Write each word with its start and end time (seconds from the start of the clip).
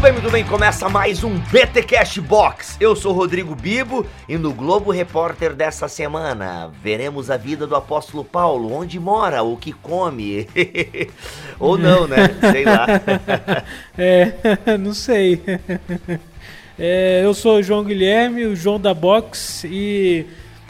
Muito 0.00 0.12
bem, 0.14 0.22
muito 0.22 0.32
bem, 0.32 0.44
começa 0.46 0.88
mais 0.88 1.22
um 1.22 1.36
BT 1.38 1.82
Cash 1.82 2.16
Box. 2.16 2.78
Eu 2.80 2.96
sou 2.96 3.12
Rodrigo 3.12 3.54
Bibo 3.54 4.06
e 4.26 4.38
no 4.38 4.50
Globo 4.50 4.90
Repórter 4.90 5.52
dessa 5.52 5.88
semana 5.88 6.72
veremos 6.82 7.30
a 7.30 7.36
vida 7.36 7.66
do 7.66 7.76
apóstolo 7.76 8.24
Paulo, 8.24 8.72
onde 8.72 8.98
mora, 8.98 9.42
o 9.42 9.58
que 9.58 9.74
come. 9.74 10.48
Ou 11.60 11.76
não, 11.76 12.06
né? 12.08 12.16
Sei 12.50 12.64
lá. 12.64 12.86
é, 13.98 14.32
não 14.80 14.94
sei. 14.94 15.42
É, 16.78 17.20
eu 17.22 17.34
sou 17.34 17.58
o 17.58 17.62
João 17.62 17.84
Guilherme, 17.84 18.46
o 18.46 18.56
João 18.56 18.80
da 18.80 18.94
Box 18.94 19.64
e 19.70 20.24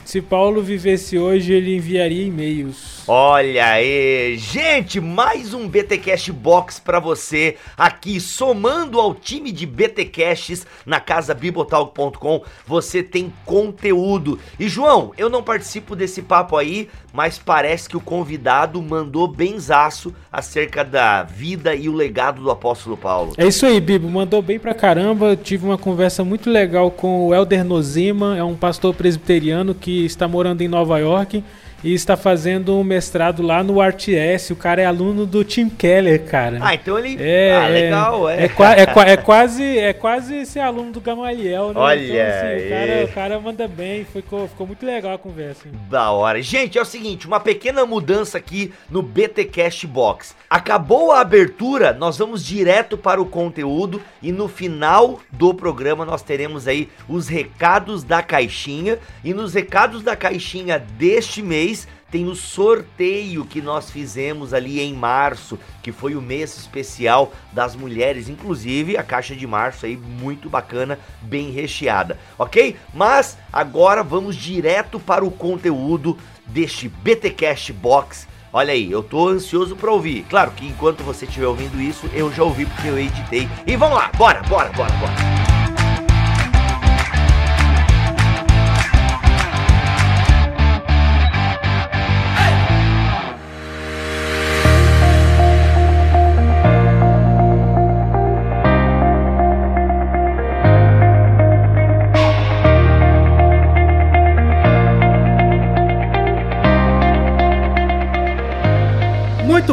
se 0.04 0.20
Paulo 0.20 0.60
vivesse 0.60 1.16
hoje, 1.16 1.52
ele 1.52 1.76
enviaria 1.76 2.24
e-mails. 2.24 2.99
Olha 3.12 3.66
aí, 3.66 4.36
gente, 4.38 5.00
mais 5.00 5.52
um 5.52 5.66
BTcast 5.66 6.30
Box 6.30 6.78
para 6.78 7.00
você 7.00 7.56
aqui 7.76 8.20
somando 8.20 9.00
ao 9.00 9.16
time 9.16 9.50
de 9.50 9.66
BTcasts 9.66 10.64
na 10.86 11.00
casa 11.00 11.34
bibotalk.com. 11.34 12.44
Você 12.64 13.02
tem 13.02 13.32
conteúdo. 13.44 14.38
E 14.60 14.68
João, 14.68 15.10
eu 15.18 15.28
não 15.28 15.42
participo 15.42 15.96
desse 15.96 16.22
papo 16.22 16.56
aí, 16.56 16.88
mas 17.12 17.36
parece 17.36 17.88
que 17.88 17.96
o 17.96 18.00
convidado 18.00 18.80
mandou 18.80 19.26
benzaço 19.26 20.14
acerca 20.30 20.84
da 20.84 21.24
vida 21.24 21.74
e 21.74 21.88
o 21.88 21.92
legado 21.92 22.40
do 22.40 22.48
apóstolo 22.48 22.96
Paulo. 22.96 23.32
É 23.36 23.44
isso 23.44 23.66
aí, 23.66 23.80
Bibo, 23.80 24.08
mandou 24.08 24.40
bem 24.40 24.60
pra 24.60 24.72
caramba. 24.72 25.34
Tive 25.34 25.66
uma 25.66 25.76
conversa 25.76 26.22
muito 26.22 26.48
legal 26.48 26.92
com 26.92 27.26
o 27.26 27.34
Elder 27.34 27.64
Nozima, 27.64 28.36
é 28.36 28.44
um 28.44 28.54
pastor 28.54 28.94
presbiteriano 28.94 29.74
que 29.74 30.04
está 30.04 30.28
morando 30.28 30.60
em 30.60 30.68
Nova 30.68 30.96
York 31.00 31.42
e 31.82 31.94
está 31.94 32.16
fazendo 32.16 32.76
um 32.76 32.84
mestrado 32.84 33.42
lá 33.42 33.62
no 33.62 33.80
RTS. 33.80 34.52
O 34.52 34.56
cara 34.56 34.82
é 34.82 34.84
aluno 34.84 35.26
do 35.26 35.42
Tim 35.42 35.68
Keller, 35.68 36.24
cara. 36.24 36.58
Ah, 36.60 36.74
então 36.74 36.98
ele. 36.98 37.16
É, 37.18 37.56
ah, 37.56 37.68
legal, 37.68 38.28
é. 38.28 38.44
É, 38.44 38.44
é, 38.44 39.12
é, 39.12 39.16
quase, 39.16 39.78
é 39.78 39.92
quase 39.92 40.44
ser 40.46 40.60
aluno 40.60 40.92
do 40.92 41.00
Gamaliel, 41.00 41.68
né? 41.68 41.74
Olha. 41.76 42.00
Então, 42.00 42.26
assim, 42.26 42.66
o, 42.66 42.68
cara, 42.68 43.04
o 43.04 43.12
cara 43.12 43.40
manda 43.40 43.68
bem, 43.68 44.04
ficou, 44.04 44.48
ficou 44.48 44.66
muito 44.66 44.84
legal 44.84 45.14
a 45.14 45.18
conversa. 45.18 45.68
Hein? 45.68 45.74
Da 45.88 46.10
hora. 46.10 46.40
Gente, 46.42 46.78
é 46.78 46.82
o 46.82 46.84
seguinte: 46.84 47.26
uma 47.26 47.40
pequena 47.40 47.86
mudança 47.86 48.38
aqui 48.38 48.72
no 48.90 49.02
BTCast 49.02 49.86
Box. 49.86 50.34
Acabou 50.48 51.12
a 51.12 51.20
abertura, 51.20 51.92
nós 51.92 52.18
vamos 52.18 52.44
direto 52.44 52.98
para 52.98 53.20
o 53.20 53.26
conteúdo 53.26 54.02
e 54.22 54.32
no 54.32 54.48
final 54.48 55.20
do 55.30 55.54
programa 55.54 56.04
nós 56.04 56.22
teremos 56.22 56.66
aí 56.66 56.88
os 57.08 57.28
recados 57.28 58.02
da 58.02 58.22
caixinha. 58.22 58.98
E 59.24 59.32
nos 59.32 59.54
recados 59.54 60.02
da 60.02 60.16
caixinha 60.16 60.78
deste 60.78 61.42
mês 61.42 61.69
tem 62.10 62.26
o 62.26 62.34
sorteio 62.34 63.44
que 63.44 63.62
nós 63.62 63.90
fizemos 63.90 64.52
ali 64.52 64.80
em 64.80 64.92
março, 64.92 65.58
que 65.82 65.92
foi 65.92 66.14
o 66.14 66.22
mês 66.22 66.56
especial 66.56 67.32
das 67.52 67.76
mulheres, 67.76 68.28
inclusive 68.28 68.96
a 68.96 69.02
caixa 69.02 69.34
de 69.34 69.46
março 69.46 69.86
aí 69.86 69.96
muito 69.96 70.50
bacana, 70.50 70.98
bem 71.22 71.50
recheada, 71.50 72.18
ok? 72.38 72.76
Mas 72.92 73.38
agora 73.52 74.02
vamos 74.02 74.36
direto 74.36 74.98
para 74.98 75.24
o 75.24 75.30
conteúdo 75.30 76.18
deste 76.46 76.88
BTcast 76.88 77.72
Box. 77.72 78.28
Olha 78.52 78.72
aí, 78.72 78.90
eu 78.90 79.02
tô 79.02 79.28
ansioso 79.28 79.76
para 79.76 79.92
ouvir. 79.92 80.26
Claro 80.28 80.50
que 80.50 80.66
enquanto 80.66 81.04
você 81.04 81.24
estiver 81.24 81.46
ouvindo 81.46 81.80
isso, 81.80 82.10
eu 82.12 82.32
já 82.32 82.42
ouvi 82.42 82.66
porque 82.66 82.88
eu 82.88 82.98
editei. 82.98 83.48
E 83.64 83.76
vamos 83.76 83.96
lá, 83.96 84.10
bora, 84.16 84.42
bora, 84.42 84.70
bora, 84.70 84.92
bora. 84.94 85.49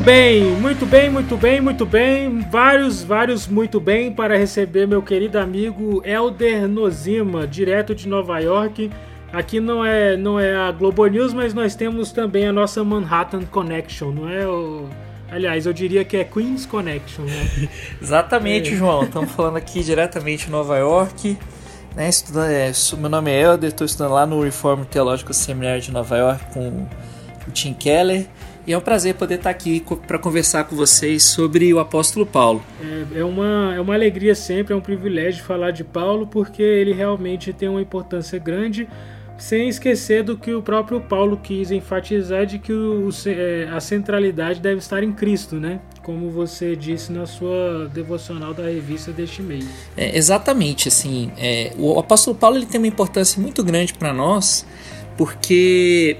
Bem, 0.07 0.41
muito 0.61 0.85
bem, 0.85 1.09
muito 1.09 1.35
bem, 1.35 1.59
muito 1.59 1.85
bem. 1.85 2.39
Vários, 2.49 3.03
vários 3.03 3.45
muito 3.45 3.77
bem 3.77 4.09
para 4.09 4.37
receber 4.37 4.87
meu 4.87 5.01
querido 5.01 5.37
amigo 5.37 6.01
Elder 6.05 6.65
Nozima, 6.65 7.45
direto 7.45 7.93
de 7.93 8.07
Nova 8.07 8.39
York. 8.39 8.89
Aqui 9.33 9.59
não 9.59 9.83
é, 9.83 10.15
não 10.15 10.39
é 10.39 10.55
a 10.55 10.71
Globo 10.71 11.05
News, 11.07 11.33
mas 11.33 11.53
nós 11.53 11.75
temos 11.75 12.13
também 12.13 12.47
a 12.47 12.53
nossa 12.53 12.81
Manhattan 12.85 13.41
Connection, 13.51 14.11
não 14.11 14.29
é? 14.29 14.47
O... 14.47 14.87
Aliás, 15.29 15.65
eu 15.65 15.73
diria 15.73 16.05
que 16.05 16.15
é 16.15 16.23
Queens 16.23 16.65
Connection, 16.65 17.25
né? 17.25 17.69
Exatamente, 18.01 18.73
é. 18.73 18.77
João. 18.77 19.03
Estamos 19.03 19.33
falando 19.33 19.57
aqui 19.57 19.83
diretamente 19.83 20.45
de 20.45 20.51
Nova 20.51 20.77
York. 20.77 21.37
Né, 21.97 22.07
estudando, 22.07 22.49
é, 22.49 22.71
meu 22.97 23.09
nome 23.09 23.29
é 23.29 23.41
Elder, 23.41 23.67
estou 23.69 23.83
estudando 23.83 24.13
lá 24.13 24.25
no 24.25 24.41
Reform 24.41 24.83
Theological 24.83 25.33
Seminary 25.33 25.81
de 25.81 25.91
Nova 25.91 26.15
York 26.15 26.53
com 26.53 26.87
o 27.45 27.51
Tim 27.51 27.73
Keller. 27.73 28.25
E 28.67 28.73
é 28.73 28.77
um 28.77 28.81
prazer 28.81 29.15
poder 29.15 29.35
estar 29.35 29.49
aqui 29.49 29.81
para 30.05 30.19
conversar 30.19 30.65
com 30.65 30.75
vocês 30.75 31.23
sobre 31.23 31.73
o 31.73 31.79
apóstolo 31.79 32.25
Paulo. 32.25 32.61
É, 32.81 33.19
é, 33.19 33.23
uma, 33.23 33.73
é 33.73 33.79
uma 33.79 33.93
alegria 33.93 34.35
sempre, 34.35 34.73
é 34.73 34.75
um 34.75 34.81
privilégio 34.81 35.41
falar 35.45 35.71
de 35.71 35.85
Paulo, 35.85 36.27
porque 36.27 36.61
ele 36.61 36.91
realmente 36.91 37.53
tem 37.53 37.69
uma 37.69 37.81
importância 37.81 38.37
grande, 38.37 38.85
sem 39.37 39.69
esquecer 39.69 40.21
do 40.21 40.35
que 40.35 40.53
o 40.53 40.61
próprio 40.61 40.99
Paulo 40.99 41.39
quis 41.41 41.71
enfatizar 41.71 42.45
de 42.45 42.59
que 42.59 42.73
o, 42.73 43.07
é, 43.27 43.69
a 43.71 43.79
centralidade 43.79 44.59
deve 44.59 44.79
estar 44.79 45.01
em 45.01 45.13
Cristo, 45.13 45.55
né? 45.55 45.79
Como 46.03 46.29
você 46.29 46.75
disse 46.75 47.13
na 47.13 47.25
sua 47.25 47.89
devocional 47.93 48.53
da 48.53 48.63
revista 48.63 49.13
deste 49.13 49.41
mês. 49.41 49.65
É, 49.95 50.17
exatamente, 50.17 50.89
assim, 50.89 51.31
é, 51.37 51.71
o 51.77 51.97
apóstolo 51.97 52.35
Paulo 52.35 52.57
ele 52.57 52.65
tem 52.65 52.81
uma 52.81 52.87
importância 52.87 53.41
muito 53.41 53.63
grande 53.63 53.93
para 53.93 54.11
nós, 54.11 54.65
porque 55.15 56.17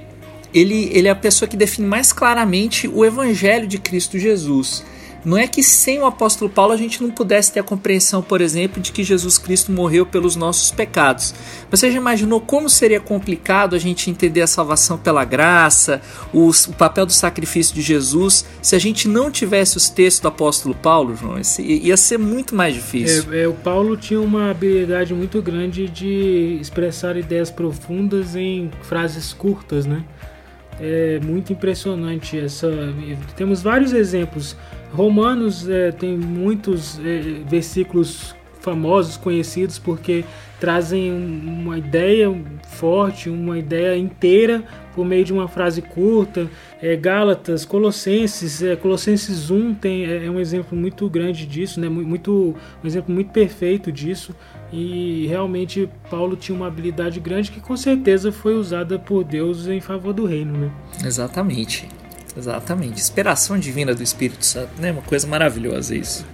ele, 0.52 0.90
ele 0.92 1.08
é 1.08 1.10
a 1.10 1.16
pessoa 1.16 1.48
que 1.48 1.56
define 1.56 1.86
mais 1.86 2.12
claramente 2.12 2.88
o 2.88 3.04
evangelho 3.04 3.66
de 3.66 3.78
Cristo 3.78 4.18
Jesus. 4.18 4.84
Não 5.24 5.36
é 5.36 5.46
que 5.46 5.62
sem 5.62 5.98
o 5.98 6.06
apóstolo 6.06 6.50
Paulo 6.50 6.72
a 6.72 6.76
gente 6.76 7.02
não 7.02 7.10
pudesse 7.10 7.52
ter 7.52 7.60
a 7.60 7.62
compreensão, 7.62 8.22
por 8.22 8.40
exemplo, 8.40 8.80
de 8.80 8.92
que 8.92 9.02
Jesus 9.02 9.36
Cristo 9.36 9.72
morreu 9.72 10.06
pelos 10.06 10.36
nossos 10.36 10.70
pecados. 10.70 11.34
Você 11.70 11.90
já 11.90 11.98
imaginou 11.98 12.40
como 12.40 12.68
seria 12.68 13.00
complicado 13.00 13.74
a 13.74 13.78
gente 13.78 14.10
entender 14.10 14.42
a 14.42 14.46
salvação 14.46 14.96
pela 14.96 15.24
graça, 15.24 16.00
o, 16.32 16.48
o 16.48 16.72
papel 16.74 17.04
do 17.04 17.12
sacrifício 17.12 17.74
de 17.74 17.82
Jesus, 17.82 18.46
se 18.62 18.76
a 18.76 18.78
gente 18.78 19.08
não 19.08 19.30
tivesse 19.30 19.76
os 19.76 19.88
textos 19.88 20.22
do 20.22 20.28
apóstolo 20.28 20.74
Paulo, 20.74 21.16
João? 21.16 21.40
Ia 21.58 21.96
ser 21.96 22.18
muito 22.18 22.54
mais 22.54 22.74
difícil. 22.74 23.32
É, 23.32 23.42
é, 23.42 23.48
o 23.48 23.54
Paulo 23.54 23.96
tinha 23.96 24.20
uma 24.20 24.50
habilidade 24.50 25.12
muito 25.12 25.42
grande 25.42 25.88
de 25.88 26.58
expressar 26.60 27.16
ideias 27.16 27.50
profundas 27.50 28.36
em 28.36 28.70
frases 28.82 29.32
curtas, 29.32 29.84
né? 29.84 30.04
É 30.80 31.18
muito 31.24 31.52
impressionante 31.52 32.38
essa. 32.38 32.68
Temos 33.36 33.62
vários 33.62 33.92
exemplos. 33.92 34.56
Romanos 34.92 35.68
é, 35.68 35.92
tem 35.92 36.16
muitos 36.16 36.98
é, 37.00 37.42
versículos 37.46 38.34
famosos, 38.60 39.16
conhecidos, 39.16 39.78
porque 39.78 40.24
trazem 40.60 41.12
uma 41.12 41.78
ideia 41.78 42.28
forte, 42.66 43.30
uma 43.30 43.58
ideia 43.58 43.96
inteira 43.96 44.62
por 44.94 45.04
meio 45.04 45.24
de 45.24 45.32
uma 45.32 45.48
frase 45.48 45.80
curta. 45.80 46.48
É, 46.82 46.96
Gálatas, 46.96 47.64
Colossenses, 47.64 48.62
é, 48.62 48.76
Colossenses 48.76 49.50
1 49.50 49.74
tem, 49.74 50.04
é, 50.04 50.26
é 50.26 50.30
um 50.30 50.40
exemplo 50.40 50.76
muito 50.76 51.08
grande 51.08 51.46
disso, 51.46 51.80
né? 51.80 51.88
muito, 51.88 52.54
um 52.82 52.86
exemplo 52.86 53.14
muito 53.14 53.30
perfeito 53.30 53.92
disso. 53.92 54.34
E 54.72 55.26
realmente 55.26 55.88
Paulo 56.10 56.36
tinha 56.36 56.54
uma 56.54 56.66
habilidade 56.66 57.18
grande 57.20 57.50
que 57.50 57.60
com 57.60 57.76
certeza 57.76 58.30
foi 58.30 58.54
usada 58.54 58.98
por 58.98 59.24
Deus 59.24 59.66
em 59.66 59.80
favor 59.80 60.12
do 60.12 60.26
reino, 60.26 60.58
né? 60.58 60.70
Exatamente. 61.04 61.88
Exatamente. 62.36 63.00
Inspiração 63.00 63.58
divina 63.58 63.94
do 63.94 64.02
Espírito 64.02 64.44
Santo, 64.44 64.70
né? 64.78 64.92
Uma 64.92 65.02
coisa 65.02 65.26
maravilhosa 65.26 65.96
isso. 65.96 66.24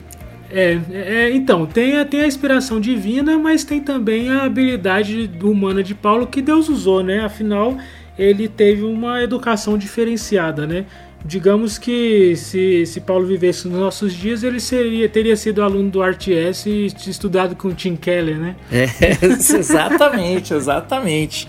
É, 0.51 0.79
é, 0.93 1.31
então, 1.31 1.67
tem 1.67 1.97
a, 1.97 2.05
tem 2.05 2.21
a 2.21 2.27
inspiração 2.27 2.81
divina, 2.81 3.39
mas 3.39 3.65
tem 3.65 3.81
também 3.81 4.31
a 4.31 4.45
habilidade 4.45 5.31
humana 5.43 5.83
de 5.83 5.95
Paulo 5.95 6.27
que 6.27 6.43
Deus 6.43 6.69
usou, 6.69 7.03
né? 7.03 7.21
Afinal, 7.21 7.77
ele 8.19 8.49
teve 8.49 8.83
uma 8.83 9.23
educação 9.23 9.77
diferenciada, 9.77 10.67
né? 10.67 10.85
Digamos 11.25 11.79
que 11.79 12.37
se, 12.37 12.85
se 12.85 13.01
Paulo 13.01 13.27
vivesse 13.27 13.67
nos 13.67 13.81
nossos 13.81 14.13
dias, 14.13 14.43
ele 14.43 14.61
seria, 14.61 15.09
teria 15.09 15.37
sido 15.37 15.63
aluno 15.63 15.91
do 15.91 16.03
RTS 16.03 16.67
e 16.67 16.87
estudado 17.07 17.57
com 17.57 17.73
Tim 17.73 17.97
Keller, 17.97 18.39
né? 18.39 18.57
É, 18.71 18.85
exatamente, 19.25 20.53
exatamente. 20.53 21.49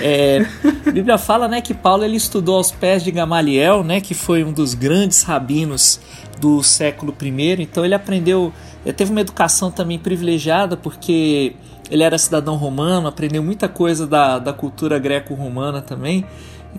É, 0.00 0.46
a 0.86 0.90
Bíblia 0.90 1.18
fala 1.18 1.48
né, 1.48 1.60
que 1.60 1.74
Paulo 1.74 2.04
ele 2.04 2.16
estudou 2.16 2.56
aos 2.56 2.70
pés 2.70 3.02
de 3.02 3.10
Gamaliel, 3.10 3.82
né, 3.82 4.00
que 4.00 4.14
foi 4.14 4.44
um 4.44 4.52
dos 4.52 4.74
grandes 4.74 5.22
rabinos 5.22 6.00
do 6.40 6.62
século 6.62 7.14
I, 7.20 7.62
então 7.62 7.84
ele 7.84 7.94
aprendeu, 7.94 8.52
ele 8.84 8.92
teve 8.92 9.10
uma 9.10 9.22
educação 9.22 9.70
também 9.70 9.98
privilegiada, 9.98 10.76
porque 10.76 11.54
ele 11.90 12.02
era 12.02 12.18
cidadão 12.18 12.56
romano, 12.56 13.08
aprendeu 13.08 13.42
muita 13.42 13.68
coisa 13.68 14.06
da, 14.06 14.38
da 14.38 14.52
cultura 14.52 14.98
greco-romana 14.98 15.80
também, 15.80 16.24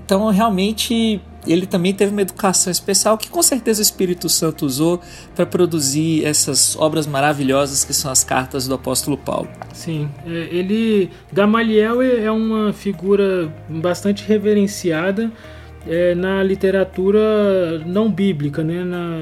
Então, 0.03 0.29
realmente, 0.29 1.19
ele 1.45 1.65
também 1.65 1.94
teve 1.94 2.11
uma 2.11 2.21
educação 2.21 2.71
especial 2.71 3.17
que 3.17 3.29
com 3.29 3.41
certeza 3.41 3.79
o 3.79 3.81
Espírito 3.81 4.29
Santo 4.29 4.65
usou 4.65 5.01
para 5.35 5.45
produzir 5.45 6.23
essas 6.23 6.75
obras 6.75 7.07
maravilhosas 7.07 7.83
que 7.83 7.94
são 7.94 8.11
as 8.11 8.23
cartas 8.23 8.67
do 8.67 8.75
apóstolo 8.75 9.17
Paulo. 9.17 9.49
Sim, 9.73 10.07
é, 10.25 10.49
ele 10.51 11.09
Gamaliel 11.33 12.01
é, 12.01 12.25
é 12.25 12.31
uma 12.31 12.71
figura 12.73 13.51
bastante 13.67 14.23
reverenciada 14.23 15.31
é, 15.88 16.13
na 16.13 16.44
literatura 16.44 17.79
não 17.85 18.11
bíblica, 18.11 18.63
né? 18.63 18.83
na, 18.83 19.17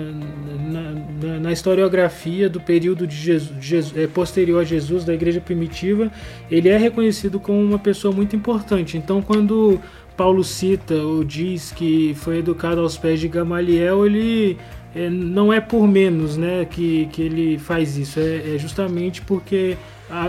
na, 1.22 1.40
na 1.40 1.52
historiografia 1.52 2.50
do 2.50 2.60
período 2.60 3.06
de 3.06 3.16
Jesus, 3.16 3.54
Jesus 3.64 3.98
é, 3.98 4.08
posterior 4.08 4.62
a 4.62 4.64
Jesus, 4.64 5.06
da 5.06 5.14
igreja 5.14 5.40
primitiva, 5.40 6.12
ele 6.50 6.70
é 6.70 6.78
reconhecido 6.78 7.40
como 7.40 7.62
uma 7.62 7.80
pessoa 7.80 8.14
muito 8.14 8.36
importante. 8.36 8.98
Então, 8.98 9.22
quando 9.22 9.80
Paulo 10.16 10.44
cita 10.44 10.96
ou 10.96 11.24
diz 11.24 11.72
que 11.72 12.14
foi 12.16 12.40
educado 12.40 12.82
aos 12.82 12.98
pés 12.98 13.20
de 13.20 13.28
Gamaliel, 13.28 14.06
ele 14.06 14.58
é, 14.96 15.10
não 15.10 15.52
é 15.52 15.60
por 15.60 15.88
menos 15.88 16.38
né, 16.38 16.66
que, 16.66 17.08
que 17.08 17.22
ele 17.22 17.58
faz 17.58 17.98
isso, 17.98 18.20
é, 18.20 18.56
é 18.56 18.58
justamente 18.58 19.22
porque 19.22 19.78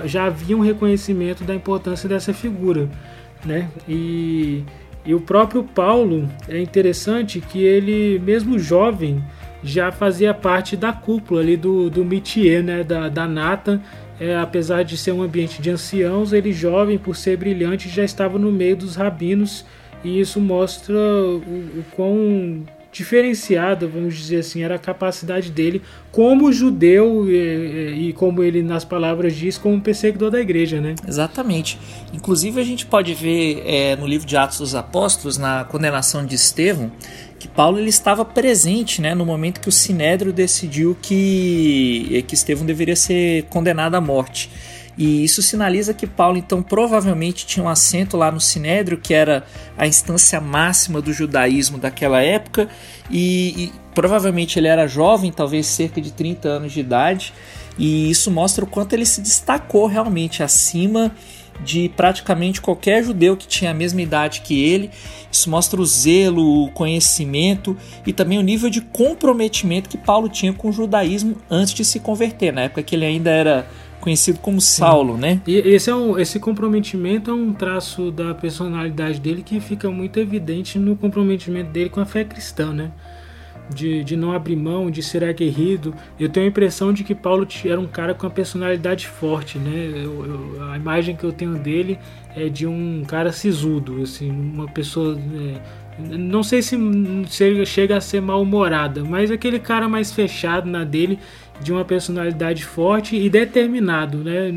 já 0.07 0.25
havia 0.25 0.57
um 0.57 0.61
reconhecimento 0.61 1.45
da 1.45 1.55
importância 1.55 2.09
dessa 2.09 2.33
figura. 2.33 2.89
Né? 3.45 3.69
E 3.87 4.65
e 5.07 5.15
o 5.15 5.21
próprio 5.21 5.63
Paulo 5.63 6.29
é 6.49 6.61
interessante 6.61 7.41
que 7.41 7.63
ele, 7.63 8.19
mesmo 8.19 8.59
jovem, 8.59 9.23
já 9.63 9.93
fazia 9.93 10.35
parte 10.35 10.77
da 10.77 10.93
cúpula 10.93 11.41
ali 11.41 11.57
do, 11.57 11.89
do 11.89 12.05
métier, 12.05 12.63
né, 12.63 12.83
da, 12.83 13.09
da 13.09 13.29
nata. 13.29 13.81
É, 14.19 14.37
apesar 14.37 14.83
de 14.83 14.97
ser 14.97 15.13
um 15.13 15.23
ambiente 15.23 15.61
de 15.61 15.71
anciãos, 15.71 16.33
ele 16.33 16.53
jovem, 16.53 16.99
por 16.99 17.15
ser 17.15 17.37
brilhante, 17.37 17.89
já 17.89 18.05
estava 18.05 18.39
no 18.39 18.51
meio 18.51 18.77
dos 18.77 18.97
rabinos. 18.97 19.65
E 20.03 20.21
isso 20.21 20.41
mostra 20.41 20.95
o, 20.95 21.37
o 21.37 21.85
quão 21.95 22.65
diferenciada, 22.97 23.87
vamos 23.87 24.17
dizer 24.17 24.39
assim, 24.39 24.63
era 24.63 24.77
a 24.77 24.79
capacidade 24.79 25.51
dele 25.51 25.83
como 26.11 26.51
judeu 26.51 27.29
e, 27.29 28.09
e, 28.09 28.13
como 28.15 28.43
ele 28.43 28.63
nas 28.63 28.87
palavras 28.87 29.35
diz, 29.35 29.59
como 29.59 29.79
perseguidor 29.83 30.31
da 30.31 30.41
igreja, 30.41 30.81
né? 30.81 30.95
Exatamente. 31.07 31.79
Inclusive 32.15 32.59
a 32.59 32.65
gente 32.65 32.87
pode 32.87 33.13
ver 33.13 33.63
é, 33.67 33.97
no 33.97 34.07
livro 34.07 34.27
de 34.27 34.35
Atos 34.35 34.59
dos 34.59 34.75
Apóstolos, 34.75 35.37
na 35.37 35.65
condenação 35.65 36.25
de 36.25 36.37
Estevão, 36.37 36.91
que 37.39 37.49
Paulo 37.49 37.79
ele 37.79 37.91
estava 37.91 38.25
presente, 38.25 39.01
né, 39.01 39.15
no 39.15 39.25
momento 39.27 39.61
que 39.61 39.69
o 39.69 39.73
Sinédrio 39.73 40.33
decidiu 40.33 40.97
que 41.01 42.25
que 42.27 42.35
Estevão 42.35 42.65
deveria 42.65 42.97
ser 42.97 43.45
condenado 43.45 43.95
à 43.95 44.01
morte. 44.01 44.51
E 44.99 45.23
isso 45.23 45.43
sinaliza 45.43 45.93
que 45.93 46.07
Paulo, 46.07 46.39
então, 46.39 46.63
provavelmente 46.63 47.47
tinha 47.47 47.65
um 47.65 47.69
assento 47.69 48.17
lá 48.17 48.31
no 48.31 48.41
Sinédrio, 48.41 48.97
que 48.97 49.13
era 49.13 49.45
a 49.77 49.87
instância 49.87 50.41
máxima 50.41 51.03
do 51.03 51.13
judaísmo 51.13 51.77
daquela 51.77 52.23
época, 52.23 52.69
e, 53.11 53.65
e 53.65 53.73
provavelmente 53.95 54.59
ele 54.59 54.69
era 54.69 54.87
jovem, 54.87 55.31
talvez 55.31 55.67
cerca 55.67 56.01
de 56.01 56.13
30 56.13 56.49
anos 56.49 56.73
de 56.73 56.81
idade, 56.81 57.35
e 57.79 58.11
isso 58.11 58.31
mostra 58.31 58.65
o 58.65 58.67
quanto 58.67 58.95
ele 58.95 59.05
se 59.05 59.21
destacou 59.21 59.87
realmente 59.87 60.43
acima 60.43 61.13
de 61.65 61.91
praticamente 61.97 62.61
qualquer 62.61 63.05
judeu 63.05 63.37
que 63.37 63.47
tinha 63.47 63.71
a 63.71 63.75
mesma 63.75 64.03
idade 64.03 64.41
que 64.43 64.63
ele. 64.63 64.91
Isso 65.31 65.51
mostra 65.51 65.81
o 65.81 65.87
zelo, 65.87 66.65
o 66.65 66.71
conhecimento 66.71 67.77
e 68.07 68.13
também 68.13 68.39
o 68.39 68.43
nível 68.43 68.71
de 68.71 68.81
comprometimento 68.81 69.89
que 69.89 69.99
Paulo 69.99 70.29
tinha 70.29 70.53
com 70.53 70.69
o 70.69 70.73
judaísmo 70.73 71.37
antes 71.51 71.75
de 71.75 71.85
se 71.85 72.01
converter, 72.01 72.53
na 72.53 72.63
época 72.63 72.83
que 72.83 72.95
ele 72.95 73.05
ainda 73.05 73.31
era 73.31 73.67
conhecido 74.01 74.39
como 74.39 74.61
Saulo, 74.61 75.17
né? 75.17 75.41
E 75.47 75.57
esse, 75.57 75.91
é 75.91 75.95
um, 75.95 76.17
esse 76.17 76.39
comprometimento 76.39 77.31
é 77.31 77.35
um 77.35 77.53
traço 77.53 78.13
da 78.13 78.33
personalidade 78.35 79.19
dele 79.19 79.43
que 79.43 79.59
fica 79.59 79.91
muito 79.91 80.21
evidente 80.21 80.79
no 80.79 80.95
comprometimento 80.95 81.71
dele 81.71 81.91
com 81.91 82.01
a 82.01 82.07
fé 82.07 82.23
cristã, 82.23 82.73
né? 82.73 82.93
De, 83.69 84.05
de 84.05 84.17
não 84.17 84.33
abrir 84.33 84.55
mão, 84.55 84.91
de 84.91 85.03
ser 85.03 85.25
aguerrido. 85.25 85.93
Eu 86.21 86.29
tenho 86.29 86.47
a 86.47 86.49
impressão 86.49 86.93
de 86.93 87.03
que 87.03 87.15
Paulo 87.15 87.47
era 87.65 87.81
um 87.81 87.87
cara 87.87 88.15
com 88.15 88.27
uma 88.27 88.33
personalidade 88.33 89.09
forte, 89.09 89.59
né? 89.59 89.91
Eu, 89.93 90.25
eu, 90.25 90.71
a 90.71 90.77
imagem 90.77 91.17
que 91.17 91.25
eu 91.25 91.33
tenho 91.33 91.55
dele 91.55 91.99
é 92.37 92.49
de 92.49 92.67
um 92.67 93.03
cara 93.05 93.33
sisudo, 93.33 94.03
assim, 94.03 94.31
uma 94.31 94.69
pessoa. 94.69 95.19
É, 95.19 95.61
não 95.99 96.43
sei 96.43 96.61
se 96.61 96.77
chega 97.65 97.97
a 97.97 98.01
ser 98.01 98.21
mal-humorada, 98.21 99.03
mas 99.03 99.31
aquele 99.31 99.59
cara 99.59 99.89
mais 99.89 100.13
fechado 100.13 100.69
na 100.69 100.85
dele 100.85 101.19
de 101.61 101.73
uma 101.73 101.85
personalidade 101.85 102.65
forte 102.65 103.17
e 103.17 103.29
determinado, 103.29 104.19
né? 104.19 104.51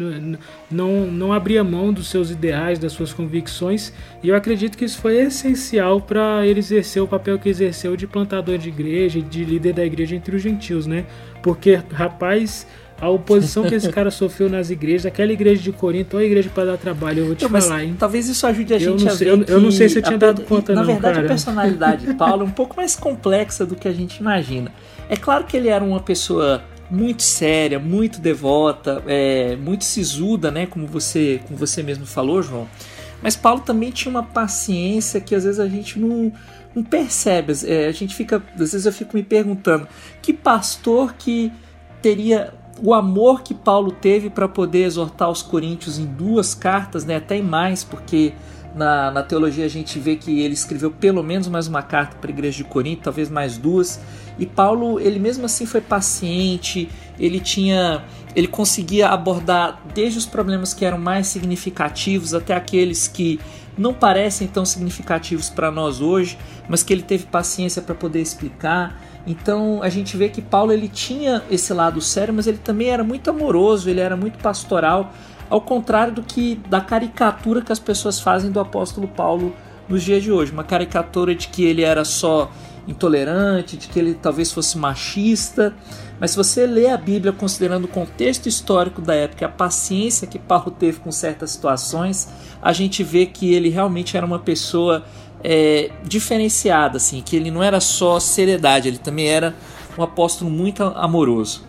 não, 0.70 1.08
não 1.08 1.34
abria 1.34 1.64
mão 1.64 1.94
dos 1.94 2.08
seus 2.08 2.30
ideais, 2.30 2.78
das 2.78 2.92
suas 2.92 3.14
convicções, 3.14 3.94
e 4.22 4.30
eu 4.30 4.36
acredito 4.36 4.78
que 4.78 4.86
isso 4.86 5.00
foi 5.00 5.18
essencial 5.18 6.02
para 6.02 6.46
ele 6.46 6.60
exercer 6.60 7.02
o 7.02 7.08
papel 7.08 7.40
que 7.40 7.50
exerceu 7.50 7.96
de 7.96 8.06
plantador 8.06 8.58
de 8.58 8.70
igreja, 8.70 9.22
de 9.22 9.44
líder 9.44 9.74
da 9.74 9.86
igreja 9.86 10.16
entre 10.16 10.36
os 10.36 10.42
gentios, 10.42 10.86
né? 10.86 11.06
Porque, 11.42 11.80
rapaz, 11.92 12.68
a 13.02 13.10
oposição 13.10 13.64
que 13.64 13.76
esse 13.76 13.90
cara 13.92 14.12
sofreu 14.12 14.50
nas 14.50 14.70
igrejas, 14.70 15.06
aquela 15.06 15.32
igreja 15.32 15.62
de 15.62 15.72
Corinto, 15.72 16.18
a 16.18 16.24
igreja 16.24 16.50
para 16.54 16.72
dar 16.72 16.78
trabalho, 16.78 17.20
eu 17.20 17.26
vou 17.28 17.36
te 17.36 17.44
não, 17.48 17.62
falar, 17.62 17.84
hein? 17.84 17.96
Talvez 17.98 18.28
isso 18.28 18.46
ajude 18.46 18.74
a 18.74 18.80
gente 18.80 19.06
eu 19.06 19.12
a 19.12 19.16
ver. 19.16 19.28
Eu, 19.28 19.44
eu 19.44 19.62
não 19.62 19.72
sei 19.72 19.88
se 19.88 20.00
eu 20.00 20.02
tinha 20.02 20.16
a, 20.16 20.20
dado 20.20 20.42
conta, 20.44 20.74
na 20.74 20.82
não. 20.82 20.88
Na 20.88 20.94
verdade, 20.94 21.16
cara. 21.16 21.26
a 21.26 21.30
personalidade 21.30 22.06
de 22.06 22.14
Paulo 22.14 22.44
é 22.44 22.46
um 22.46 22.52
pouco 22.52 22.76
mais 22.76 22.96
complexa 22.96 23.66
do 23.66 23.76
que 23.76 23.88
a 23.88 23.94
gente 23.94 24.18
imagina. 24.18 24.72
É 25.10 25.16
claro 25.16 25.46
que 25.46 25.56
ele 25.56 25.70
era 25.70 25.84
uma 25.84 26.00
pessoa 26.00 26.62
muito 26.90 27.24
séria, 27.24 27.80
muito 27.80 28.20
devota, 28.20 29.04
é, 29.08 29.56
muito 29.56 29.86
sisuda, 29.86 30.50
né? 30.50 30.66
Como 30.66 30.88
você, 30.88 31.42
como 31.46 31.58
você 31.58 31.84
mesmo 31.84 32.06
falou, 32.06 32.42
João. 32.42 32.68
Mas 33.22 33.36
Paulo 33.36 33.62
também 33.62 33.92
tinha 33.92 34.10
uma 34.10 34.24
paciência 34.24 35.20
que 35.20 35.36
às 35.36 35.44
vezes 35.44 35.60
a 35.60 35.68
gente 35.68 36.00
não, 36.00 36.32
não 36.74 36.84
percebe. 36.84 37.54
É, 37.66 37.88
a 37.88 37.92
gente 37.92 38.16
fica, 38.16 38.42
às 38.54 38.72
vezes 38.72 38.86
eu 38.86 38.94
fico 38.94 39.16
me 39.16 39.24
perguntando 39.24 39.88
que 40.22 40.34
pastor 40.34 41.14
que 41.14 41.52
teria 42.02 42.54
o 42.82 42.94
amor 42.94 43.42
que 43.42 43.54
Paulo 43.54 43.92
teve 43.92 44.30
para 44.30 44.48
poder 44.48 44.86
exortar 44.86 45.30
os 45.30 45.42
coríntios 45.42 46.00
em 46.00 46.06
duas 46.06 46.56
cartas, 46.56 47.04
né? 47.06 47.18
Até 47.18 47.38
em 47.38 47.44
mais, 47.44 47.84
porque 47.84 48.34
na, 48.80 49.12
na 49.12 49.22
teologia 49.22 49.66
a 49.66 49.70
gente 49.70 50.00
vê 50.00 50.16
que 50.16 50.40
ele 50.40 50.54
escreveu 50.54 50.90
pelo 50.90 51.22
menos 51.22 51.50
mais 51.50 51.68
uma 51.68 51.82
carta 51.82 52.16
para 52.16 52.32
a 52.32 52.34
igreja 52.34 52.58
de 52.58 52.64
Corinto, 52.64 53.02
talvez 53.04 53.30
mais 53.30 53.58
duas. 53.58 54.00
E 54.40 54.46
Paulo, 54.46 55.02
ele 55.02 55.20
mesmo 55.20 55.46
assim 55.46 55.66
foi 55.66 55.82
paciente, 55.82 56.90
ele 57.20 57.42
tinha, 57.42 58.06
ele 58.34 58.48
conseguia 58.48 59.10
abordar 59.10 59.84
desde 59.94 60.18
os 60.18 60.26
problemas 60.26 60.74
que 60.74 60.86
eram 60.86 60.98
mais 60.98 61.28
significativos 61.28 62.34
até 62.34 62.56
aqueles 62.56 63.06
que 63.06 63.38
não 63.78 63.94
parecem 63.94 64.48
tão 64.48 64.64
significativos 64.64 65.50
para 65.50 65.70
nós 65.70 66.00
hoje, 66.00 66.38
mas 66.70 66.82
que 66.82 66.94
ele 66.94 67.04
teve 67.04 67.26
paciência 67.26 67.82
para 67.82 67.94
poder 67.94 68.22
explicar. 68.22 69.02
Então 69.28 69.84
a 69.84 69.90
gente 69.90 70.16
vê 70.16 70.30
que 70.30 70.42
Paulo 70.42 70.72
ele 70.72 70.88
tinha 70.88 71.44
esse 71.52 71.74
lado 71.74 72.00
sério, 72.00 72.34
mas 72.34 72.48
ele 72.48 72.60
também 72.60 72.90
era 72.90 73.04
muito 73.04 73.30
amoroso, 73.30 73.90
ele 73.90 74.00
era 74.00 74.16
muito 74.16 74.40
pastoral, 74.40 75.14
ao 75.50 75.62
contrário 75.62 76.14
do 76.14 76.22
que 76.22 76.56
da 76.70 76.80
caricatura 76.82 77.62
que 77.62 77.72
as 77.72 77.80
pessoas 77.80 78.20
fazem 78.20 78.52
do 78.52 78.60
apóstolo 78.60 79.08
Paulo 79.08 79.54
nos 79.88 80.04
dias 80.04 80.22
de 80.22 80.32
hoje, 80.32 80.52
uma 80.52 80.64
caricatura 80.64 81.34
de 81.34 81.48
que 81.48 81.64
ele 81.64 81.82
era 81.82 82.06
só 82.06 82.52
intolerante, 82.88 83.78
de 83.78 83.88
que 83.88 84.00
ele 84.00 84.14
talvez 84.14 84.52
fosse 84.52 84.78
machista. 84.78 85.74
Mas 86.20 86.32
se 86.32 86.38
você 86.38 86.68
lê 86.68 86.90
a 86.90 86.98
Bíblia 86.98 87.32
considerando 87.32 87.86
o 87.86 87.88
contexto 87.88 88.48
histórico 88.48 89.02
da 89.02 89.16
época, 89.16 89.46
a 89.46 89.50
paciência 89.50 90.28
que 90.28 90.38
Paulo 90.38 90.72
teve 90.72 91.00
com 91.00 91.12
certas 91.12 91.52
situações, 91.52 92.30
a 92.62 92.74
gente 92.74 93.04
vê 93.04 93.26
que 93.26 93.54
ele 93.54 93.70
realmente 93.70 94.18
era 94.18 94.26
uma 94.26 94.40
pessoa 94.40 95.04
é, 95.44 95.92
diferenciada, 96.04 96.98
assim, 96.98 97.22
que 97.22 97.36
ele 97.36 97.50
não 97.50 97.64
era 97.64 97.80
só 97.80 98.20
seriedade, 98.20 98.88
ele 98.88 98.98
também 98.98 99.28
era 99.28 99.56
um 99.98 100.04
apóstolo 100.04 100.52
muito 100.52 100.84
amoroso. 100.84 101.69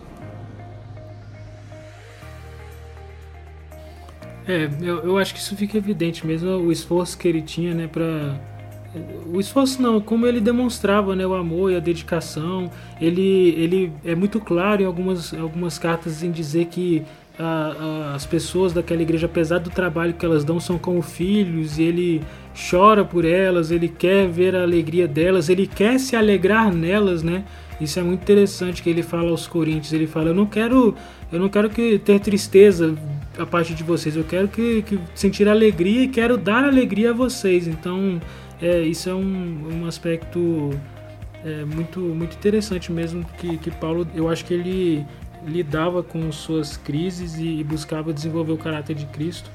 É, 4.51 4.69
eu, 4.81 4.97
eu 4.99 5.17
acho 5.17 5.33
que 5.33 5.39
isso 5.39 5.55
fica 5.55 5.77
evidente 5.77 6.27
mesmo, 6.27 6.49
o 6.49 6.73
esforço 6.73 7.17
que 7.17 7.25
ele 7.25 7.41
tinha, 7.41 7.73
né, 7.73 7.87
para 7.87 8.37
o 9.33 9.39
esforço 9.39 9.81
não, 9.81 10.01
como 10.01 10.27
ele 10.27 10.41
demonstrava 10.41 11.15
né, 11.15 11.25
o 11.25 11.33
amor 11.33 11.71
e 11.71 11.77
a 11.77 11.79
dedicação. 11.79 12.69
Ele, 12.99 13.55
ele 13.57 13.93
é 14.03 14.13
muito 14.13 14.41
claro 14.41 14.81
em 14.81 14.85
algumas, 14.85 15.33
algumas 15.33 15.79
cartas 15.79 16.21
em 16.21 16.29
dizer 16.29 16.65
que 16.65 17.01
a, 17.39 17.45
a, 17.45 18.15
as 18.15 18.25
pessoas 18.25 18.73
daquela 18.73 19.01
igreja, 19.01 19.27
apesar 19.27 19.59
do 19.59 19.69
trabalho 19.69 20.13
que 20.13 20.25
elas 20.25 20.43
dão, 20.43 20.59
são 20.59 20.77
como 20.77 21.01
filhos, 21.01 21.79
e 21.79 21.83
ele 21.83 22.21
chora 22.69 23.05
por 23.05 23.23
elas, 23.23 23.71
ele 23.71 23.87
quer 23.87 24.27
ver 24.27 24.53
a 24.53 24.63
alegria 24.63 25.07
delas, 25.07 25.47
ele 25.47 25.65
quer 25.65 25.97
se 25.97 26.17
alegrar 26.17 26.73
nelas, 26.73 27.23
né? 27.23 27.45
Isso 27.81 27.99
é 27.99 28.03
muito 28.03 28.21
interessante 28.21 28.83
que 28.83 28.89
ele 28.89 29.01
fala 29.01 29.31
aos 29.31 29.47
coríntios, 29.47 29.91
ele 29.91 30.05
fala, 30.05 30.29
eu 30.29 30.35
não 30.35 30.45
quero, 30.45 30.95
eu 31.31 31.39
não 31.39 31.49
quero 31.49 31.67
que 31.67 31.97
ter 31.97 32.19
tristeza 32.19 32.95
a 33.39 33.45
parte 33.45 33.73
de 33.73 33.83
vocês, 33.83 34.15
eu 34.15 34.23
quero 34.23 34.47
que, 34.47 34.83
que 34.83 34.99
sentir 35.15 35.49
alegria 35.49 36.03
e 36.03 36.07
quero 36.07 36.37
dar 36.37 36.63
alegria 36.63 37.09
a 37.09 37.13
vocês. 37.13 37.67
Então, 37.67 38.21
é, 38.61 38.81
isso 38.81 39.09
é 39.09 39.15
um, 39.15 39.81
um 39.81 39.85
aspecto 39.87 40.69
é, 41.43 41.65
muito, 41.65 41.99
muito 41.99 42.35
interessante 42.35 42.91
mesmo 42.91 43.25
que, 43.39 43.57
que 43.57 43.71
Paulo, 43.71 44.07
eu 44.13 44.29
acho 44.29 44.45
que 44.45 44.53
ele 44.53 45.05
lidava 45.43 46.03
com 46.03 46.31
suas 46.31 46.77
crises 46.77 47.39
e 47.39 47.63
buscava 47.63 48.13
desenvolver 48.13 48.51
o 48.51 48.57
caráter 48.57 48.95
de 48.95 49.07
Cristo. 49.07 49.49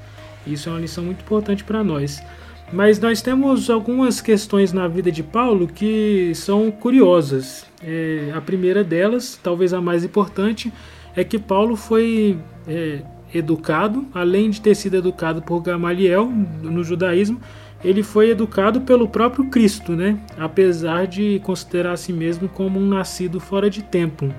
Isso 0.45 0.67
é 0.67 0.73
uma 0.73 0.81
lição 0.81 1.05
muito 1.05 1.21
importante 1.21 1.63
para 1.63 1.81
nós. 1.81 2.21
Mas 2.71 2.99
nós 2.99 3.21
temos 3.21 3.69
algumas 3.69 4.19
questões 4.19 4.73
na 4.73 4.87
vida 4.87 5.09
de 5.11 5.23
Paulo 5.23 5.67
que 5.67 6.33
são 6.35 6.69
curiosas. 6.69 7.65
É, 7.81 8.31
a 8.35 8.41
primeira 8.41 8.83
delas, 8.83 9.39
talvez 9.41 9.73
a 9.73 9.79
mais 9.79 10.03
importante, 10.03 10.71
é 11.15 11.23
que 11.23 11.39
Paulo 11.39 11.77
foi 11.77 12.37
é, 12.67 13.01
educado, 13.33 14.05
além 14.13 14.49
de 14.49 14.59
ter 14.59 14.75
sido 14.75 14.97
educado 14.97 15.41
por 15.41 15.61
Gamaliel 15.61 16.29
no 16.61 16.83
judaísmo, 16.83 17.39
ele 17.83 18.03
foi 18.03 18.31
educado 18.31 18.81
pelo 18.81 19.07
próprio 19.07 19.45
Cristo, 19.45 19.93
né? 19.93 20.19
apesar 20.37 21.07
de 21.07 21.39
considerar 21.43 21.93
a 21.93 21.97
si 21.97 22.11
mesmo 22.11 22.49
como 22.49 22.79
um 22.79 22.87
nascido 22.87 23.39
fora 23.39 23.69
de 23.69 23.81
tempo. 23.81 24.33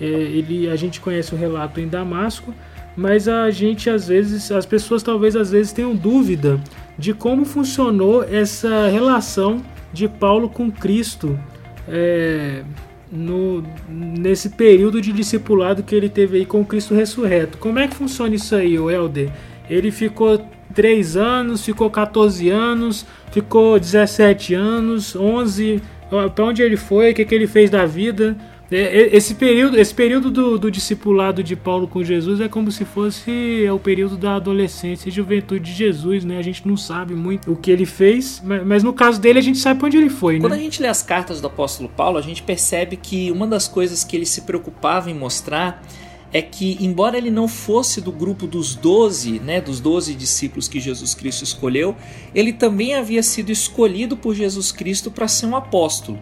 É, 0.00 0.04
ele, 0.04 0.68
a 0.68 0.76
gente 0.76 1.00
conhece 1.00 1.34
o 1.34 1.38
relato 1.38 1.80
em 1.80 1.88
Damasco, 1.88 2.52
mas 2.96 3.28
a 3.28 3.50
gente 3.50 3.90
às 3.90 4.08
vezes, 4.08 4.50
as 4.50 4.66
pessoas 4.66 5.02
talvez 5.02 5.34
às 5.36 5.50
vezes 5.50 5.72
tenham 5.72 5.94
dúvida 5.94 6.60
de 6.98 7.12
como 7.12 7.44
funcionou 7.44 8.22
essa 8.22 8.88
relação 8.88 9.62
de 9.92 10.08
Paulo 10.08 10.48
com 10.48 10.70
Cristo 10.70 11.38
é, 11.88 12.62
no, 13.10 13.64
nesse 13.88 14.50
período 14.50 15.00
de 15.00 15.12
discipulado 15.12 15.82
que 15.82 15.94
ele 15.94 16.08
teve 16.08 16.38
aí 16.38 16.46
com 16.46 16.64
Cristo 16.64 16.94
ressurreto. 16.94 17.58
Como 17.58 17.78
é 17.78 17.86
que 17.86 17.94
funciona 17.94 18.34
isso 18.34 18.54
aí, 18.54 18.78
o 18.78 18.90
Helder? 18.90 19.30
Ele 19.68 19.90
ficou 19.90 20.44
3 20.74 21.16
anos, 21.16 21.64
ficou 21.64 21.88
14 21.88 22.48
anos, 22.50 23.06
ficou 23.30 23.78
17 23.78 24.54
anos, 24.54 25.14
11. 25.14 25.80
Para 26.34 26.44
onde 26.44 26.62
ele 26.62 26.76
foi? 26.76 27.12
O 27.12 27.14
que, 27.14 27.24
que 27.24 27.34
ele 27.34 27.46
fez 27.46 27.70
da 27.70 27.86
vida? 27.86 28.36
É, 28.70 28.76
é, 28.76 29.16
esse 29.16 29.34
período, 29.34 29.78
esse 29.78 29.94
período 29.94 30.30
do, 30.30 30.58
do, 30.58 30.70
discipulado 30.70 31.42
de 31.42 31.54
Paulo 31.54 31.86
com 31.86 32.02
Jesus 32.02 32.40
é 32.40 32.48
como 32.48 32.72
se 32.72 32.84
fosse 32.84 33.64
é 33.64 33.70
o 33.70 33.78
período 33.78 34.16
da 34.16 34.36
adolescência 34.36 35.08
e 35.08 35.12
juventude 35.12 35.70
de 35.70 35.72
Jesus, 35.72 36.24
né? 36.24 36.38
A 36.38 36.42
gente 36.42 36.66
não 36.66 36.76
sabe 36.76 37.14
muito 37.14 37.52
o 37.52 37.56
que 37.56 37.70
ele 37.70 37.84
fez, 37.84 38.42
mas, 38.64 38.82
no 38.82 38.92
caso 38.92 39.20
dele 39.20 39.38
a 39.38 39.42
gente 39.42 39.58
sabe 39.58 39.78
para 39.78 39.86
onde 39.86 39.98
ele 39.98 40.08
foi, 40.08 40.40
Quando 40.40 40.52
né? 40.52 40.58
a 40.58 40.62
gente 40.62 40.80
lê 40.80 40.88
as 40.88 41.02
cartas 41.02 41.40
do 41.40 41.46
apóstolo 41.46 41.88
Paulo, 41.88 42.16
a 42.16 42.22
gente 42.22 42.42
percebe 42.42 42.96
que 42.96 43.30
uma 43.30 43.46
das 43.46 43.68
coisas 43.68 44.02
que 44.02 44.16
ele 44.16 44.26
se 44.26 44.42
preocupava 44.42 45.10
em 45.10 45.14
mostrar 45.14 45.82
é 46.32 46.42
que, 46.42 46.76
embora 46.80 47.16
ele 47.16 47.30
não 47.30 47.46
fosse 47.46 48.00
do 48.00 48.10
grupo 48.10 48.44
dos 48.46 48.74
doze, 48.74 49.38
né, 49.38 49.60
dos 49.60 49.78
doze 49.78 50.14
discípulos 50.14 50.66
que 50.66 50.80
Jesus 50.80 51.14
Cristo 51.14 51.44
escolheu, 51.44 51.94
ele 52.34 52.52
também 52.52 52.96
havia 52.96 53.22
sido 53.22 53.52
escolhido 53.52 54.16
por 54.16 54.34
Jesus 54.34 54.72
Cristo 54.72 55.12
para 55.12 55.28
ser 55.28 55.46
um 55.46 55.54
apóstolo. 55.54 56.18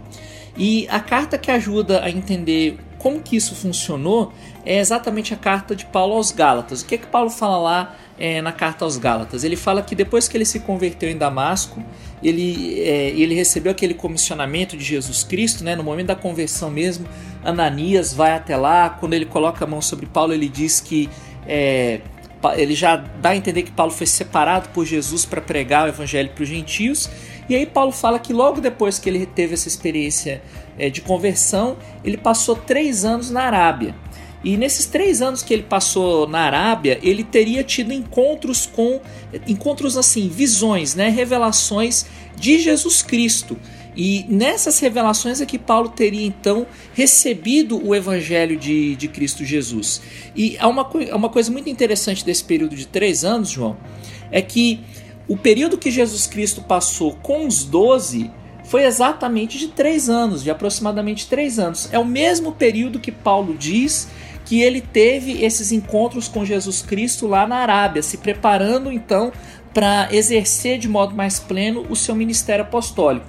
E 0.57 0.87
a 0.91 1.01
carta 1.01 1.39
que 1.39 1.51
ajuda 1.51 2.03
a 2.05 2.11
entender 2.11 2.79
como 2.99 3.21
que 3.21 3.35
isso 3.35 3.55
funcionou 3.55 4.33
é 4.65 4.79
exatamente 4.79 5.35
a 5.35 5.37
carta 5.37 5.75
de 5.75 5.85
Paulo 5.87 6.15
aos 6.15 6.31
Gálatas. 6.31 6.83
O 6.83 6.87
que 6.87 6.95
é 6.95 6.99
que 6.99 7.07
Paulo 7.07 7.31
fala 7.31 7.59
lá 7.59 7.97
é, 8.17 8.41
na 8.41 8.53
carta 8.53 8.85
aos 8.85 8.97
Gálatas? 8.97 9.43
Ele 9.43 9.57
fala 9.57 9.83
que 9.83 9.95
depois 9.97 10.29
que 10.29 10.37
ele 10.37 10.45
se 10.45 10.61
converteu 10.61 11.11
em 11.11 11.19
Damasco, 11.19 11.83
ele, 12.23 12.81
é, 12.81 13.09
ele 13.11 13.35
recebeu 13.35 13.73
aquele 13.73 13.95
comissionamento 13.95 14.77
de 14.77 14.85
Jesus 14.85 15.25
Cristo, 15.25 15.65
né, 15.65 15.75
no 15.75 15.83
momento 15.83 16.09
da 16.09 16.15
conversão 16.15 16.71
mesmo. 16.71 17.09
Ananias 17.43 18.15
vai 18.15 18.35
até 18.35 18.57
lá, 18.57 18.91
quando 18.91 19.15
ele 19.15 19.27
coloca 19.27 19.65
a 19.65 19.67
mão 19.67 19.83
sobre 19.83 20.07
Paulo, 20.07 20.33
ele 20.33 20.49
diz 20.49 20.81
que 20.81 21.11
é, 21.45 22.01
ele 22.57 22.75
já 22.75 22.97
dá 22.97 23.31
a 23.31 23.37
entender 23.37 23.63
que 23.63 23.71
Paulo 23.71 23.93
foi 23.93 24.07
separado 24.07 24.69
por 24.71 24.85
Jesus 24.85 25.25
para 25.25 25.41
pregar 25.41 25.87
o 25.87 25.89
evangelho 25.89 26.31
para 26.31 26.43
os 26.43 26.49
gentios. 26.49 27.09
E 27.53 27.57
aí 27.57 27.67
Paulo 27.67 27.93
fala 27.93 28.19
que 28.19 28.33
logo 28.33 28.63
depois 28.63 28.99
que 28.99 29.11
ele 29.11 29.27
teve 29.27 29.53
essa 29.53 29.69
experiência 29.69 30.43
é, 30.79 30.89
de 30.89 31.03
conversão, 31.03 31.77
ele 32.03 32.17
passou 32.17 32.57
três 32.57 33.05
anos 33.05 33.31
na 33.31 33.43
Arábia. 33.43 33.95
E 34.43 34.57
nesses 34.57 34.87
três 34.87 35.21
anos 35.21 35.43
que 35.43 35.53
ele 35.53 35.63
passou 35.63 36.27
na 36.27 36.41
Arábia, 36.41 36.99
ele 37.03 37.23
teria 37.23 37.63
tido 37.63 37.93
encontros 37.93 38.65
com 38.65 39.03
encontros 39.47 39.99
assim, 39.99 40.31
visões, 40.31 40.95
né, 40.95 41.11
revelações 41.11 42.07
de 42.35 42.59
Jesus 42.59 43.03
Cristo. 43.03 43.59
E 43.95 44.25
nessas 44.31 44.79
revelações 44.79 45.43
é 45.43 45.45
que 45.45 45.59
Paulo 45.59 45.91
teria 45.91 46.27
então 46.27 46.67
recebido 46.95 47.87
o 47.87 47.95
evangelho 47.95 48.57
de, 48.57 48.97
de 48.97 49.09
Cristo 49.09 49.45
Jesus. 49.45 50.01
E 50.35 50.57
há 50.59 50.67
uma, 50.69 50.89
uma 51.15 51.29
coisa 51.29 51.53
muito 51.53 51.69
interessante 51.69 52.25
desse 52.25 52.45
período 52.45 52.75
de 52.75 52.87
três 52.87 53.27
anos, 53.27 53.51
João, 53.51 53.77
é 54.31 54.41
que 54.41 54.81
o 55.33 55.37
período 55.39 55.79
que 55.79 55.91
Jesus 55.91 56.27
Cristo 56.27 56.61
passou 56.61 57.15
com 57.23 57.47
os 57.47 57.65
doze 57.65 58.31
foi 58.65 58.85
exatamente 58.85 59.57
de 59.57 59.69
três 59.69 60.11
anos, 60.11 60.43
de 60.43 60.51
aproximadamente 60.51 61.27
três 61.27 61.59
anos. 61.59 61.89
É 61.91 61.99
o 61.99 62.05
mesmo 62.05 62.53
período 62.53 63.01
que 63.01 63.11
Paulo 63.11 63.57
diz 63.59 64.09
que 64.45 64.61
ele 64.61 64.83
teve 64.83 65.43
esses 65.43 65.73
encontros 65.73 66.29
com 66.29 66.45
Jesus 66.45 66.83
Cristo 66.83 67.27
lá 67.27 67.47
na 67.47 67.57
Arábia, 67.57 68.03
se 68.03 68.19
preparando 68.19 68.93
então 68.93 69.33
para 69.73 70.07
exercer 70.13 70.79
de 70.79 70.87
modo 70.87 71.15
mais 71.15 71.39
pleno 71.39 71.87
o 71.89 71.97
seu 71.97 72.15
ministério 72.15 72.67
apostólico. 72.67 73.25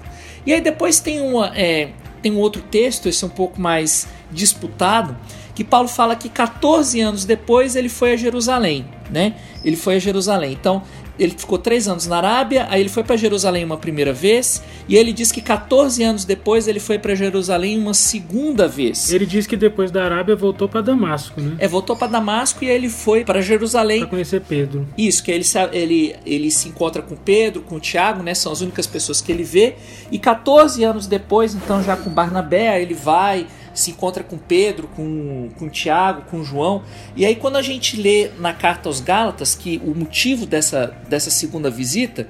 E 0.45 0.51
aí 0.51 0.59
depois 0.59 0.99
tem, 0.99 1.21
uma, 1.21 1.57
é, 1.57 1.91
tem 2.21 2.33
um 2.33 2.37
outro 2.39 2.61
texto, 2.63 3.07
esse 3.07 3.23
é 3.23 3.27
um 3.27 3.29
pouco 3.29 3.61
mais 3.61 4.09
disputado, 4.29 5.15
que 5.55 5.63
Paulo 5.63 5.87
fala 5.87 6.17
que 6.17 6.27
14 6.27 6.99
anos 6.99 7.23
depois 7.23 7.77
ele 7.77 7.87
foi 7.87 8.11
a 8.11 8.17
Jerusalém, 8.17 8.85
né? 9.09 9.35
Ele 9.63 9.77
foi 9.77 9.95
a 9.95 9.99
Jerusalém. 9.99 10.51
Então, 10.51 10.81
ele 11.17 11.33
ficou 11.37 11.57
três 11.57 11.87
anos 11.87 12.07
na 12.07 12.17
Arábia, 12.17 12.67
aí 12.69 12.81
ele 12.81 12.89
foi 12.89 13.03
para 13.03 13.15
Jerusalém 13.15 13.63
uma 13.63 13.77
primeira 13.77 14.11
vez, 14.11 14.63
e 14.87 14.95
ele 14.95 15.13
diz 15.13 15.31
que 15.31 15.41
14 15.41 16.03
anos 16.03 16.25
depois 16.25 16.67
ele 16.67 16.79
foi 16.79 16.97
para 16.97 17.15
Jerusalém 17.15 17.77
uma 17.77 17.93
segunda 17.93 18.67
vez. 18.67 19.11
Ele 19.11 19.25
diz 19.25 19.45
que 19.45 19.55
depois 19.55 19.91
da 19.91 20.03
Arábia 20.03 20.35
voltou 20.35 20.67
para 20.67 20.81
Damasco, 20.81 21.39
né? 21.39 21.55
É, 21.59 21.67
voltou 21.67 21.95
para 21.95 22.07
Damasco 22.07 22.63
e 22.63 22.69
aí 22.69 22.75
ele 22.75 22.89
foi 22.89 23.23
para 23.23 23.41
Jerusalém. 23.41 23.99
Para 23.99 24.09
conhecer 24.09 24.41
Pedro. 24.41 24.87
Isso, 24.97 25.23
que 25.23 25.31
ele 25.31 25.43
se, 25.43 25.59
ele, 25.71 26.15
ele 26.25 26.49
se 26.49 26.69
encontra 26.69 27.01
com 27.01 27.15
Pedro, 27.15 27.61
com 27.61 27.79
Tiago, 27.79 28.23
né? 28.23 28.33
São 28.33 28.51
as 28.51 28.61
únicas 28.61 28.87
pessoas 28.87 29.21
que 29.21 29.31
ele 29.31 29.43
vê. 29.43 29.75
E 30.11 30.17
14 30.17 30.83
anos 30.83 31.07
depois, 31.07 31.53
então 31.53 31.83
já 31.83 31.95
com 31.95 32.09
Barnabé, 32.09 32.81
ele 32.81 32.93
vai 32.93 33.47
se 33.73 33.91
encontra 33.91 34.23
com 34.23 34.37
Pedro, 34.37 34.87
com, 34.87 35.49
com 35.57 35.69
Tiago, 35.69 36.23
com 36.29 36.43
João. 36.43 36.83
E 37.15 37.25
aí, 37.25 37.35
quando 37.35 37.55
a 37.55 37.61
gente 37.61 37.99
lê 37.99 38.29
na 38.39 38.53
carta 38.53 38.89
aos 38.89 38.99
Gálatas 38.99 39.55
que 39.55 39.81
o 39.83 39.95
motivo 39.95 40.45
dessa, 40.45 40.95
dessa 41.07 41.29
segunda 41.29 41.69
visita, 41.69 42.27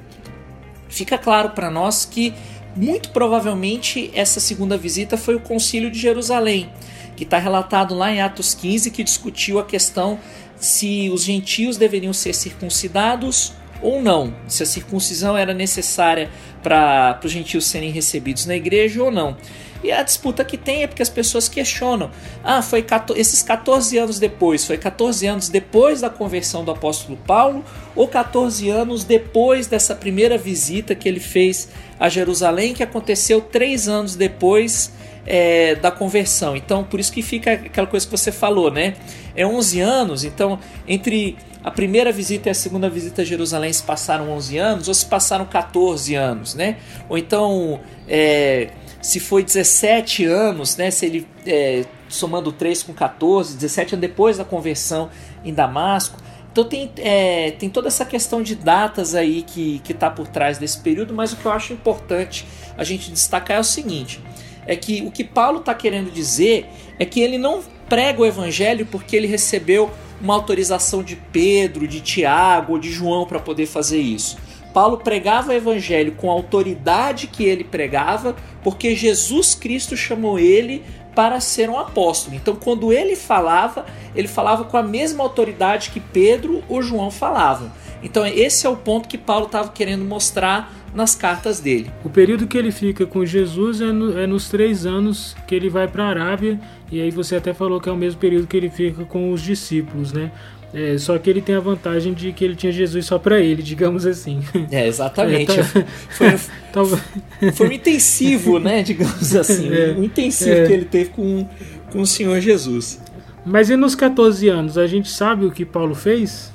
fica 0.88 1.18
claro 1.18 1.50
para 1.50 1.70
nós 1.70 2.06
que 2.06 2.34
muito 2.76 3.10
provavelmente 3.10 4.10
essa 4.14 4.40
segunda 4.40 4.78
visita 4.78 5.18
foi 5.18 5.36
o 5.36 5.40
Concílio 5.40 5.92
de 5.92 6.00
Jerusalém, 6.00 6.70
que 7.16 7.24
está 7.24 7.38
relatado 7.38 7.94
lá 7.94 8.12
em 8.12 8.22
Atos 8.22 8.54
15, 8.54 8.90
que 8.90 9.04
discutiu 9.04 9.60
a 9.60 9.66
questão 9.66 10.20
se 10.56 11.10
os 11.10 11.24
gentios 11.24 11.78
deveriam 11.78 12.14
ser 12.14 12.34
circuncidados 12.34 13.54
ou 13.82 14.02
não, 14.02 14.34
se 14.48 14.64
a 14.64 14.66
circuncisão 14.66 15.38
era 15.38 15.54
necessária 15.54 16.32
para 16.64 17.20
os 17.24 17.32
gentios 17.32 17.66
serem 17.66 17.92
recebidos 17.92 18.46
na 18.46 18.56
igreja 18.56 19.04
ou 19.04 19.12
não. 19.12 19.36
E 19.84 19.92
a 19.92 20.02
disputa 20.02 20.46
que 20.46 20.58
tem 20.58 20.84
é 20.84 20.88
porque 20.88 21.02
as 21.02 21.10
pessoas 21.10 21.50
questionam: 21.50 22.10
ah, 22.44 22.62
foi 22.62 22.82
14, 22.82 23.20
esses 23.20 23.44
14 23.44 23.98
anos 23.98 24.20
depois, 24.20 24.66
foi 24.66 24.78
14 24.78 25.28
anos 25.28 25.50
depois 25.50 26.02
da 26.02 26.10
conversão 26.10 26.64
do 26.64 26.72
apóstolo 26.72 27.18
Paulo 27.28 27.64
ou 27.96 28.08
14 28.08 28.70
anos 28.70 29.04
depois 29.04 29.68
dessa 29.68 29.94
primeira 29.94 30.38
visita 30.38 30.96
que 30.96 31.08
ele 31.08 31.20
fez 31.20 31.70
a 32.00 32.10
Jerusalém, 32.10 32.74
que 32.74 32.84
aconteceu 32.84 33.42
três 33.42 33.88
anos 33.90 34.16
depois 34.16 34.92
é, 35.26 35.76
da 35.76 35.92
conversão. 35.92 36.56
Então, 36.56 36.84
por 36.84 37.00
isso 37.00 37.12
que 37.12 37.22
fica 37.22 37.54
aquela 37.54 37.88
coisa 37.88 38.06
que 38.06 38.12
você 38.12 38.32
falou, 38.32 38.72
né? 38.72 38.96
É 39.36 39.46
11 39.46 39.80
anos, 39.80 40.24
então 40.24 40.60
entre 40.88 41.38
a 41.64 41.72
primeira 41.72 42.12
visita 42.12 42.50
e 42.50 42.52
a 42.52 42.54
segunda 42.54 42.90
visita 42.90 43.22
a 43.22 43.26
Jerusalém 43.26 43.72
se 43.72 43.82
passaram 43.82 44.30
11 44.32 44.58
anos 44.58 44.88
ou 44.90 44.94
se 44.94 45.06
passaram 45.06 45.46
14 45.46 46.14
anos, 46.14 46.56
né? 46.56 46.78
Ou 47.08 47.18
então, 47.18 47.80
é, 48.08 48.70
se 49.04 49.20
foi 49.20 49.44
17 49.44 50.24
anos, 50.26 50.78
né? 50.78 50.90
Se 50.90 51.06
ele 51.06 51.28
é, 51.46 51.86
somando 52.08 52.54
3 52.54 52.84
com 52.84 52.94
14, 52.94 53.56
17 53.56 53.96
anos 53.96 54.02
depois 54.02 54.38
da 54.38 54.46
conversão 54.46 55.10
em 55.44 55.54
Damasco. 55.54 56.18
Então 56.52 56.64
tem, 56.64 56.90
é, 56.98 57.52
tem 57.52 57.70
toda 57.70 57.90
essa 57.90 58.06
questão 58.06 58.42
de 58.42 58.56
datas 58.56 59.14
aí 59.14 59.42
que 59.42 59.82
está 59.90 60.10
por 60.10 60.28
trás 60.28 60.58
desse 60.58 60.80
período, 60.80 61.14
mas 61.14 61.34
o 61.34 61.36
que 61.36 61.46
eu 61.46 61.52
acho 61.52 61.74
importante 61.74 62.46
a 62.78 62.84
gente 62.84 63.12
destacar 63.12 63.58
é 63.58 63.60
o 63.60 63.64
seguinte: 63.64 64.22
é 64.66 64.76
que 64.76 65.02
o 65.02 65.12
que 65.12 65.24
Paulo 65.24 65.60
está 65.60 65.74
querendo 65.74 66.10
dizer 66.10 66.70
é 66.98 67.06
que 67.06 67.20
ele 67.20 67.38
não 67.38 67.62
prega 67.90 68.22
o 68.22 68.26
evangelho 68.26 68.86
porque 68.86 69.18
ele 69.18 69.28
recebeu 69.28 69.92
uma 70.22 70.34
autorização 70.34 71.04
de 71.04 71.18
Pedro, 71.18 71.86
de 71.86 72.00
Tiago 72.00 72.74
ou 72.74 72.80
de 72.80 72.90
João 72.90 73.26
para 73.26 73.40
poder 73.40 73.66
fazer 73.66 74.00
isso. 74.00 74.38
Paulo 74.74 74.98
pregava 74.98 75.52
o 75.52 75.54
evangelho 75.54 76.14
com 76.14 76.30
a 76.30 76.34
autoridade 76.34 77.28
que 77.28 77.44
ele 77.44 77.64
pregava, 77.64 78.36
porque 78.64 78.96
Jesus 78.96 79.54
Cristo 79.54 79.96
chamou 79.96 80.40
ele 80.40 80.84
para 81.14 81.40
ser 81.40 81.70
um 81.70 81.78
apóstolo. 81.78 82.36
Então, 82.36 82.56
quando 82.56 82.92
ele 82.92 83.16
falava, 83.16 83.86
ele 84.16 84.28
falava 84.28 84.64
com 84.64 84.76
a 84.76 84.84
mesma 84.84 85.24
autoridade 85.24 85.92
que 85.92 86.00
Pedro 86.00 86.64
ou 86.68 86.82
João 86.82 87.12
falavam. 87.12 87.72
Então, 88.02 88.26
esse 88.26 88.66
é 88.66 88.70
o 88.70 88.76
ponto 88.76 89.08
que 89.08 89.18
Paulo 89.18 89.46
estava 89.46 89.70
querendo 89.70 90.04
mostrar 90.04 90.74
nas 90.94 91.16
cartas 91.16 91.60
dele. 91.60 91.90
O 92.04 92.10
período 92.10 92.48
que 92.48 92.58
ele 92.58 92.72
fica 92.72 93.06
com 93.06 93.26
Jesus 93.26 93.80
é, 93.82 93.92
no, 93.92 94.20
é 94.20 94.28
nos 94.28 94.50
três 94.50 94.86
anos 94.86 95.36
que 95.48 95.56
ele 95.56 95.70
vai 95.70 95.88
para 95.88 96.04
a 96.04 96.10
Arábia, 96.10 96.60
e 96.92 97.02
aí 97.02 97.10
você 97.10 97.36
até 97.36 97.54
falou 97.54 97.80
que 97.80 97.90
é 97.90 97.92
o 97.92 97.98
mesmo 97.98 98.20
período 98.20 98.48
que 98.48 98.58
ele 98.58 98.70
fica 98.70 99.06
com 99.06 99.32
os 99.32 99.42
discípulos, 99.42 100.12
né? 100.12 100.32
É, 100.74 100.98
só 100.98 101.18
que 101.20 101.30
ele 101.30 101.40
tem 101.40 101.54
a 101.54 101.60
vantagem 101.60 102.14
de 102.14 102.34
que 102.34 102.44
ele 102.44 102.56
tinha 102.56 102.72
Jesus 102.72 103.06
só 103.06 103.20
para 103.20 103.40
ele, 103.40 103.62
digamos 103.62 104.08
assim. 104.08 104.42
É, 104.72 104.88
exatamente. 104.88 105.52
É, 105.52 105.64
tá... 105.64 105.86
foi, 106.10 106.32
tá... 106.74 107.52
foi 107.54 107.70
um 107.70 107.72
intensivo, 107.72 108.60
né? 108.60 108.82
Digamos 108.82 109.36
assim. 109.38 109.72
É, 109.72 109.92
um 109.92 110.04
intensivo 110.04 110.52
é. 110.52 110.66
que 110.66 110.74
ele 110.74 110.86
teve 110.86 111.12
com, 111.12 111.48
com 111.92 112.02
o 112.02 112.08
Senhor 112.08 112.40
Jesus. 112.42 113.00
Mas 113.46 113.70
e 113.70 113.76
nos 113.76 113.94
14 113.94 114.48
anos, 114.50 114.78
a 114.78 114.88
gente 114.88 115.10
sabe 115.10 115.46
o 115.46 115.52
que 115.52 115.64
Paulo 115.64 115.94
fez? 115.94 116.52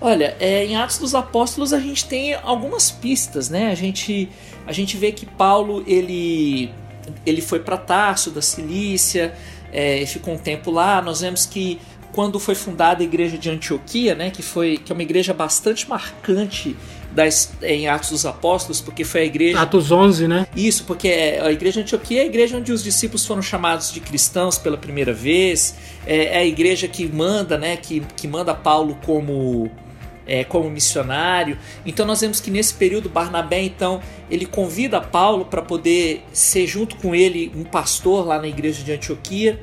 Olha, 0.00 0.36
é, 0.40 0.64
em 0.64 0.76
Atos 0.76 0.98
dos 0.98 1.14
Apóstolos 1.14 1.72
a 1.72 1.78
gente 1.78 2.06
tem 2.06 2.34
algumas 2.34 2.90
pistas, 2.90 3.48
né? 3.48 3.70
A 3.70 3.74
gente, 3.74 4.28
a 4.66 4.72
gente 4.72 4.96
vê 4.96 5.12
que 5.12 5.26
Paulo 5.26 5.84
ele, 5.86 6.70
ele 7.26 7.40
foi 7.40 7.60
para 7.60 7.76
Tarso 7.76 8.30
da 8.30 8.40
Cilícia, 8.40 9.34
é, 9.72 10.04
ficou 10.06 10.34
um 10.34 10.38
tempo 10.38 10.70
lá. 10.70 11.02
Nós 11.02 11.20
vemos 11.20 11.46
que 11.46 11.78
quando 12.18 12.40
foi 12.40 12.56
fundada 12.56 13.00
a 13.00 13.04
igreja 13.04 13.38
de 13.38 13.48
Antioquia, 13.48 14.12
né, 14.12 14.28
que 14.28 14.42
foi 14.42 14.76
que 14.76 14.90
é 14.90 14.92
uma 14.92 15.04
igreja 15.04 15.32
bastante 15.32 15.88
marcante 15.88 16.76
das, 17.12 17.52
em 17.62 17.86
Atos 17.86 18.10
dos 18.10 18.26
Apóstolos, 18.26 18.80
porque 18.80 19.04
foi 19.04 19.20
a 19.20 19.24
igreja. 19.24 19.60
Atos 19.60 19.92
11, 19.92 20.26
né? 20.26 20.48
Isso, 20.56 20.82
porque 20.82 21.06
a 21.40 21.52
igreja 21.52 21.74
de 21.74 21.82
Antioquia 21.82 22.18
é 22.18 22.22
a 22.24 22.26
igreja 22.26 22.56
onde 22.56 22.72
os 22.72 22.82
discípulos 22.82 23.24
foram 23.24 23.40
chamados 23.40 23.92
de 23.92 24.00
cristãos 24.00 24.58
pela 24.58 24.76
primeira 24.76 25.12
vez, 25.12 25.76
é, 26.04 26.34
é 26.34 26.38
a 26.38 26.44
igreja 26.44 26.88
que 26.88 27.06
manda, 27.06 27.56
né, 27.56 27.76
que, 27.76 28.00
que 28.16 28.26
manda 28.26 28.52
Paulo 28.52 28.98
como 29.06 29.70
é, 30.26 30.42
como 30.42 30.68
missionário. 30.68 31.56
Então 31.86 32.04
nós 32.04 32.20
vemos 32.20 32.40
que 32.40 32.50
nesse 32.50 32.74
período 32.74 33.08
Barnabé 33.08 33.62
então 33.62 34.00
ele 34.28 34.44
convida 34.44 35.00
Paulo 35.00 35.44
para 35.44 35.62
poder 35.62 36.24
ser 36.32 36.66
junto 36.66 36.96
com 36.96 37.14
ele 37.14 37.52
um 37.54 37.62
pastor 37.62 38.26
lá 38.26 38.40
na 38.40 38.48
igreja 38.48 38.82
de 38.82 38.90
Antioquia. 38.90 39.62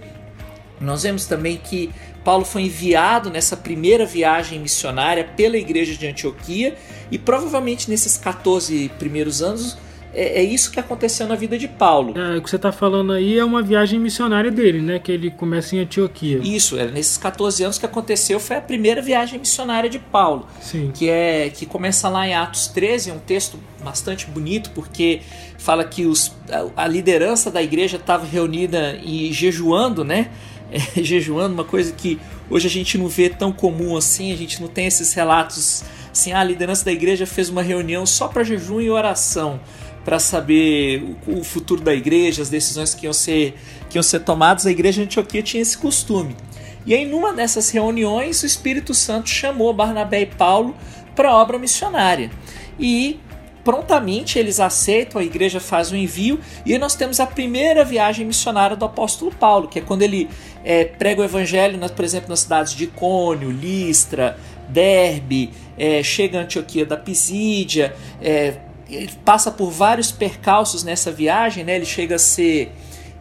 Nós 0.80 1.04
vemos 1.04 1.26
também 1.26 1.58
que 1.58 1.90
Paulo 2.26 2.44
foi 2.44 2.64
enviado 2.64 3.30
nessa 3.30 3.56
primeira 3.56 4.04
viagem 4.04 4.60
missionária 4.60 5.24
pela 5.24 5.58
igreja 5.58 5.96
de 5.96 6.08
Antioquia 6.08 6.76
e 7.12 7.20
provavelmente 7.20 7.88
nesses 7.88 8.18
14 8.18 8.90
primeiros 8.98 9.44
anos 9.44 9.78
é, 10.12 10.40
é, 10.40 10.44
isso 10.44 10.72
que 10.72 10.80
aconteceu 10.80 11.28
na 11.28 11.36
vida 11.36 11.58
de 11.58 11.68
Paulo. 11.68 12.18
É, 12.18 12.38
o 12.38 12.42
que 12.42 12.50
você 12.50 12.56
está 12.56 12.72
falando 12.72 13.12
aí 13.12 13.38
é 13.38 13.44
uma 13.44 13.62
viagem 13.62 14.00
missionária 14.00 14.50
dele, 14.50 14.82
né? 14.82 14.98
Que 14.98 15.12
ele 15.12 15.30
começa 15.30 15.76
em 15.76 15.80
Antioquia. 15.80 16.40
Isso, 16.42 16.80
é, 16.80 16.88
nesses 16.88 17.18
14 17.18 17.64
anos 17.64 17.78
que 17.78 17.86
aconteceu 17.86 18.40
foi 18.40 18.56
a 18.56 18.62
primeira 18.62 19.02
viagem 19.02 19.38
missionária 19.38 19.90
de 19.90 20.00
Paulo. 20.00 20.48
Sim. 20.62 20.92
Que, 20.94 21.10
é, 21.10 21.50
que 21.50 21.66
começa 21.66 22.08
lá 22.08 22.26
em 22.26 22.34
Atos 22.34 22.68
13, 22.68 23.10
é 23.10 23.14
um 23.14 23.20
texto 23.20 23.60
bastante 23.84 24.26
bonito, 24.28 24.72
porque 24.72 25.22
fala 25.58 25.84
que 25.84 26.06
os, 26.06 26.32
a, 26.50 26.84
a 26.84 26.88
liderança 26.88 27.52
da 27.52 27.62
igreja 27.62 27.98
estava 27.98 28.26
reunida 28.26 28.98
e 29.04 29.34
jejuando, 29.34 30.06
né? 30.06 30.32
É, 30.72 30.80
jejuando, 31.04 31.54
uma 31.54 31.64
coisa 31.64 31.92
que 31.92 32.20
hoje 32.50 32.68
a 32.68 32.70
gente 32.70 32.98
não 32.98 33.08
vê 33.08 33.30
tão 33.30 33.52
comum 33.52 33.96
assim, 33.96 34.32
a 34.32 34.38
gente 34.38 34.62
não 34.62 34.68
tem 34.68 34.88
esses 34.88 35.14
relatos 35.14 35.84
assim, 36.12 36.32
ah, 36.32 36.40
a 36.40 36.44
liderança 36.44 36.86
da 36.86 36.92
igreja 36.92 37.26
fez 37.26 37.50
uma 37.50 37.62
reunião 37.62 38.06
só 38.06 38.28
para 38.28 38.44
jejum 38.44 38.80
e 38.82 38.90
oração 38.90 39.60
para 40.06 40.20
saber 40.20 41.04
o, 41.28 41.40
o, 41.40 41.44
futuro 41.44 41.82
da 41.82 41.94
igreja, 41.94 42.44
as 42.44 42.50
decisões 42.50 42.94
que 42.94 43.06
iam 43.06 43.14
ser, 43.14 43.56
que 43.90 43.98
iam 43.98 44.04
ser 44.04 44.20
tomadas, 44.20 44.68
a 44.68 44.72
igreja 44.72 45.02
de 45.02 45.08
Antioquia 45.08 45.42
tinha 45.42 45.62
esse 45.62 45.76
costume. 45.76 46.36
E 46.86 46.94
aí, 46.94 47.06
numa 47.06 47.34
dessas 47.34 47.72
reuniões, 47.72 48.44
o 48.44 48.46
Espírito 48.46 48.94
Santo 48.94 49.28
chamou 49.28 49.74
Barnabé 49.74 50.22
e 50.22 50.26
Paulo 50.28 50.76
para 51.16 51.30
a 51.30 51.36
obra 51.36 51.58
missionária. 51.58 52.30
E 52.80 53.20
prontamente 53.66 54.38
eles 54.38 54.60
aceitam, 54.60 55.20
a 55.20 55.26
igreja 55.26 55.60
faz 55.60 55.92
o 55.92 55.96
envio, 55.96 56.40
e 56.64 56.78
nós 56.78 56.94
temos 56.94 57.20
a 57.20 57.26
primeira 57.26 57.84
viagem 57.84 58.26
missionária 58.26 58.78
do 58.78 58.86
apóstolo 58.86 59.32
Paulo, 59.32 59.68
que 59.68 59.80
é 59.80 59.82
quando 59.82 60.04
ele 60.04 60.30
é, 60.64 60.86
prega 60.86 61.22
o 61.22 61.26
evangelho, 61.26 61.78
por 61.90 62.06
exemplo, 62.06 62.30
nas 62.30 62.42
cidades 62.42 62.74
de 62.74 62.86
Cônio, 62.86 63.50
Listra, 63.50 64.38
Derbe, 64.70 65.52
é, 65.78 66.04
chega 66.04 66.40
a 66.40 66.42
Antioquia 66.44 66.86
da 66.86 66.96
Pisídia, 66.96 67.96
é, 68.22 68.54
ele 68.88 69.10
passa 69.26 69.50
por 69.50 69.72
vários 69.72 70.12
percalços 70.12 70.84
nessa 70.84 71.12
viagem, 71.12 71.64
né? 71.64 71.76
Ele 71.76 71.86
chega 71.86 72.16
a 72.16 72.20
ser 72.20 72.72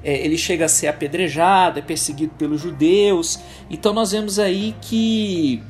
é, 0.05 0.19
ele 0.19 0.37
chega 0.37 0.67
a 0.67 0.69
ser 0.69 0.89
apedrejado, 0.89 1.79
é 1.79 1.83
perseguido 1.83 2.35
pelos 2.39 2.61
judeus. 2.61 3.41
Então 3.71 3.95
nós 3.95 4.13
vemos 4.13 4.39
aí 4.39 4.75
que 4.83 5.63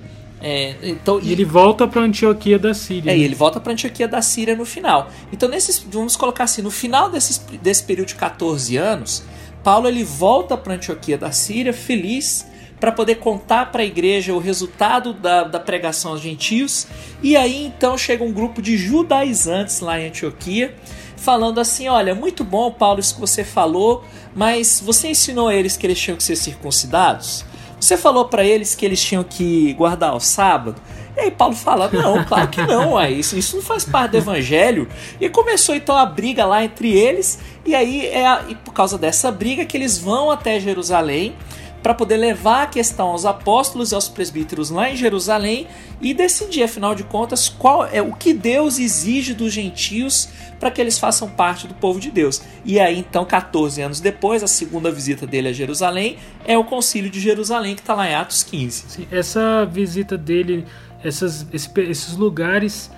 é, 0.46 0.76
então, 0.82 1.18
e 1.22 1.32
ele 1.32 1.42
volta 1.42 1.88
para 1.88 2.02
Antioquia 2.02 2.58
da 2.58 2.74
Síria. 2.74 3.10
É, 3.10 3.16
e 3.16 3.24
ele 3.24 3.34
volta 3.34 3.58
para 3.58 3.72
Antioquia 3.72 4.06
da 4.06 4.20
Síria 4.20 4.54
no 4.54 4.66
final. 4.66 5.08
Então, 5.32 5.48
nesses, 5.48 5.78
vamos 5.90 6.16
colocar 6.16 6.44
assim, 6.44 6.60
no 6.60 6.70
final 6.70 7.08
desses, 7.08 7.38
desse 7.62 7.82
período 7.82 8.08
de 8.08 8.14
14 8.16 8.76
anos, 8.76 9.24
Paulo 9.62 9.88
ele 9.88 10.04
volta 10.04 10.54
para 10.54 10.74
Antioquia 10.74 11.16
da 11.16 11.32
Síria 11.32 11.72
feliz 11.72 12.46
para 12.78 12.92
poder 12.92 13.14
contar 13.14 13.72
para 13.72 13.80
a 13.80 13.86
igreja 13.86 14.34
o 14.34 14.38
resultado 14.38 15.14
da, 15.14 15.44
da 15.44 15.58
pregação 15.58 16.10
aos 16.10 16.20
gentios. 16.20 16.86
E 17.22 17.34
aí 17.34 17.64
então 17.64 17.96
chega 17.96 18.22
um 18.22 18.30
grupo 18.30 18.60
de 18.60 18.76
judaizantes 18.76 19.80
lá 19.80 19.98
em 19.98 20.08
Antioquia, 20.08 20.74
falando 21.16 21.58
assim: 21.58 21.88
Olha, 21.88 22.14
muito 22.14 22.44
bom, 22.44 22.70
Paulo, 22.70 23.00
isso 23.00 23.14
que 23.14 23.20
você 23.22 23.42
falou, 23.42 24.04
mas 24.34 24.82
você 24.84 25.08
ensinou 25.08 25.48
a 25.48 25.54
eles 25.54 25.74
que 25.78 25.86
eles 25.86 25.98
tinham 25.98 26.18
que 26.18 26.22
ser 26.22 26.36
circuncidados? 26.36 27.46
Você 27.84 27.98
falou 27.98 28.24
para 28.24 28.42
eles 28.42 28.74
que 28.74 28.86
eles 28.86 29.02
tinham 29.02 29.22
que 29.22 29.74
guardar 29.74 30.16
o 30.16 30.20
sábado? 30.20 30.80
E 31.14 31.20
aí 31.20 31.30
Paulo 31.30 31.54
fala: 31.54 31.90
Não, 31.92 32.24
claro 32.24 32.48
que 32.48 32.62
não, 32.62 32.98
isso, 33.04 33.36
isso 33.36 33.56
não 33.56 33.62
faz 33.62 33.84
parte 33.84 34.12
do 34.12 34.16
evangelho. 34.16 34.88
E 35.20 35.28
começou 35.28 35.74
então 35.74 35.94
a 35.94 36.06
briga 36.06 36.46
lá 36.46 36.64
entre 36.64 36.90
eles, 36.90 37.38
e 37.62 37.74
aí 37.74 38.06
é 38.06 38.26
a, 38.26 38.42
e 38.48 38.54
por 38.54 38.72
causa 38.72 38.96
dessa 38.96 39.30
briga 39.30 39.66
que 39.66 39.76
eles 39.76 39.98
vão 39.98 40.30
até 40.30 40.58
Jerusalém 40.58 41.36
para 41.84 41.92
poder 41.92 42.16
levar 42.16 42.62
a 42.62 42.66
questão 42.66 43.08
aos 43.08 43.26
apóstolos 43.26 43.92
e 43.92 43.94
aos 43.94 44.08
presbíteros 44.08 44.70
lá 44.70 44.88
em 44.88 44.96
Jerusalém 44.96 45.66
e 46.00 46.14
decidir, 46.14 46.62
afinal 46.62 46.94
de 46.94 47.04
contas, 47.04 47.46
qual 47.46 47.84
é 47.84 48.00
o 48.00 48.14
que 48.14 48.32
Deus 48.32 48.78
exige 48.78 49.34
dos 49.34 49.52
gentios 49.52 50.30
para 50.58 50.70
que 50.70 50.80
eles 50.80 50.98
façam 50.98 51.28
parte 51.28 51.66
do 51.66 51.74
povo 51.74 52.00
de 52.00 52.10
Deus. 52.10 52.40
E 52.64 52.80
aí, 52.80 52.98
então, 52.98 53.22
14 53.26 53.82
anos 53.82 54.00
depois, 54.00 54.42
a 54.42 54.46
segunda 54.46 54.90
visita 54.90 55.26
dele 55.26 55.48
a 55.48 55.52
Jerusalém 55.52 56.16
é 56.46 56.56
o 56.56 56.64
Concílio 56.64 57.10
de 57.10 57.20
Jerusalém, 57.20 57.74
que 57.74 57.82
está 57.82 57.92
lá 57.92 58.08
em 58.08 58.14
Atos 58.14 58.42
15. 58.42 58.84
Sim, 58.88 59.06
essa 59.10 59.66
visita 59.66 60.16
dele, 60.16 60.64
essas, 61.02 61.46
esses 61.52 62.16
lugares 62.16 62.90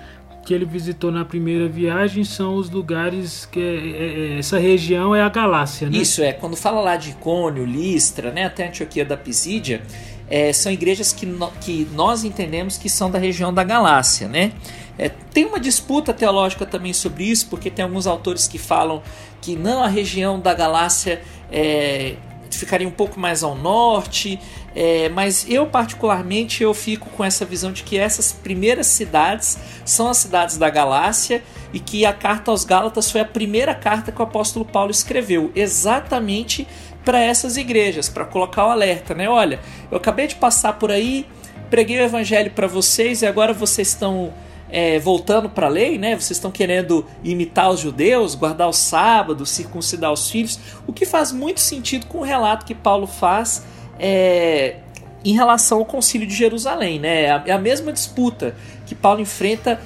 que 0.47 0.53
ele 0.53 0.63
visitou 0.63 1.11
na 1.11 1.25
primeira 1.25 1.67
viagem 1.67 2.23
são 2.23 2.55
os 2.55 2.69
lugares 2.69 3.45
que 3.45 3.59
é, 3.59 3.63
é, 3.63 4.35
é, 4.35 4.39
essa 4.39 4.57
região 4.57 5.13
é 5.13 5.21
a 5.21 5.27
Galácia, 5.27 5.89
né? 5.89 5.97
Isso 5.97 6.23
é, 6.23 6.31
quando 6.31 6.55
fala 6.55 6.79
lá 6.79 6.95
de 6.95 7.09
Icônio, 7.09 7.65
Listra, 7.65 8.31
né, 8.31 8.45
até 8.45 8.65
Antioquia 8.65 9.03
da 9.03 9.17
Pisídia, 9.17 9.81
é, 10.29 10.53
são 10.53 10.71
igrejas 10.71 11.11
que, 11.11 11.25
no, 11.25 11.51
que 11.59 11.85
nós 11.93 12.23
entendemos 12.23 12.77
que 12.77 12.89
são 12.89 13.11
da 13.11 13.19
região 13.19 13.53
da 13.53 13.61
Galácia, 13.61 14.29
né? 14.29 14.53
É, 14.97 15.09
tem 15.09 15.43
uma 15.43 15.59
disputa 15.59 16.13
teológica 16.13 16.65
também 16.65 16.93
sobre 16.93 17.25
isso, 17.25 17.47
porque 17.49 17.69
tem 17.69 17.83
alguns 17.83 18.07
autores 18.07 18.47
que 18.47 18.57
falam 18.57 19.03
que 19.41 19.57
não 19.57 19.83
a 19.83 19.87
região 19.89 20.39
da 20.39 20.53
Galácia 20.53 21.21
é, 21.51 22.15
ficaria 22.55 22.87
um 22.87 22.91
pouco 22.91 23.19
mais 23.19 23.43
ao 23.43 23.55
norte, 23.55 24.39
é, 24.75 25.09
mas 25.09 25.45
eu 25.49 25.65
particularmente 25.65 26.61
eu 26.61 26.73
fico 26.73 27.09
com 27.09 27.23
essa 27.23 27.43
visão 27.43 27.71
de 27.71 27.81
que 27.83 27.97
essas 27.97 28.31
primeiras 28.31 28.85
cidades 28.87 29.57
são 29.83 30.07
as 30.07 30.17
cidades 30.17 30.57
da 30.57 30.69
Galácia 30.69 31.43
e 31.73 31.79
que 31.79 32.05
a 32.05 32.13
carta 32.13 32.51
aos 32.51 32.63
Gálatas 32.63 33.09
foi 33.09 33.21
a 33.21 33.25
primeira 33.25 33.73
carta 33.73 34.11
que 34.11 34.21
o 34.21 34.23
apóstolo 34.23 34.63
Paulo 34.63 34.91
escreveu, 34.91 35.51
exatamente 35.55 36.67
para 37.03 37.19
essas 37.19 37.57
igrejas, 37.57 38.09
para 38.09 38.25
colocar 38.25 38.67
o 38.67 38.69
alerta, 38.69 39.15
né? 39.15 39.29
Olha, 39.29 39.59
eu 39.89 39.97
acabei 39.97 40.27
de 40.27 40.35
passar 40.35 40.73
por 40.73 40.91
aí, 40.91 41.25
preguei 41.69 41.99
o 41.99 42.03
evangelho 42.03 42.51
para 42.51 42.67
vocês 42.67 43.21
e 43.21 43.25
agora 43.25 43.53
vocês 43.53 43.87
estão 43.87 44.33
é, 44.69 44.99
voltando 44.99 45.49
para 45.49 45.67
a 45.67 45.69
lei, 45.69 45.97
né? 45.97 46.15
Vocês 46.15 46.31
estão 46.31 46.51
querendo 46.51 47.05
imitar 47.23 47.69
os 47.69 47.79
judeus, 47.79 48.35
guardar 48.35 48.67
o 48.67 48.73
sábado, 48.73 49.45
circuncidar 49.45 50.11
os 50.11 50.29
filhos, 50.29 50.59
o 50.85 50.93
que 50.93 51.05
faz 51.05 51.31
muito 51.31 51.59
sentido 51.59 52.05
com 52.07 52.19
o 52.19 52.23
relato 52.23 52.65
que 52.65 52.75
Paulo 52.75 53.07
faz 53.07 53.65
é, 53.99 54.77
em 55.23 55.33
relação 55.33 55.79
ao 55.79 55.85
Concílio 55.85 56.27
de 56.27 56.35
Jerusalém, 56.35 56.99
né? 56.99 57.23
É 57.23 57.31
a, 57.31 57.43
é 57.47 57.57
mesma 57.57 57.91
disputa 57.91 58.55
que 58.85 58.95
Paulo 58.95 59.21
enfrenta 59.21 59.79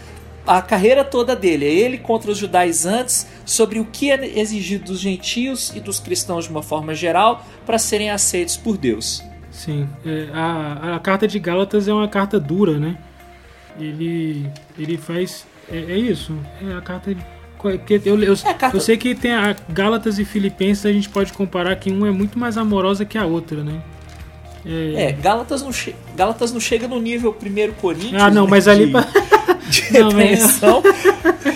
a 0.46 0.62
carreira 0.62 1.04
toda 1.04 1.36
dele, 1.36 1.66
é 1.66 1.72
ele 1.72 1.98
contra 2.00 2.32
os 2.32 2.38
judaizantes 2.38 3.28
sobre 3.46 3.80
o 3.80 3.86
que 3.86 4.12
é 4.12 4.40
exigido 4.40 4.86
dos 4.86 5.00
gentios 5.00 5.72
e 5.76 5.80
dos 5.80 6.00
cristãos 6.00 6.46
de 6.46 6.52
uma 6.52 6.64
forma 6.64 6.96
geral 6.96 7.46
para 7.66 7.78
serem 7.78 8.10
aceitos 8.10 8.58
por 8.58 8.78
Deus. 8.78 9.24
Sim, 9.52 9.88
é, 10.06 10.30
a, 10.34 10.96
a 10.96 11.00
carta 11.00 11.28
de 11.28 11.38
Gálatas 11.38 11.88
é 11.88 11.94
uma 11.94 12.08
carta 12.08 12.40
dura, 12.40 12.80
né? 12.80 12.98
Ele 13.80 14.50
ele 14.78 14.98
faz 14.98 15.46
é, 15.72 15.78
é 15.78 15.98
isso 15.98 16.38
é 16.62 16.74
a 16.74 16.82
carta 16.82 17.16
que 17.86 17.94
eu, 18.06 18.20
eu, 18.22 18.34
é 18.34 18.54
carta... 18.54 18.76
eu 18.76 18.82
sei 18.82 18.98
que 18.98 19.14
tem 19.14 19.34
a 19.34 19.56
Gálatas 19.70 20.18
e 20.18 20.26
Filipenses 20.26 20.86
a 20.86 20.92
gente 20.92 21.10
pode 21.10 21.32
comparar 21.34 21.76
que 21.76 21.92
um 21.92 22.06
é 22.06 22.12
muito 22.12 22.38
mais 22.38 22.58
amorosa 22.58 23.06
que 23.06 23.18
a 23.18 23.26
outra 23.26 23.64
né 23.64 23.82
é, 24.66 25.06
é 25.06 25.12
Gálatas 25.12 25.62
não 25.62 25.72
che... 25.72 25.96
Gálatas 26.16 26.52
não 26.52 26.60
chega 26.60 26.88
no 26.88 27.00
nível 27.00 27.34
primeiro 27.34 27.74
Coríntios 27.74 28.22
ah 28.22 28.30
não 28.30 28.46
né, 28.46 28.50
mas 28.50 28.68
ali 28.68 28.92
de, 29.70 29.94
não, 30.00 30.10
repreensão 30.10 30.82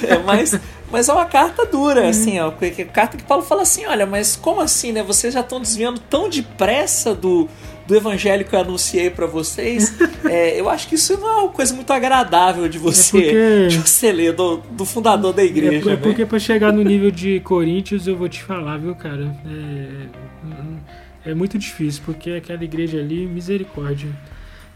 é 0.08 0.17
mas 0.19 0.60
mas 0.91 1.10
é 1.10 1.13
uma 1.13 1.25
carta 1.25 1.65
dura, 1.65 2.04
uhum. 2.04 2.10
assim, 2.10 2.39
ó. 2.39 2.54
Carta 2.93 3.17
que 3.17 3.23
Paulo 3.23 3.43
fala 3.43 3.63
assim: 3.63 3.86
olha, 3.86 4.06
mas 4.06 4.38
como 4.38 4.62
assim, 4.62 4.93
né? 4.93 5.04
Vocês 5.04 5.34
já 5.34 5.41
estão 5.41 5.60
desviando 5.60 5.99
tão 5.99 6.30
depressa 6.30 7.13
do, 7.13 7.49
do 7.88 7.95
evangelho 7.95 8.43
que 8.45 8.56
eu 8.56 8.60
anunciei 8.60 9.10
para 9.10 9.26
vocês, 9.26 9.95
é, 10.26 10.60
eu 10.60 10.69
acho 10.69 10.88
que 10.88 10.95
isso 10.95 11.17
não 11.17 11.30
é 11.30 11.36
uma 11.43 11.50
coisa 11.50 11.74
muito 11.74 11.91
agradável 11.91 12.67
de 12.67 12.80
você, 12.80 13.17
é 13.17 13.21
porque... 13.21 13.67
de 13.67 13.78
você 13.78 14.12
ler 14.12 14.34
do, 14.34 14.58
do 14.58 14.86
fundador 14.86 15.34
da 15.34 15.43
igreja. 15.43 15.91
É, 15.91 15.93
é 15.93 15.95
porque 15.98 16.24
né? 16.24 16.28
para 16.28 16.39
chegar 16.39 16.74
no 16.74 16.82
nível 16.82 17.12
de 17.12 17.39
Coríntios, 17.41 18.08
eu 18.08 18.15
vou 18.15 18.28
te 18.28 18.41
falar, 18.43 18.78
viu, 18.78 18.95
cara? 18.95 19.36
É, 19.45 21.32
é 21.32 21.34
muito 21.34 21.58
difícil, 21.58 22.02
porque 22.06 22.32
aquela 22.32 22.63
igreja 22.63 23.00
ali, 23.00 23.26
misericórdia. 23.26 24.10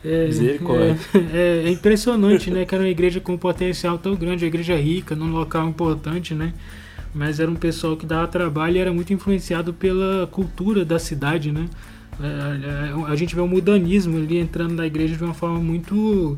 É, 0.04 0.28
Misericórdia. 0.28 0.98
É, 1.34 1.64
é, 1.66 1.70
impressionante, 1.70 2.50
né? 2.50 2.66
Que 2.66 2.74
era 2.74 2.84
uma 2.84 2.90
igreja 2.90 3.20
com 3.20 3.34
um 3.34 3.38
potencial 3.38 3.98
tão 3.98 4.16
grande, 4.16 4.46
uma 4.46 4.48
igreja 4.48 4.76
rica, 4.76 5.16
num 5.16 5.32
local 5.32 5.68
importante, 5.68 6.34
né? 6.34 6.54
Mas 7.14 7.40
era 7.40 7.50
um 7.50 7.56
pessoal 7.56 7.98
que 7.98 8.06
dava 8.06 8.28
trabalho 8.28 8.78
e 8.78 8.80
era 8.80 8.94
muito 8.94 9.12
influenciado 9.12 9.74
pela 9.74 10.28
cultura 10.28 10.86
da 10.86 11.00
cidade, 11.00 11.52
né? 11.52 11.68
É, 12.22 12.90
é, 13.08 13.12
a 13.12 13.16
gente 13.16 13.36
vê 13.36 13.42
o 13.42 13.48
mudanismo 13.48 14.18
ali 14.18 14.38
entrando 14.38 14.74
na 14.74 14.86
igreja 14.86 15.16
de 15.16 15.24
uma 15.24 15.34
forma 15.34 15.60
muito 15.60 16.38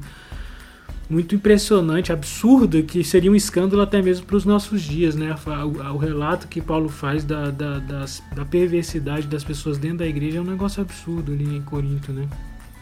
muito 1.10 1.36
impressionante, 1.36 2.14
absurda, 2.14 2.82
que 2.82 3.04
seria 3.04 3.30
um 3.30 3.36
escândalo 3.36 3.82
até 3.82 4.02
mesmo 4.02 4.26
para 4.26 4.38
os 4.38 4.46
nossos 4.46 4.82
dias, 4.82 5.14
né? 5.14 5.36
O, 5.46 5.96
o, 5.96 5.98
relato 5.98 6.48
que 6.48 6.62
Paulo 6.62 6.88
faz 6.88 7.26
da, 7.26 7.52
da, 7.52 7.80
da 7.80 8.46
perversidade 8.46 9.28
das 9.28 9.44
pessoas 9.44 9.78
dentro 9.78 9.98
da 9.98 10.08
igreja 10.08 10.38
é 10.38 10.42
um 10.42 10.46
negócio 10.46 10.82
absurdo 10.82 11.34
ali 11.34 11.58
em 11.58 11.62
Corinto, 11.62 12.14
né? 12.14 12.30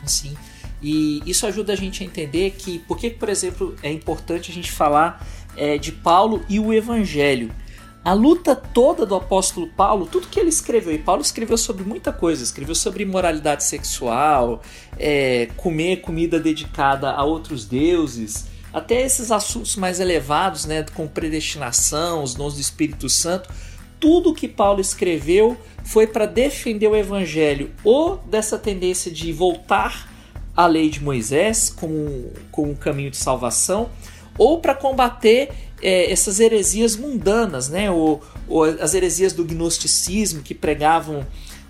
Sim. 0.06 0.36
E 0.82 1.24
isso 1.26 1.46
ajuda 1.48 1.74
a 1.74 1.76
gente 1.76 2.04
a 2.04 2.06
entender 2.06 2.52
que 2.52 2.80
por 2.80 3.00
que, 3.00 3.10
por 3.10 3.30
exemplo, 3.30 3.76
é 3.82 3.92
importante 3.92 4.52
a 4.52 4.54
gente 4.54 4.72
falar 4.72 5.26
é, 5.58 5.80
de 5.80 5.92
Paulo 5.92 6.46
e 6.48 6.60
o 6.60 6.72
Evangelho. 6.72 7.52
A 8.04 8.14
luta 8.14 8.56
toda 8.56 9.06
do 9.06 9.16
apóstolo 9.16 9.68
Paulo, 9.68 10.08
tudo 10.08 10.28
que 10.28 10.40
ele 10.40 10.50
escreveu, 10.50 10.94
e 10.94 10.98
Paulo 10.98 11.22
escreveu 11.22 11.58
sobre 11.58 11.84
muita 11.84 12.14
coisa, 12.14 12.42
escreveu 12.42 12.74
sobre 12.74 13.04
imoralidade 13.04 13.64
sexual, 13.64 14.62
é, 14.98 15.50
comer 15.58 15.98
comida 15.98 16.40
dedicada 16.40 17.12
a 17.12 17.24
outros 17.24 17.66
deuses, 17.66 18.48
até 18.74 19.02
esses 19.02 19.32
assuntos 19.32 19.76
mais 19.76 20.00
elevados, 20.00 20.66
né, 20.66 20.86
com 20.94 21.08
predestinação, 21.08 22.24
os 22.24 22.34
dons 22.34 22.56
do 22.56 22.62
Espírito 22.62 23.10
Santo, 23.10 23.50
tudo 24.00 24.34
que 24.34 24.48
Paulo 24.48 24.80
escreveu 24.80 25.58
foi 25.84 26.08
para 26.08 26.26
defender 26.26 26.88
o 26.88 26.96
evangelho 26.96 27.72
ou 27.84 28.18
dessa 28.18 28.58
tendência 28.58 29.12
de 29.12 29.34
voltar 29.34 30.10
a 30.56 30.68
lei 30.68 30.90
de 30.90 31.04
Moisés 31.04 31.70
como, 31.70 32.32
como 32.52 32.72
um 32.72 32.76
caminho 32.76 33.12
de 33.12 33.18
salvação, 33.18 33.90
ou 34.38 34.60
para 34.60 34.74
combater 34.74 35.52
é, 35.82 36.12
essas 36.12 36.40
heresias 36.40 36.96
mundanas, 36.96 37.70
né? 37.70 37.90
ou, 37.90 38.22
ou 38.48 38.64
as 38.64 38.94
heresias 38.94 39.34
do 39.34 39.44
gnosticismo 39.44 40.42
que 40.42 40.54
pregavam 40.54 41.26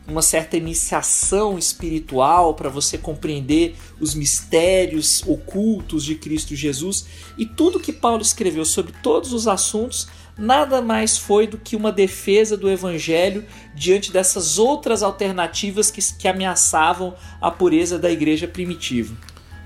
uma 0.07 0.21
certa 0.21 0.57
iniciação 0.57 1.57
espiritual 1.57 2.55
para 2.55 2.69
você 2.69 2.97
compreender 2.97 3.75
os 3.99 4.15
mistérios 4.15 5.23
ocultos 5.27 6.03
de 6.03 6.15
Cristo 6.15 6.55
Jesus. 6.55 7.05
E 7.37 7.45
tudo 7.45 7.79
que 7.79 7.93
Paulo 7.93 8.21
escreveu 8.21 8.65
sobre 8.65 8.93
todos 9.03 9.33
os 9.33 9.47
assuntos 9.47 10.07
nada 10.37 10.81
mais 10.81 11.17
foi 11.17 11.45
do 11.45 11.57
que 11.57 11.75
uma 11.75 11.91
defesa 11.91 12.55
do 12.55 12.69
evangelho 12.69 13.45
diante 13.75 14.11
dessas 14.11 14.57
outras 14.57 15.03
alternativas 15.03 15.91
que, 15.91 16.01
que 16.17 16.27
ameaçavam 16.27 17.13
a 17.41 17.51
pureza 17.51 17.99
da 17.99 18.09
igreja 18.09 18.47
primitiva. 18.47 19.15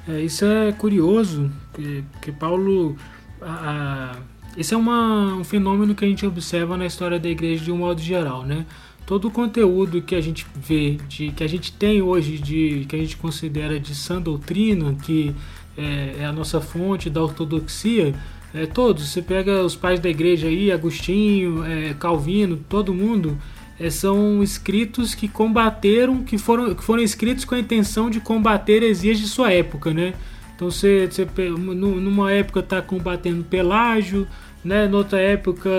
É, 0.07 0.19
isso 0.21 0.45
é 0.45 0.71
curioso, 0.73 1.51
porque 1.71 2.31
Paulo. 2.31 2.97
A, 3.41 4.17
esse 4.57 4.73
é 4.73 4.77
uma, 4.77 5.35
um 5.35 5.43
fenômeno 5.43 5.95
que 5.95 6.05
a 6.05 6.07
gente 6.07 6.25
observa 6.25 6.77
na 6.77 6.85
história 6.85 7.19
da 7.19 7.29
igreja 7.29 7.63
de 7.63 7.71
um 7.71 7.77
modo 7.77 8.01
geral, 8.01 8.43
né? 8.43 8.65
Todo 9.05 9.27
o 9.27 9.31
conteúdo 9.31 10.01
que 10.01 10.15
a 10.15 10.21
gente 10.21 10.45
vê, 10.55 10.97
de, 11.09 11.31
que 11.31 11.43
a 11.43 11.47
gente 11.47 11.73
tem 11.73 12.01
hoje, 12.01 12.37
de 12.37 12.85
que 12.87 12.95
a 12.95 12.99
gente 12.99 13.17
considera 13.17 13.79
de 13.79 13.93
sã 13.93 14.21
doutrina, 14.21 14.95
que 15.03 15.35
é, 15.77 16.17
é 16.19 16.25
a 16.25 16.31
nossa 16.31 16.61
fonte 16.61 17.09
da 17.09 17.21
ortodoxia, 17.21 18.13
é, 18.53 18.65
todos, 18.65 19.09
você 19.09 19.21
pega 19.21 19.63
os 19.63 19.75
pais 19.75 19.99
da 19.99 20.09
igreja 20.09 20.47
aí, 20.47 20.71
Agostinho, 20.71 21.65
é, 21.65 21.95
Calvino, 21.95 22.57
todo 22.69 22.93
mundo, 22.93 23.37
é, 23.79 23.89
são 23.89 24.43
escritos 24.43 25.15
que 25.15 25.27
combateram, 25.27 26.23
que 26.23 26.37
foram, 26.37 26.75
que 26.75 26.83
foram 26.83 27.01
escritos 27.01 27.43
com 27.43 27.55
a 27.55 27.59
intenção 27.59 28.09
de 28.09 28.19
combater 28.19 28.83
heresias 28.83 29.17
de 29.17 29.27
sua 29.27 29.51
época, 29.51 29.91
né? 29.91 30.13
Então 30.55 30.69
você, 30.69 31.07
você 31.07 31.27
numa 31.57 32.31
época 32.31 32.59
está 32.59 32.81
combatendo 32.81 33.43
Pelágio, 33.43 34.27
né? 34.63 34.87
Noutra 34.87 35.19
época, 35.19 35.69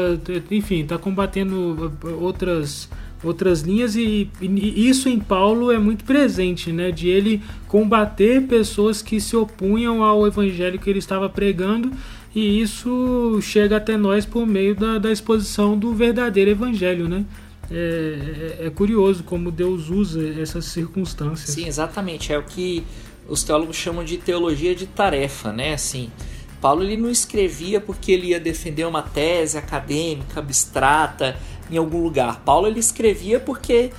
enfim, 0.50 0.82
está 0.82 0.98
combatendo 0.98 1.92
outras 2.20 2.88
outras 3.22 3.62
linhas 3.62 3.96
e, 3.96 4.30
e, 4.38 4.87
isso 4.87 5.08
em 5.08 5.18
Paulo 5.18 5.72
é 5.72 5.78
muito 5.78 6.04
presente, 6.04 6.70
né? 6.70 6.90
De 6.90 7.08
ele 7.08 7.42
combater 7.66 8.42
pessoas 8.42 9.00
que 9.00 9.18
se 9.18 9.34
opunham 9.34 10.02
ao 10.02 10.26
evangelho 10.26 10.78
que 10.78 10.90
ele 10.90 10.98
estava 10.98 11.28
pregando 11.28 11.90
e 12.34 12.60
isso 12.60 13.38
chega 13.40 13.76
até 13.76 13.96
nós 13.96 14.26
por 14.26 14.46
meio 14.46 14.74
da, 14.74 14.98
da 14.98 15.10
exposição 15.10 15.78
do 15.78 15.94
verdadeiro 15.94 16.50
evangelho, 16.50 17.08
né? 17.08 17.24
É, 17.70 18.58
é, 18.60 18.66
é, 18.66 18.70
curioso 18.70 19.22
como 19.24 19.50
Deus 19.50 19.88
usa 19.88 20.22
essas 20.38 20.66
circunstâncias. 20.66 21.48
Sim, 21.50 21.66
exatamente. 21.66 22.30
É 22.30 22.38
o 22.38 22.42
que 22.42 22.84
os 23.28 23.42
teólogos 23.42 23.76
chamam 23.76 24.04
de 24.04 24.18
teologia 24.18 24.74
de 24.74 24.87
tarefa, 24.87 25.52
né? 25.52 25.74
Assim, 25.74 26.10
Paulo 26.60 26.82
ele 26.82 26.96
não 26.96 27.10
escrevia 27.10 27.80
porque 27.80 28.12
ele 28.12 28.28
ia 28.28 28.40
defender 28.40 28.87
uma 28.87 29.02
tese 29.02 29.58
acadêmica 29.58 30.40
abstrata 30.40 31.37
em 31.70 31.76
algum 31.76 32.02
lugar. 32.02 32.40
Paulo 32.40 32.66
ele 32.66 32.80
escrevia 32.80 33.38
porque 33.40 33.90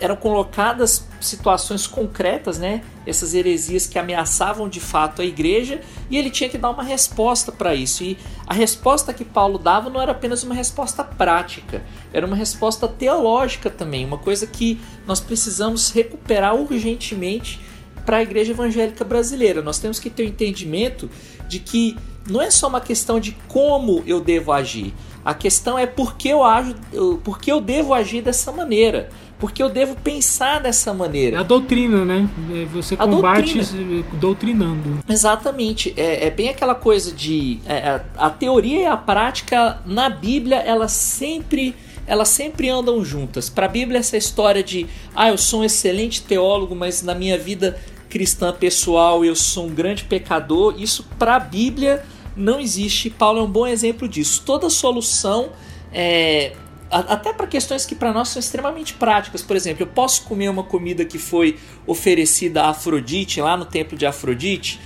eram 0.00 0.14
colocadas 0.16 1.06
situações 1.20 1.86
concretas, 1.86 2.58
né? 2.58 2.82
Essas 3.06 3.34
heresias 3.34 3.86
que 3.86 3.98
ameaçavam 3.98 4.68
de 4.68 4.78
fato 4.78 5.22
a 5.22 5.24
igreja, 5.24 5.80
e 6.10 6.16
ele 6.16 6.30
tinha 6.30 6.48
que 6.48 6.58
dar 6.58 6.70
uma 6.70 6.82
resposta 6.82 7.50
para 7.50 7.74
isso. 7.74 8.04
E 8.04 8.16
a 8.46 8.54
resposta 8.54 9.12
que 9.12 9.24
Paulo 9.24 9.58
dava 9.58 9.90
não 9.90 10.00
era 10.00 10.12
apenas 10.12 10.42
uma 10.42 10.54
resposta 10.54 11.02
prática, 11.02 11.82
era 12.12 12.26
uma 12.26 12.36
resposta 12.36 12.86
teológica 12.86 13.70
também, 13.70 14.04
uma 14.04 14.18
coisa 14.18 14.46
que 14.46 14.80
nós 15.06 15.18
precisamos 15.18 15.90
recuperar 15.90 16.54
urgentemente 16.54 17.60
para 18.04 18.18
a 18.18 18.22
igreja 18.22 18.52
evangélica 18.52 19.04
brasileira. 19.04 19.62
Nós 19.62 19.78
temos 19.78 19.98
que 19.98 20.10
ter 20.10 20.22
o 20.22 20.26
um 20.26 20.28
entendimento 20.28 21.10
de 21.48 21.58
que 21.58 21.96
não 22.28 22.40
é 22.40 22.50
só 22.50 22.68
uma 22.68 22.80
questão 22.80 23.18
de 23.18 23.36
como 23.48 24.02
eu 24.06 24.20
devo 24.20 24.52
agir. 24.52 24.94
A 25.24 25.34
questão 25.34 25.78
é 25.78 25.86
por 25.86 26.16
que 26.16 26.28
eu 26.28 26.42
ajo, 26.42 26.74
por 27.22 27.38
que 27.38 27.50
eu 27.50 27.60
devo 27.60 27.94
agir 27.94 28.22
dessa 28.22 28.50
maneira 28.50 29.08
porque 29.42 29.60
eu 29.60 29.68
devo 29.68 29.96
pensar 29.96 30.60
dessa 30.60 30.94
maneira. 30.94 31.38
É 31.38 31.40
a 31.40 31.42
doutrina, 31.42 32.04
né? 32.04 32.28
É, 32.54 32.64
você 32.66 32.94
a 32.94 32.98
combate 32.98 33.58
doutrina. 33.58 34.04
doutrinando. 34.12 35.00
Exatamente. 35.08 35.92
É, 35.96 36.28
é, 36.28 36.30
bem 36.30 36.48
aquela 36.48 36.76
coisa 36.76 37.10
de 37.10 37.58
é, 37.66 37.88
a, 37.88 38.04
a, 38.18 38.30
teoria 38.30 38.82
e 38.82 38.86
a 38.86 38.96
prática 38.96 39.80
na 39.84 40.08
Bíblia 40.08 40.58
elas 40.58 40.92
sempre 40.92 41.74
elas 42.06 42.28
sempre 42.28 42.68
andam 42.68 43.04
juntas. 43.04 43.50
Para 43.50 43.66
a 43.66 43.68
Bíblia 43.68 43.98
essa 43.98 44.16
história 44.16 44.62
de 44.62 44.86
ah 45.12 45.30
eu 45.30 45.36
sou 45.36 45.62
um 45.62 45.64
excelente 45.64 46.22
teólogo, 46.22 46.76
mas 46.76 47.02
na 47.02 47.12
minha 47.12 47.36
vida 47.36 47.80
cristã 48.12 48.52
pessoal 48.52 49.24
eu 49.24 49.34
sou 49.34 49.68
um 49.68 49.74
grande 49.74 50.04
pecador. 50.04 50.74
Isso 50.76 51.02
para 51.18 51.36
a 51.36 51.40
Bíblia 51.40 52.04
não 52.36 52.60
existe. 52.60 53.08
Paulo 53.08 53.38
é 53.38 53.42
um 53.42 53.50
bom 53.50 53.66
exemplo 53.66 54.06
disso. 54.06 54.42
Toda 54.44 54.68
solução 54.68 55.48
é, 55.90 56.52
até 56.90 57.32
para 57.32 57.46
questões 57.46 57.86
que 57.86 57.94
para 57.94 58.12
nós 58.12 58.28
são 58.28 58.38
extremamente 58.38 58.92
práticas. 58.92 59.40
Por 59.40 59.56
exemplo, 59.56 59.84
eu 59.84 59.86
posso 59.86 60.24
comer 60.24 60.50
uma 60.50 60.62
comida 60.62 61.06
que 61.06 61.16
foi 61.16 61.58
oferecida 61.86 62.64
a 62.64 62.68
Afrodite 62.68 63.40
lá 63.40 63.56
no 63.56 63.64
templo 63.64 63.96
de 63.96 64.04
Afrodite. 64.04 64.78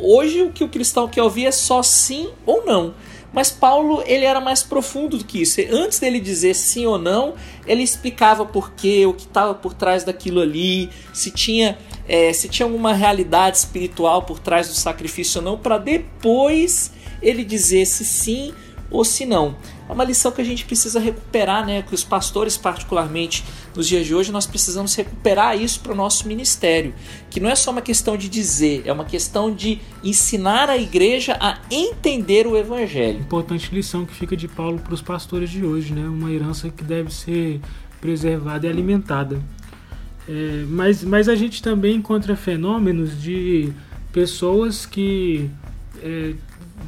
Hoje 0.00 0.40
o 0.40 0.50
que 0.50 0.64
o 0.64 0.68
cristão 0.68 1.06
quer 1.06 1.22
ouvir 1.22 1.44
é 1.44 1.52
só 1.52 1.82
sim 1.82 2.30
ou 2.46 2.64
não. 2.64 2.94
Mas 3.30 3.50
Paulo 3.50 4.02
ele 4.06 4.24
era 4.24 4.40
mais 4.40 4.62
profundo 4.62 5.18
do 5.18 5.24
que 5.24 5.42
isso. 5.42 5.60
Antes 5.70 5.98
dele 5.98 6.18
dizer 6.18 6.54
sim 6.54 6.86
ou 6.86 6.98
não, 6.98 7.34
ele 7.66 7.82
explicava 7.82 8.46
por 8.46 8.72
quê, 8.72 9.04
o 9.04 9.12
que 9.12 9.24
estava 9.24 9.52
por 9.52 9.74
trás 9.74 10.02
daquilo 10.02 10.40
ali, 10.40 10.88
se 11.12 11.30
tinha 11.30 11.76
é, 12.08 12.32
se 12.32 12.48
tinha 12.48 12.66
alguma 12.66 12.92
realidade 12.92 13.58
espiritual 13.58 14.22
por 14.22 14.38
trás 14.38 14.68
do 14.68 14.74
sacrifício 14.74 15.40
ou 15.40 15.44
não, 15.44 15.58
para 15.58 15.78
depois 15.78 16.92
ele 17.22 17.44
dizer 17.44 17.86
se 17.86 18.04
sim 18.04 18.52
ou 18.90 19.04
se 19.04 19.26
não. 19.26 19.56
É 19.88 19.92
uma 19.92 20.04
lição 20.04 20.32
que 20.32 20.40
a 20.40 20.44
gente 20.44 20.64
precisa 20.64 20.98
recuperar, 20.98 21.66
né? 21.66 21.82
Que 21.82 21.94
os 21.94 22.02
pastores, 22.02 22.56
particularmente 22.56 23.44
nos 23.74 23.86
dias 23.86 24.06
de 24.06 24.14
hoje, 24.14 24.32
nós 24.32 24.46
precisamos 24.46 24.94
recuperar 24.94 25.60
isso 25.60 25.80
para 25.80 25.92
o 25.92 25.94
nosso 25.94 26.26
ministério. 26.26 26.94
Que 27.28 27.38
não 27.38 27.50
é 27.50 27.54
só 27.54 27.70
uma 27.70 27.82
questão 27.82 28.16
de 28.16 28.28
dizer, 28.28 28.82
é 28.86 28.92
uma 28.92 29.04
questão 29.04 29.54
de 29.54 29.80
ensinar 30.02 30.70
a 30.70 30.78
igreja 30.78 31.36
a 31.38 31.58
entender 31.70 32.46
o 32.46 32.56
evangelho. 32.56 33.20
Importante 33.20 33.74
lição 33.74 34.06
que 34.06 34.14
fica 34.14 34.36
de 34.36 34.48
Paulo 34.48 34.78
para 34.78 34.94
os 34.94 35.02
pastores 35.02 35.50
de 35.50 35.64
hoje, 35.64 35.92
né? 35.92 36.06
Uma 36.06 36.30
herança 36.30 36.70
que 36.70 36.82
deve 36.82 37.12
ser 37.12 37.60
preservada 38.00 38.66
e 38.66 38.70
alimentada. 38.70 39.42
É, 40.28 40.64
mas, 40.68 41.04
mas 41.04 41.28
a 41.28 41.34
gente 41.34 41.62
também 41.62 41.96
encontra 41.96 42.34
fenômenos 42.36 43.20
de 43.20 43.72
pessoas 44.12 44.86
que 44.86 45.50
é, 46.02 46.34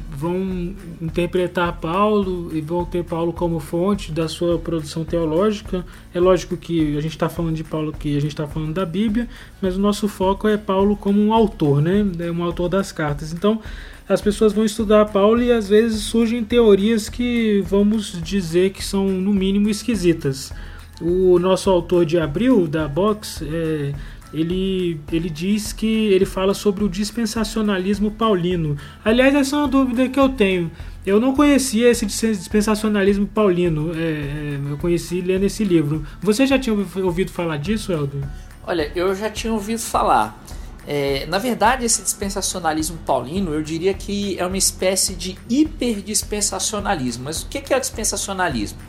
vão 0.09 0.75
interpretar 0.99 1.79
Paulo 1.79 2.49
e 2.51 2.59
vão 2.61 2.83
ter 2.83 3.03
Paulo 3.03 3.31
como 3.31 3.59
fonte 3.59 4.11
da 4.11 4.27
sua 4.27 4.57
produção 4.57 5.05
teológica. 5.05 5.85
É 6.13 6.19
lógico 6.19 6.57
que 6.57 6.97
a 6.97 7.01
gente 7.01 7.11
está 7.11 7.29
falando 7.29 7.55
de 7.55 7.63
Paulo 7.63 7.89
aqui, 7.89 8.17
a 8.17 8.19
gente 8.19 8.31
está 8.31 8.47
falando 8.47 8.73
da 8.73 8.85
Bíblia, 8.85 9.27
mas 9.61 9.77
o 9.77 9.79
nosso 9.79 10.07
foco 10.07 10.47
é 10.47 10.57
Paulo 10.57 10.95
como 10.95 11.21
um 11.21 11.31
autor, 11.33 11.81
né? 11.81 12.05
É 12.19 12.31
um 12.31 12.43
autor 12.43 12.69
das 12.69 12.91
cartas. 12.91 13.31
Então, 13.31 13.61
as 14.09 14.21
pessoas 14.21 14.53
vão 14.53 14.65
estudar 14.65 15.05
Paulo 15.05 15.41
e 15.41 15.51
às 15.51 15.69
vezes 15.69 16.01
surgem 16.03 16.43
teorias 16.43 17.09
que 17.09 17.63
vamos 17.67 18.19
dizer 18.21 18.71
que 18.71 18.83
são 18.83 19.07
no 19.07 19.33
mínimo 19.33 19.69
esquisitas. 19.69 20.51
O 20.99 21.37
nosso 21.39 21.69
autor 21.69 22.05
de 22.05 22.17
abril 22.19 22.67
da 22.67 22.87
Box 22.87 23.43
é, 23.43 23.93
ele, 24.33 24.99
ele 25.11 25.29
diz 25.29 25.71
que 25.71 26.07
ele 26.07 26.25
fala 26.25 26.53
sobre 26.53 26.83
o 26.83 26.89
dispensacionalismo 26.89 28.11
paulino. 28.11 28.77
Aliás, 29.03 29.33
essa 29.33 29.55
é 29.55 29.59
uma 29.59 29.67
dúvida 29.67 30.09
que 30.09 30.19
eu 30.19 30.29
tenho. 30.29 30.71
Eu 31.05 31.19
não 31.19 31.33
conhecia 31.33 31.89
esse 31.89 32.05
dispensacionalismo 32.05 33.25
paulino. 33.27 33.93
É, 33.95 33.97
é, 33.97 34.59
eu 34.69 34.77
conheci 34.77 35.21
lendo 35.21 35.43
esse 35.43 35.63
livro. 35.63 36.05
Você 36.21 36.45
já 36.45 36.59
tinha 36.59 36.75
ouvido 36.75 37.31
falar 37.31 37.57
disso, 37.57 37.93
Eldo? 37.93 38.21
Olha, 38.65 38.91
eu 38.93 39.15
já 39.15 39.29
tinha 39.29 39.53
ouvido 39.53 39.79
falar. 39.79 40.43
É, 40.85 41.25
na 41.27 41.37
verdade, 41.37 41.85
esse 41.85 42.01
dispensacionalismo 42.01 42.97
paulino, 43.05 43.53
eu 43.53 43.61
diria 43.61 43.93
que 43.93 44.37
é 44.37 44.45
uma 44.45 44.57
espécie 44.57 45.15
de 45.15 45.37
hiperdispensacionalismo. 45.49 47.25
Mas 47.25 47.41
o 47.43 47.47
que 47.47 47.73
é 47.73 47.77
o 47.77 47.79
dispensacionalismo? 47.79 48.79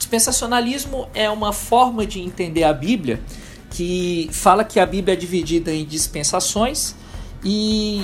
Dispensacionalismo 0.00 1.10
é 1.12 1.28
uma 1.28 1.52
forma 1.52 2.06
de 2.06 2.20
entender 2.20 2.64
a 2.64 2.72
Bíblia 2.72 3.20
que 3.68 4.30
fala 4.32 4.64
que 4.64 4.80
a 4.80 4.86
Bíblia 4.86 5.12
é 5.12 5.16
dividida 5.16 5.70
em 5.70 5.84
dispensações 5.84 6.94
e 7.44 8.02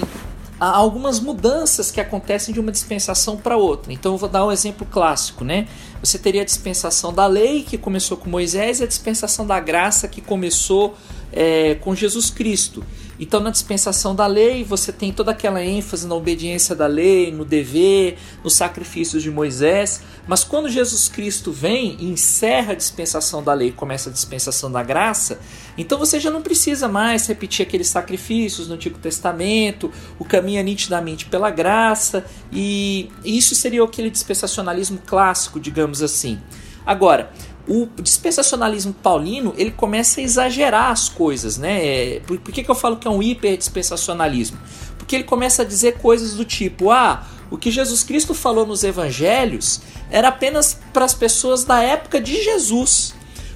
há 0.60 0.76
algumas 0.76 1.18
mudanças 1.18 1.90
que 1.90 1.98
acontecem 1.98 2.52
de 2.52 2.60
uma 2.60 2.70
dispensação 2.70 3.38
para 3.38 3.56
outra. 3.56 3.94
Então 3.94 4.12
eu 4.12 4.18
vou 4.18 4.28
dar 4.28 4.44
um 4.44 4.52
exemplo 4.52 4.86
clássico, 4.86 5.42
né? 5.42 5.68
Você 6.02 6.18
teria 6.18 6.42
a 6.42 6.44
dispensação 6.44 7.14
da 7.14 7.26
lei 7.26 7.62
que 7.62 7.78
começou 7.78 8.18
com 8.18 8.28
Moisés 8.28 8.80
e 8.80 8.84
a 8.84 8.86
dispensação 8.86 9.46
da 9.46 9.58
graça 9.58 10.06
que 10.06 10.20
começou 10.20 10.94
é, 11.32 11.76
com 11.76 11.94
Jesus 11.94 12.28
Cristo. 12.28 12.84
Então, 13.18 13.40
na 13.40 13.50
dispensação 13.50 14.14
da 14.14 14.26
lei, 14.26 14.62
você 14.62 14.92
tem 14.92 15.12
toda 15.12 15.30
aquela 15.30 15.64
ênfase 15.64 16.06
na 16.06 16.14
obediência 16.14 16.74
da 16.74 16.86
lei, 16.86 17.32
no 17.32 17.44
dever, 17.44 18.18
nos 18.44 18.54
sacrifícios 18.54 19.22
de 19.22 19.30
Moisés. 19.30 20.02
Mas 20.26 20.44
quando 20.44 20.68
Jesus 20.68 21.08
Cristo 21.08 21.50
vem 21.50 21.96
e 21.98 22.06
encerra 22.06 22.72
a 22.72 22.76
dispensação 22.76 23.42
da 23.42 23.54
lei, 23.54 23.72
começa 23.72 24.10
a 24.10 24.12
dispensação 24.12 24.70
da 24.70 24.82
graça, 24.82 25.40
então 25.78 25.98
você 25.98 26.18
já 26.18 26.30
não 26.30 26.42
precisa 26.42 26.88
mais 26.88 27.26
repetir 27.26 27.64
aqueles 27.64 27.88
sacrifícios 27.88 28.68
no 28.68 28.74
Antigo 28.74 28.98
Testamento, 28.98 29.90
o 30.18 30.24
caminho 30.24 30.60
é 30.60 30.62
nitidamente 30.62 31.26
pela 31.26 31.50
graça, 31.50 32.24
e 32.52 33.08
isso 33.24 33.54
seria 33.54 33.82
aquele 33.82 34.10
dispensacionalismo 34.10 34.98
clássico, 35.06 35.60
digamos 35.60 36.02
assim. 36.02 36.38
Agora, 36.84 37.30
o 37.68 37.88
dispensacionalismo 38.00 38.92
paulino 38.94 39.52
ele 39.56 39.72
começa 39.72 40.20
a 40.20 40.22
exagerar 40.22 40.90
as 40.90 41.08
coisas, 41.08 41.58
né? 41.58 41.84
É, 41.84 42.20
por, 42.20 42.38
por 42.38 42.52
que, 42.52 42.62
que 42.62 42.70
eu 42.70 42.74
falo 42.74 42.96
que 42.96 43.08
é 43.08 43.10
um 43.10 43.22
hiperdispensacionalismo? 43.22 44.58
Porque 44.96 45.16
ele 45.16 45.24
começa 45.24 45.62
a 45.62 45.64
dizer 45.64 45.98
coisas 45.98 46.34
do 46.34 46.44
tipo: 46.44 46.90
ah, 46.90 47.26
o 47.50 47.56
que 47.56 47.70
Jesus 47.70 48.02
Cristo 48.02 48.34
falou 48.34 48.66
nos 48.66 48.84
evangelhos 48.84 49.80
era 50.10 50.28
apenas 50.28 50.78
para 50.92 51.04
as 51.04 51.14
pessoas 51.14 51.64
da 51.64 51.82
época 51.82 52.20
de 52.20 52.42
Jesus. 52.42 53.14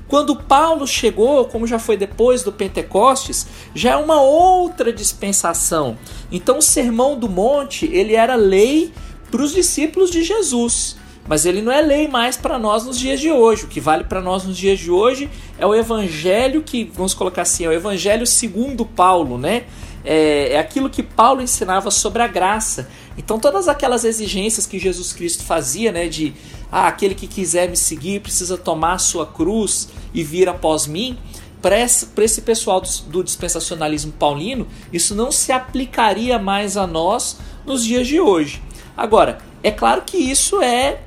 Quando 0.08 0.34
Paulo 0.34 0.88
chegou, 0.88 1.44
como 1.44 1.68
já 1.68 1.78
foi 1.78 1.96
depois 1.96 2.42
do 2.42 2.50
Pentecostes, 2.50 3.46
já 3.72 3.92
é 3.92 3.96
uma 3.96 4.20
outra 4.20 4.92
dispensação. 4.92 5.96
Então 6.32 6.58
o 6.58 6.62
Sermão 6.62 7.16
do 7.16 7.28
Monte, 7.28 7.86
ele 7.86 8.14
era 8.14 8.34
lei 8.34 8.92
para 9.30 9.42
os 9.42 9.52
discípulos 9.52 10.10
de 10.10 10.24
Jesus. 10.24 10.96
Mas 11.28 11.46
ele 11.46 11.62
não 11.62 11.70
é 11.70 11.80
lei 11.80 12.08
mais 12.08 12.36
para 12.36 12.58
nós 12.58 12.84
nos 12.84 12.98
dias 12.98 13.20
de 13.20 13.30
hoje. 13.30 13.64
O 13.64 13.68
que 13.68 13.80
vale 13.80 14.04
para 14.04 14.20
nós 14.20 14.44
nos 14.44 14.56
dias 14.56 14.78
de 14.78 14.90
hoje 14.90 15.30
é 15.58 15.66
o 15.66 15.74
evangelho 15.74 16.62
que, 16.62 16.84
vamos 16.94 17.14
colocar 17.14 17.42
assim, 17.42 17.64
é 17.64 17.68
o 17.68 17.72
evangelho 17.72 18.26
segundo 18.26 18.84
Paulo, 18.84 19.38
né? 19.38 19.64
É, 20.04 20.54
é 20.54 20.58
aquilo 20.58 20.88
que 20.88 21.02
Paulo 21.02 21.42
ensinava 21.42 21.90
sobre 21.90 22.22
a 22.22 22.26
graça. 22.26 22.88
Então 23.18 23.38
todas 23.38 23.68
aquelas 23.68 24.04
exigências 24.04 24.66
que 24.66 24.78
Jesus 24.78 25.12
Cristo 25.12 25.44
fazia, 25.44 25.92
né, 25.92 26.08
de 26.08 26.32
ah, 26.72 26.88
aquele 26.88 27.14
que 27.14 27.26
quiser 27.26 27.68
me 27.68 27.76
seguir 27.76 28.20
precisa 28.20 28.56
tomar 28.56 28.94
a 28.94 28.98
sua 28.98 29.26
cruz 29.26 29.88
e 30.14 30.24
vir 30.24 30.48
após 30.48 30.86
mim, 30.86 31.18
para 31.60 31.78
esse, 31.78 32.40
pessoal 32.40 32.82
do 33.08 33.22
dispensacionalismo 33.22 34.12
paulino, 34.12 34.66
isso 34.90 35.14
não 35.14 35.30
se 35.30 35.52
aplicaria 35.52 36.38
mais 36.38 36.76
a 36.76 36.86
nós 36.86 37.36
nos 37.66 37.84
dias 37.84 38.06
de 38.06 38.18
hoje. 38.18 38.62
Agora, 38.96 39.38
é 39.62 39.70
claro 39.70 40.02
que 40.06 40.16
isso 40.16 40.62
é 40.62 41.00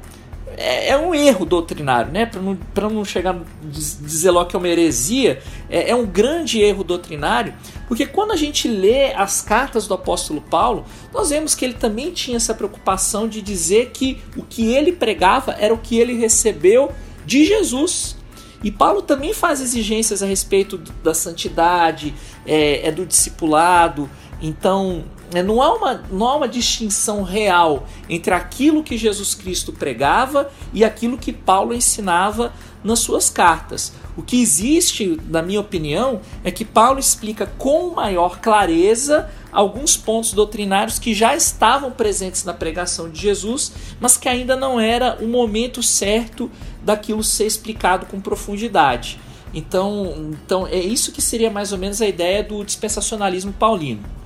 é, 0.57 0.89
é, 0.89 0.97
um 0.97 1.13
erro 1.13 1.45
doutrinário, 1.45 2.11
né? 2.11 2.25
Para 2.25 2.41
não, 2.41 2.57
não 2.91 3.05
chegar 3.05 3.35
a 3.35 3.39
dizer 3.63 4.31
logo 4.31 4.49
que 4.49 4.55
é 4.55 4.59
uma 4.59 4.67
heresia, 4.67 5.41
é, 5.69 5.91
é, 5.91 5.95
um 5.95 6.05
grande 6.05 6.59
erro 6.61 6.83
doutrinário, 6.83 7.53
porque 7.87 8.05
quando 8.05 8.31
a 8.31 8.35
gente 8.35 8.67
lê 8.67 9.13
as 9.13 9.41
cartas 9.41 9.87
do 9.87 9.93
apóstolo 9.93 10.41
Paulo, 10.41 10.85
nós 11.13 11.29
vemos 11.29 11.55
que 11.55 11.65
ele 11.65 11.73
também 11.73 12.11
tinha 12.11 12.37
essa 12.37 12.53
preocupação 12.53 13.27
de 13.27 13.41
dizer 13.41 13.91
que 13.91 14.21
o 14.35 14.43
que 14.43 14.73
ele 14.73 14.91
pregava 14.91 15.55
era 15.59 15.73
o 15.73 15.77
que 15.77 15.97
ele 15.97 16.13
recebeu 16.17 16.91
de 17.25 17.45
Jesus. 17.45 18.15
E 18.63 18.71
Paulo 18.71 19.01
também 19.01 19.33
faz 19.33 19.59
exigências 19.59 20.23
a 20.23 20.25
respeito 20.25 20.77
da 21.03 21.13
santidade, 21.13 22.13
é, 22.45 22.87
é 22.87 22.91
do 22.91 23.05
discipulado. 23.05 24.09
Então, 24.41 25.03
não 25.41 25.61
há, 25.61 25.73
uma, 25.73 26.03
não 26.11 26.27
há 26.27 26.35
uma 26.35 26.47
distinção 26.47 27.23
real 27.23 27.87
entre 28.09 28.33
aquilo 28.33 28.83
que 28.83 28.97
Jesus 28.97 29.33
Cristo 29.33 29.71
pregava 29.71 30.51
e 30.73 30.83
aquilo 30.83 31.17
que 31.17 31.33
Paulo 31.33 31.73
ensinava 31.73 32.53
nas 32.83 32.99
suas 32.99 33.29
cartas. 33.29 33.93
O 34.15 34.21
que 34.21 34.39
existe, 34.39 35.19
na 35.29 35.41
minha 35.41 35.59
opinião, 35.59 36.21
é 36.43 36.51
que 36.51 36.65
Paulo 36.65 36.99
explica 36.99 37.47
com 37.57 37.91
maior 37.91 38.39
clareza 38.39 39.29
alguns 39.51 39.95
pontos 39.95 40.33
doutrinários 40.33 40.99
que 40.99 41.13
já 41.13 41.35
estavam 41.35 41.91
presentes 41.91 42.43
na 42.43 42.53
pregação 42.53 43.09
de 43.09 43.19
Jesus, 43.19 43.71
mas 43.99 44.17
que 44.17 44.27
ainda 44.27 44.55
não 44.55 44.79
era 44.79 45.17
o 45.21 45.27
momento 45.27 45.81
certo 45.81 46.51
daquilo 46.83 47.23
ser 47.23 47.45
explicado 47.45 48.05
com 48.05 48.19
profundidade. 48.19 49.19
Então, 49.53 50.31
então 50.31 50.67
é 50.67 50.79
isso 50.79 51.11
que 51.11 51.21
seria 51.21 51.49
mais 51.49 51.71
ou 51.71 51.77
menos 51.77 52.01
a 52.01 52.07
ideia 52.07 52.43
do 52.43 52.63
dispensacionalismo 52.63 53.53
paulino 53.53 54.22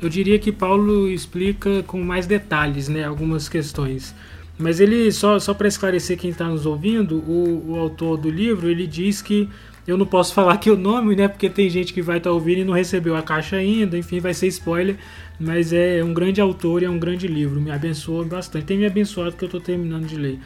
eu 0.00 0.08
diria 0.08 0.38
que 0.38 0.52
Paulo 0.52 1.08
explica 1.08 1.82
com 1.84 2.02
mais 2.02 2.26
detalhes 2.26 2.88
né, 2.88 3.04
algumas 3.04 3.48
questões. 3.48 4.14
Mas 4.58 4.80
ele, 4.80 5.12
só, 5.12 5.38
só 5.38 5.52
para 5.52 5.68
esclarecer 5.68 6.18
quem 6.18 6.30
está 6.30 6.46
nos 6.48 6.64
ouvindo, 6.64 7.18
o, 7.18 7.72
o, 7.72 7.76
autor 7.76 8.16
do 8.16 8.30
livro, 8.30 8.70
ele 8.70 8.86
diz 8.86 9.20
que 9.20 9.48
eu 9.86 9.98
não 9.98 10.06
posso 10.06 10.32
falar 10.34 10.54
aqui 10.54 10.70
o 10.70 10.76
nome, 10.76 11.14
né? 11.14 11.28
Porque 11.28 11.48
tem 11.50 11.68
gente 11.68 11.92
que 11.92 12.00
vai 12.00 12.18
estar 12.18 12.30
tá 12.30 12.34
ouvindo 12.34 12.60
e 12.60 12.64
não 12.64 12.72
recebeu 12.72 13.16
a 13.16 13.22
caixa 13.22 13.56
ainda, 13.56 13.98
enfim, 13.98 14.18
vai 14.18 14.32
ser 14.32 14.46
spoiler. 14.48 14.96
Mas 15.38 15.72
é 15.72 16.02
um 16.02 16.14
grande 16.14 16.40
autor 16.40 16.82
e 16.82 16.86
é 16.86 16.90
um 16.90 16.98
grande 16.98 17.28
livro, 17.28 17.60
me 17.60 17.70
abençoa 17.70 18.24
bastante. 18.24 18.64
Tem 18.64 18.78
me 18.78 18.86
abençoado 18.86 19.36
que 19.36 19.44
eu 19.44 19.46
estou 19.46 19.60
terminando 19.60 20.06
de 20.06 20.16
ler. 20.16 20.38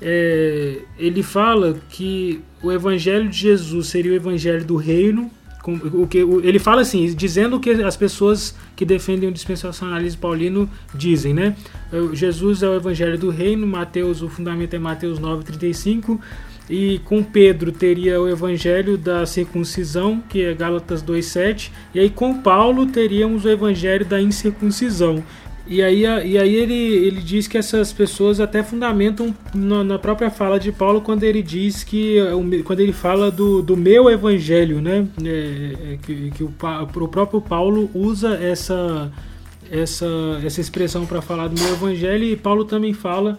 É, 0.00 0.78
ele 0.98 1.22
fala 1.22 1.80
que 1.88 2.40
o 2.62 2.72
evangelho 2.72 3.28
de 3.28 3.38
Jesus 3.38 3.88
seria 3.88 4.12
o 4.12 4.14
evangelho 4.14 4.64
do 4.64 4.76
reino, 4.76 5.30
o 5.64 6.06
que 6.06 6.18
ele 6.18 6.58
fala 6.58 6.82
assim, 6.82 7.06
dizendo 7.14 7.56
o 7.56 7.60
que 7.60 7.70
as 7.70 7.96
pessoas 7.96 8.54
que 8.74 8.84
defendem 8.84 9.28
o 9.28 9.32
dispensacionalismo 9.32 10.20
paulino 10.20 10.68
dizem, 10.94 11.32
né? 11.32 11.54
Jesus 12.12 12.62
é 12.62 12.68
o 12.68 12.74
evangelho 12.74 13.18
do 13.18 13.30
reino, 13.30 13.66
Mateus, 13.66 14.22
o 14.22 14.28
fundamento 14.28 14.74
é 14.74 14.78
Mateus 14.78 15.18
9:35, 15.20 16.18
e 16.70 17.00
com 17.04 17.22
Pedro 17.22 17.70
teria 17.70 18.20
o 18.20 18.28
evangelho 18.28 18.96
da 18.96 19.26
circuncisão, 19.26 20.22
que 20.28 20.42
é 20.42 20.54
Gálatas 20.54 21.02
2:7, 21.02 21.70
e 21.94 22.00
aí 22.00 22.08
com 22.08 22.40
Paulo 22.40 22.86
teríamos 22.86 23.44
o 23.44 23.48
evangelho 23.48 24.06
da 24.06 24.20
incircuncisão, 24.20 25.22
e 25.66 25.82
aí, 25.82 26.02
e 26.02 26.38
aí 26.38 26.54
ele, 26.54 26.74
ele 26.74 27.20
diz 27.20 27.46
que 27.46 27.56
essas 27.56 27.92
pessoas 27.92 28.40
até 28.40 28.62
fundamentam 28.62 29.34
na, 29.54 29.84
na, 29.84 29.98
própria 29.98 30.30
fala 30.30 30.58
de 30.58 30.72
Paulo 30.72 31.00
quando 31.00 31.22
ele 31.22 31.42
diz 31.42 31.84
que 31.84 32.18
quando 32.64 32.80
ele 32.80 32.92
fala 32.92 33.30
do, 33.30 33.62
do 33.62 33.76
meu 33.76 34.10
evangelho, 34.10 34.80
né? 34.80 35.06
É, 35.24 35.92
é, 35.92 35.98
que, 36.02 36.30
que 36.32 36.42
o, 36.42 36.52
o 36.60 37.08
próprio 37.08 37.40
Paulo 37.40 37.88
usa 37.94 38.34
essa, 38.34 39.10
essa, 39.72 40.06
essa 40.44 40.60
expressão 40.60 41.06
para 41.06 41.22
falar 41.22 41.48
do 41.48 41.58
meu 41.58 41.72
evangelho 41.72 42.24
e 42.24 42.36
Paulo 42.36 42.66
também 42.66 42.92
fala 42.92 43.38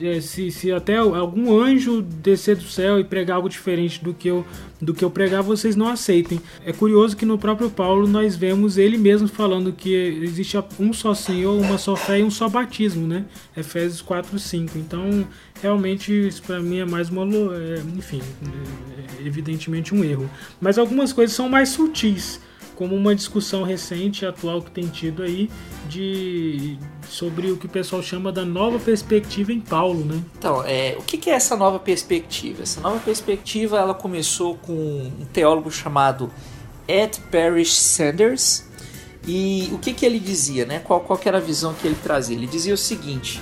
é, 0.00 0.18
se, 0.20 0.50
se 0.50 0.72
até 0.72 0.96
algum 0.96 1.60
anjo 1.60 2.00
descer 2.00 2.56
do 2.56 2.62
céu 2.62 2.98
e 2.98 3.04
pregar 3.04 3.36
algo 3.36 3.48
diferente 3.48 4.02
do 4.02 4.14
que 4.14 4.28
eu 4.28 4.46
do 4.80 4.92
que 4.92 5.02
eu 5.04 5.10
pregar, 5.10 5.42
vocês 5.42 5.74
não 5.74 5.88
aceitem. 5.88 6.38
É 6.64 6.72
curioso 6.72 7.16
que 7.16 7.24
no 7.24 7.38
próprio 7.38 7.70
Paulo 7.70 8.06
nós 8.06 8.36
vemos 8.36 8.76
ele 8.76 8.98
mesmo 8.98 9.26
falando 9.26 9.72
que 9.72 9.94
existe 9.94 10.58
um 10.78 10.92
só 10.92 11.14
Senhor, 11.14 11.58
uma 11.58 11.78
só 11.78 11.96
fé 11.96 12.20
e 12.20 12.22
um 12.22 12.30
só 12.30 12.48
batismo, 12.50 13.06
né? 13.06 13.24
Efésios 13.56 14.02
4, 14.02 14.38
5. 14.38 14.78
Então, 14.78 15.26
realmente, 15.62 16.12
isso 16.12 16.42
para 16.42 16.60
mim 16.60 16.78
é 16.78 16.84
mais 16.84 17.08
uma. 17.08 17.24
É, 17.56 17.82
enfim, 17.96 18.20
é, 18.20 19.26
evidentemente 19.26 19.94
um 19.94 20.04
erro. 20.04 20.30
Mas 20.60 20.76
algumas 20.76 21.14
coisas 21.14 21.34
são 21.34 21.48
mais 21.48 21.70
sutis. 21.70 22.40
Como 22.76 22.94
uma 22.94 23.14
discussão 23.14 23.62
recente, 23.62 24.26
atual 24.26 24.62
que 24.62 24.70
tem 24.70 24.86
tido 24.88 25.22
aí, 25.22 25.50
de 25.88 26.78
sobre 27.08 27.50
o 27.50 27.56
que 27.56 27.66
o 27.66 27.68
pessoal 27.68 28.02
chama 28.02 28.32
da 28.32 28.44
nova 28.44 28.78
perspectiva 28.78 29.52
em 29.52 29.60
Paulo, 29.60 30.04
né? 30.04 30.20
Então, 30.38 30.62
é, 30.64 30.96
o 30.98 31.02
que 31.02 31.30
é 31.30 31.34
essa 31.34 31.56
nova 31.56 31.78
perspectiva? 31.78 32.62
Essa 32.62 32.80
nova 32.80 32.98
perspectiva 32.98 33.78
ela 33.78 33.94
começou 33.94 34.56
com 34.56 34.72
um 34.72 35.26
teólogo 35.32 35.70
chamado 35.70 36.30
Ed 36.88 37.20
Parrish 37.30 37.74
Sanders. 37.74 38.64
E 39.26 39.70
o 39.72 39.78
que, 39.78 39.94
que 39.94 40.04
ele 40.04 40.18
dizia, 40.18 40.66
né? 40.66 40.80
Qual, 40.80 41.00
qual 41.00 41.18
era 41.24 41.38
a 41.38 41.40
visão 41.40 41.72
que 41.72 41.86
ele 41.86 41.96
trazia? 42.02 42.36
Ele 42.36 42.46
dizia 42.46 42.74
o 42.74 42.78
seguinte, 42.78 43.40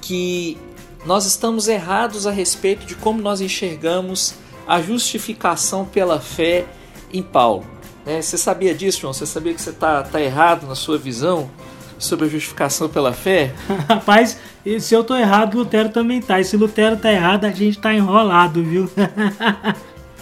que 0.00 0.56
nós 1.04 1.26
estamos 1.26 1.66
errados 1.66 2.26
a 2.26 2.30
respeito 2.30 2.86
de 2.86 2.94
como 2.94 3.20
nós 3.20 3.40
enxergamos 3.40 4.34
a 4.66 4.80
justificação 4.80 5.84
pela 5.84 6.20
fé 6.20 6.64
em 7.12 7.22
Paulo. 7.22 7.73
Né? 8.04 8.20
Você 8.20 8.36
sabia 8.36 8.74
disso, 8.74 9.00
João? 9.00 9.12
Você 9.12 9.26
sabia 9.26 9.54
que 9.54 9.62
você 9.62 9.70
está 9.70 10.02
tá 10.02 10.20
errado 10.20 10.66
na 10.66 10.74
sua 10.74 10.98
visão 10.98 11.50
sobre 11.98 12.26
a 12.26 12.28
justificação 12.28 12.88
pela 12.88 13.12
fé? 13.12 13.54
Rapaz, 13.88 14.38
se 14.80 14.94
eu 14.94 15.04
tô 15.04 15.16
errado, 15.16 15.58
Lutero 15.58 15.88
também 15.88 16.20
tá. 16.20 16.40
E 16.40 16.44
se 16.44 16.56
Lutero 16.56 16.96
tá 16.96 17.12
errado, 17.12 17.44
a 17.44 17.50
gente 17.50 17.78
tá 17.78 17.92
enrolado, 17.94 18.62
viu? 18.62 18.90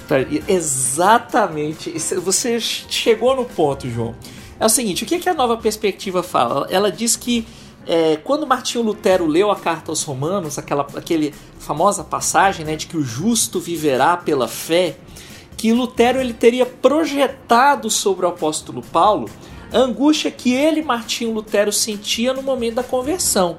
Tá, 0.08 0.16
exatamente. 0.48 1.92
Você 2.16 2.58
chegou 2.60 3.36
no 3.36 3.44
ponto, 3.44 3.88
João. 3.88 4.16
É 4.58 4.66
o 4.66 4.68
seguinte, 4.68 5.04
o 5.04 5.06
que, 5.06 5.20
que 5.20 5.28
a 5.28 5.32
nova 5.32 5.56
perspectiva 5.56 6.24
fala? 6.24 6.66
Ela 6.70 6.90
diz 6.90 7.14
que 7.16 7.46
é, 7.86 8.16
quando 8.16 8.46
Martinho 8.46 8.84
Lutero 8.84 9.26
leu 9.26 9.50
a 9.50 9.56
carta 9.56 9.90
aos 9.90 10.02
Romanos, 10.02 10.58
aquela 10.58 10.86
aquele 10.94 11.34
famosa 11.58 12.04
passagem 12.04 12.64
né, 12.64 12.76
de 12.76 12.86
que 12.86 12.96
o 12.96 13.02
justo 13.02 13.58
viverá 13.58 14.16
pela 14.16 14.46
fé, 14.46 14.96
que 15.62 15.72
Lutero 15.72 16.18
ele 16.18 16.32
teria 16.32 16.66
projetado 16.66 17.88
sobre 17.88 18.26
o 18.26 18.30
apóstolo 18.30 18.82
Paulo 18.82 19.30
a 19.72 19.78
angústia 19.78 20.28
que 20.28 20.52
ele, 20.52 20.82
Martinho 20.82 21.30
Lutero, 21.32 21.70
sentia 21.70 22.32
no 22.32 22.42
momento 22.42 22.74
da 22.74 22.82
conversão. 22.82 23.58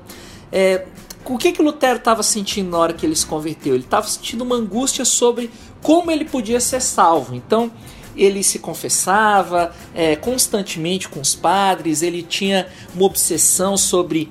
É, 0.51 0.85
o 1.23 1.37
que, 1.37 1.53
que 1.53 1.61
Lutero 1.61 1.95
estava 1.95 2.21
sentindo 2.21 2.71
na 2.71 2.77
hora 2.77 2.91
que 2.91 3.05
ele 3.05 3.15
se 3.15 3.25
converteu? 3.25 3.73
Ele 3.73 3.85
estava 3.85 4.05
sentindo 4.05 4.43
uma 4.43 4.57
angústia 4.57 5.05
sobre 5.05 5.49
como 5.81 6.11
ele 6.11 6.25
podia 6.25 6.59
ser 6.59 6.81
salvo. 6.81 7.33
Então, 7.35 7.71
ele 8.17 8.43
se 8.43 8.59
confessava 8.59 9.73
é, 9.95 10.17
constantemente 10.17 11.07
com 11.07 11.21
os 11.21 11.33
padres, 11.33 12.01
ele 12.01 12.21
tinha 12.21 12.67
uma 12.93 13.05
obsessão 13.05 13.77
sobre 13.77 14.29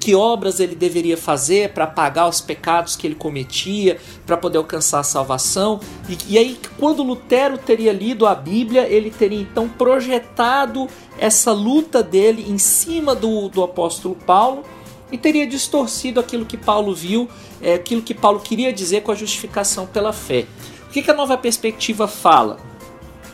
que 0.00 0.14
obras 0.14 0.60
ele 0.60 0.74
deveria 0.74 1.16
fazer 1.16 1.70
para 1.70 1.86
pagar 1.86 2.28
os 2.28 2.40
pecados 2.40 2.96
que 2.96 3.06
ele 3.06 3.14
cometia, 3.14 3.98
para 4.26 4.36
poder 4.36 4.58
alcançar 4.58 5.00
a 5.00 5.02
salvação. 5.02 5.80
E, 6.08 6.34
e, 6.34 6.38
aí, 6.38 6.58
quando 6.78 7.02
Lutero 7.02 7.56
teria 7.56 7.92
lido 7.92 8.26
a 8.26 8.34
Bíblia, 8.34 8.86
ele 8.88 9.10
teria 9.10 9.40
então 9.40 9.68
projetado 9.68 10.88
essa 11.18 11.52
luta 11.52 12.02
dele 12.02 12.44
em 12.48 12.58
cima 12.58 13.14
do, 13.14 13.48
do 13.48 13.62
apóstolo 13.62 14.14
Paulo 14.14 14.62
e 15.10 15.18
teria 15.18 15.46
distorcido 15.46 16.18
aquilo 16.18 16.44
que 16.44 16.56
Paulo 16.56 16.94
viu, 16.94 17.28
é, 17.62 17.74
aquilo 17.74 18.02
que 18.02 18.14
Paulo 18.14 18.40
queria 18.40 18.72
dizer 18.72 19.02
com 19.02 19.12
a 19.12 19.14
justificação 19.14 19.86
pela 19.86 20.12
fé. 20.12 20.46
O 20.88 20.90
que, 20.90 21.02
que 21.02 21.10
a 21.10 21.14
nova 21.14 21.36
perspectiva 21.36 22.06
fala? 22.06 22.58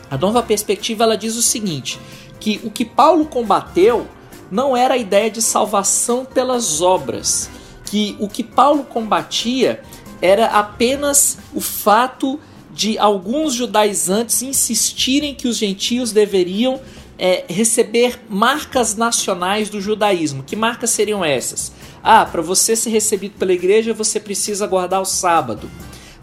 A 0.09 0.17
nova 0.17 0.43
perspectiva 0.43 1.03
ela 1.03 1.17
diz 1.17 1.35
o 1.35 1.41
seguinte: 1.41 1.99
que 2.39 2.59
o 2.63 2.69
que 2.69 2.83
Paulo 2.83 3.25
combateu 3.25 4.07
não 4.51 4.75
era 4.75 4.95
a 4.95 4.97
ideia 4.97 5.31
de 5.31 5.41
salvação 5.41 6.25
pelas 6.25 6.81
obras, 6.81 7.49
que 7.85 8.15
o 8.19 8.27
que 8.27 8.43
Paulo 8.43 8.83
combatia 8.83 9.81
era 10.21 10.47
apenas 10.47 11.37
o 11.53 11.61
fato 11.61 12.39
de 12.73 12.97
alguns 12.97 13.53
judaizantes 13.53 14.41
insistirem 14.41 15.33
que 15.33 15.47
os 15.47 15.57
gentios 15.57 16.11
deveriam 16.11 16.79
é, 17.17 17.45
receber 17.47 18.19
marcas 18.29 18.95
nacionais 18.95 19.69
do 19.69 19.79
judaísmo. 19.79 20.43
Que 20.43 20.55
marcas 20.55 20.89
seriam 20.89 21.23
essas? 21.23 21.71
Ah, 22.03 22.25
para 22.25 22.41
você 22.41 22.75
ser 22.75 22.89
recebido 22.89 23.33
pela 23.37 23.53
igreja, 23.53 23.93
você 23.93 24.19
precisa 24.19 24.65
guardar 24.67 25.01
o 25.01 25.05
sábado. 25.05 25.69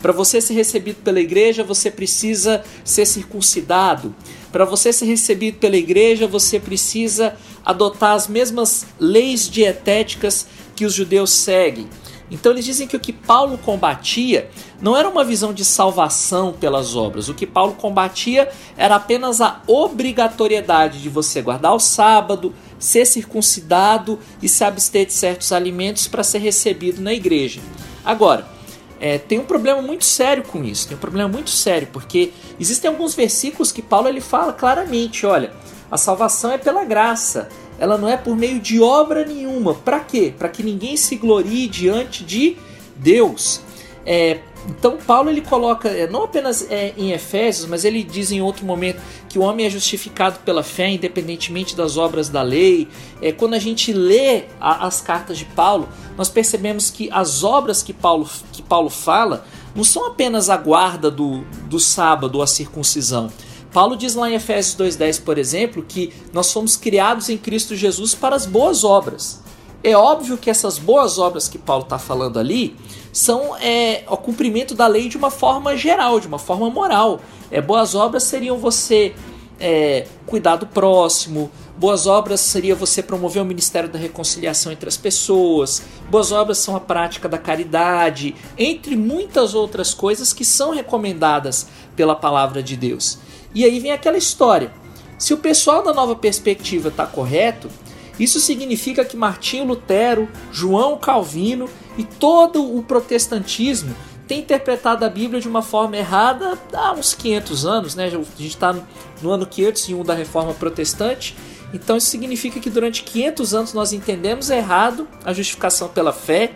Para 0.00 0.12
você 0.12 0.40
ser 0.40 0.54
recebido 0.54 1.02
pela 1.02 1.20
igreja, 1.20 1.64
você 1.64 1.90
precisa 1.90 2.62
ser 2.84 3.04
circuncidado. 3.04 4.14
Para 4.52 4.64
você 4.64 4.92
ser 4.92 5.06
recebido 5.06 5.58
pela 5.58 5.76
igreja, 5.76 6.26
você 6.26 6.60
precisa 6.60 7.36
adotar 7.64 8.12
as 8.12 8.28
mesmas 8.28 8.86
leis 8.98 9.48
dietéticas 9.48 10.46
que 10.76 10.84
os 10.84 10.94
judeus 10.94 11.30
seguem. 11.30 11.88
Então 12.30 12.52
eles 12.52 12.64
dizem 12.64 12.86
que 12.86 12.96
o 12.96 13.00
que 13.00 13.12
Paulo 13.12 13.58
combatia 13.58 14.50
não 14.80 14.96
era 14.96 15.08
uma 15.08 15.24
visão 15.24 15.52
de 15.52 15.64
salvação 15.64 16.52
pelas 16.52 16.94
obras. 16.94 17.28
O 17.28 17.34
que 17.34 17.46
Paulo 17.46 17.74
combatia 17.74 18.50
era 18.76 18.96
apenas 18.96 19.40
a 19.40 19.62
obrigatoriedade 19.66 21.00
de 21.00 21.08
você 21.08 21.40
guardar 21.40 21.74
o 21.74 21.80
sábado, 21.80 22.54
ser 22.78 23.06
circuncidado 23.06 24.18
e 24.42 24.48
se 24.48 24.62
abster 24.62 25.06
de 25.06 25.12
certos 25.14 25.52
alimentos 25.52 26.06
para 26.06 26.22
ser 26.22 26.38
recebido 26.38 27.00
na 27.00 27.14
igreja. 27.14 27.60
Agora, 28.04 28.57
é, 29.00 29.18
tem 29.18 29.38
um 29.38 29.44
problema 29.44 29.80
muito 29.80 30.04
sério 30.04 30.42
com 30.42 30.64
isso. 30.64 30.88
Tem 30.88 30.96
um 30.96 31.00
problema 31.00 31.28
muito 31.28 31.50
sério, 31.50 31.88
porque 31.92 32.32
existem 32.58 32.90
alguns 32.90 33.14
versículos 33.14 33.70
que 33.70 33.82
Paulo 33.82 34.08
ele 34.08 34.20
fala 34.20 34.52
claramente: 34.52 35.24
olha, 35.24 35.52
a 35.90 35.96
salvação 35.96 36.52
é 36.52 36.58
pela 36.58 36.84
graça, 36.84 37.48
ela 37.78 37.96
não 37.96 38.08
é 38.08 38.16
por 38.16 38.36
meio 38.36 38.58
de 38.58 38.80
obra 38.80 39.24
nenhuma. 39.24 39.74
Para 39.74 40.00
quê? 40.00 40.32
Para 40.36 40.48
que 40.48 40.62
ninguém 40.62 40.96
se 40.96 41.16
glorie 41.16 41.68
diante 41.68 42.24
de 42.24 42.56
Deus. 42.96 43.60
É, 44.04 44.40
então 44.66 44.96
Paulo 44.96 45.30
ele 45.30 45.40
coloca, 45.40 45.88
é, 45.88 46.06
não 46.08 46.24
apenas 46.24 46.66
é, 46.70 46.92
em 46.96 47.12
Efésios, 47.12 47.66
mas 47.66 47.84
ele 47.84 48.02
diz 48.02 48.30
em 48.30 48.42
outro 48.42 48.66
momento 48.66 49.00
que 49.28 49.38
o 49.38 49.42
homem 49.42 49.66
é 49.66 49.70
justificado 49.70 50.40
pela 50.40 50.62
fé, 50.62 50.88
independentemente 50.90 51.76
das 51.76 51.96
obras 51.96 52.28
da 52.28 52.42
lei. 52.42 52.88
É, 53.22 53.32
quando 53.32 53.54
a 53.54 53.58
gente 53.58 53.92
lê 53.92 54.44
a, 54.60 54.86
as 54.86 55.00
cartas 55.00 55.38
de 55.38 55.44
Paulo, 55.44 55.88
nós 56.16 56.28
percebemos 56.28 56.90
que 56.90 57.08
as 57.12 57.44
obras 57.44 57.82
que 57.82 57.92
Paulo, 57.92 58.28
que 58.52 58.62
Paulo 58.62 58.90
fala 58.90 59.44
não 59.74 59.84
são 59.84 60.06
apenas 60.06 60.50
a 60.50 60.56
guarda 60.56 61.10
do, 61.10 61.44
do 61.68 61.78
sábado, 61.78 62.42
a 62.42 62.46
circuncisão. 62.46 63.30
Paulo 63.72 63.96
diz 63.96 64.14
lá 64.14 64.30
em 64.30 64.34
Efésios 64.34 64.76
2,10, 64.76 65.22
por 65.22 65.38
exemplo, 65.38 65.84
que 65.86 66.12
nós 66.32 66.52
fomos 66.52 66.76
criados 66.76 67.28
em 67.28 67.36
Cristo 67.36 67.76
Jesus 67.76 68.14
para 68.14 68.34
as 68.34 68.46
boas 68.46 68.82
obras. 68.82 69.40
É 69.82 69.96
óbvio 69.96 70.36
que 70.36 70.50
essas 70.50 70.78
boas 70.78 71.18
obras 71.18 71.48
que 71.48 71.56
Paulo 71.56 71.84
está 71.84 71.98
falando 71.98 72.38
ali 72.38 72.76
são 73.12 73.56
é, 73.56 74.02
o 74.08 74.16
cumprimento 74.16 74.74
da 74.74 74.86
lei 74.86 75.08
de 75.08 75.16
uma 75.16 75.30
forma 75.30 75.76
geral, 75.76 76.18
de 76.18 76.26
uma 76.26 76.38
forma 76.38 76.68
moral. 76.68 77.20
É, 77.50 77.60
boas 77.60 77.94
obras 77.94 78.24
seriam 78.24 78.58
você 78.58 79.14
é, 79.60 80.06
cuidar 80.26 80.56
do 80.56 80.66
próximo, 80.66 81.50
boas 81.76 82.06
obras 82.06 82.40
seria 82.40 82.74
você 82.74 83.02
promover 83.02 83.42
o 83.42 83.46
ministério 83.46 83.88
da 83.88 83.98
reconciliação 83.98 84.72
entre 84.72 84.88
as 84.88 84.96
pessoas, 84.96 85.82
boas 86.10 86.32
obras 86.32 86.58
são 86.58 86.74
a 86.74 86.80
prática 86.80 87.28
da 87.28 87.38
caridade, 87.38 88.34
entre 88.56 88.96
muitas 88.96 89.54
outras 89.54 89.94
coisas 89.94 90.32
que 90.32 90.44
são 90.44 90.72
recomendadas 90.72 91.68
pela 91.94 92.16
palavra 92.16 92.62
de 92.62 92.76
Deus. 92.76 93.18
E 93.54 93.64
aí 93.64 93.78
vem 93.78 93.92
aquela 93.92 94.18
história. 94.18 94.72
Se 95.18 95.34
o 95.34 95.38
pessoal 95.38 95.82
da 95.82 95.92
nova 95.92 96.14
perspectiva 96.14 96.88
está 96.88 97.06
correto, 97.06 97.68
isso 98.18 98.40
significa 98.40 99.04
que 99.04 99.16
Martinho 99.16 99.64
Lutero, 99.64 100.28
João 100.52 100.96
Calvino 100.98 101.68
e 101.96 102.04
todo 102.04 102.76
o 102.76 102.82
protestantismo 102.82 103.94
tem 104.26 104.40
interpretado 104.40 105.04
a 105.04 105.08
Bíblia 105.08 105.40
de 105.40 105.48
uma 105.48 105.62
forma 105.62 105.96
errada 105.96 106.58
há 106.72 106.92
uns 106.92 107.14
500 107.14 107.64
anos, 107.64 107.94
né? 107.94 108.04
A 108.06 108.10
gente 108.10 108.46
está 108.46 108.76
no 109.22 109.30
ano 109.30 109.46
501 109.46 110.04
da 110.04 110.12
Reforma 110.12 110.52
Protestante, 110.52 111.34
então 111.72 111.96
isso 111.96 112.08
significa 112.08 112.60
que 112.60 112.68
durante 112.68 113.02
500 113.02 113.54
anos 113.54 113.72
nós 113.72 113.92
entendemos 113.92 114.50
errado 114.50 115.08
a 115.24 115.32
justificação 115.32 115.88
pela 115.88 116.12
fé 116.12 116.52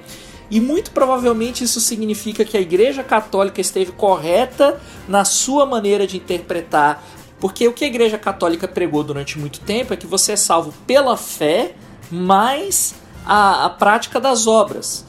e 0.50 0.60
muito 0.60 0.90
provavelmente 0.90 1.64
isso 1.64 1.80
significa 1.80 2.44
que 2.44 2.58
a 2.58 2.60
Igreja 2.60 3.02
Católica 3.02 3.58
esteve 3.58 3.92
correta 3.92 4.78
na 5.08 5.24
sua 5.24 5.64
maneira 5.64 6.06
de 6.06 6.18
interpretar 6.18 7.02
porque 7.42 7.66
o 7.66 7.72
que 7.72 7.84
a 7.84 7.88
Igreja 7.88 8.16
Católica 8.16 8.68
pregou 8.68 9.02
durante 9.02 9.36
muito 9.36 9.58
tempo 9.58 9.92
é 9.92 9.96
que 9.96 10.06
você 10.06 10.30
é 10.30 10.36
salvo 10.36 10.72
pela 10.86 11.16
fé, 11.16 11.74
mais 12.08 12.94
a, 13.26 13.64
a 13.64 13.68
prática 13.68 14.20
das 14.20 14.46
obras. 14.46 15.04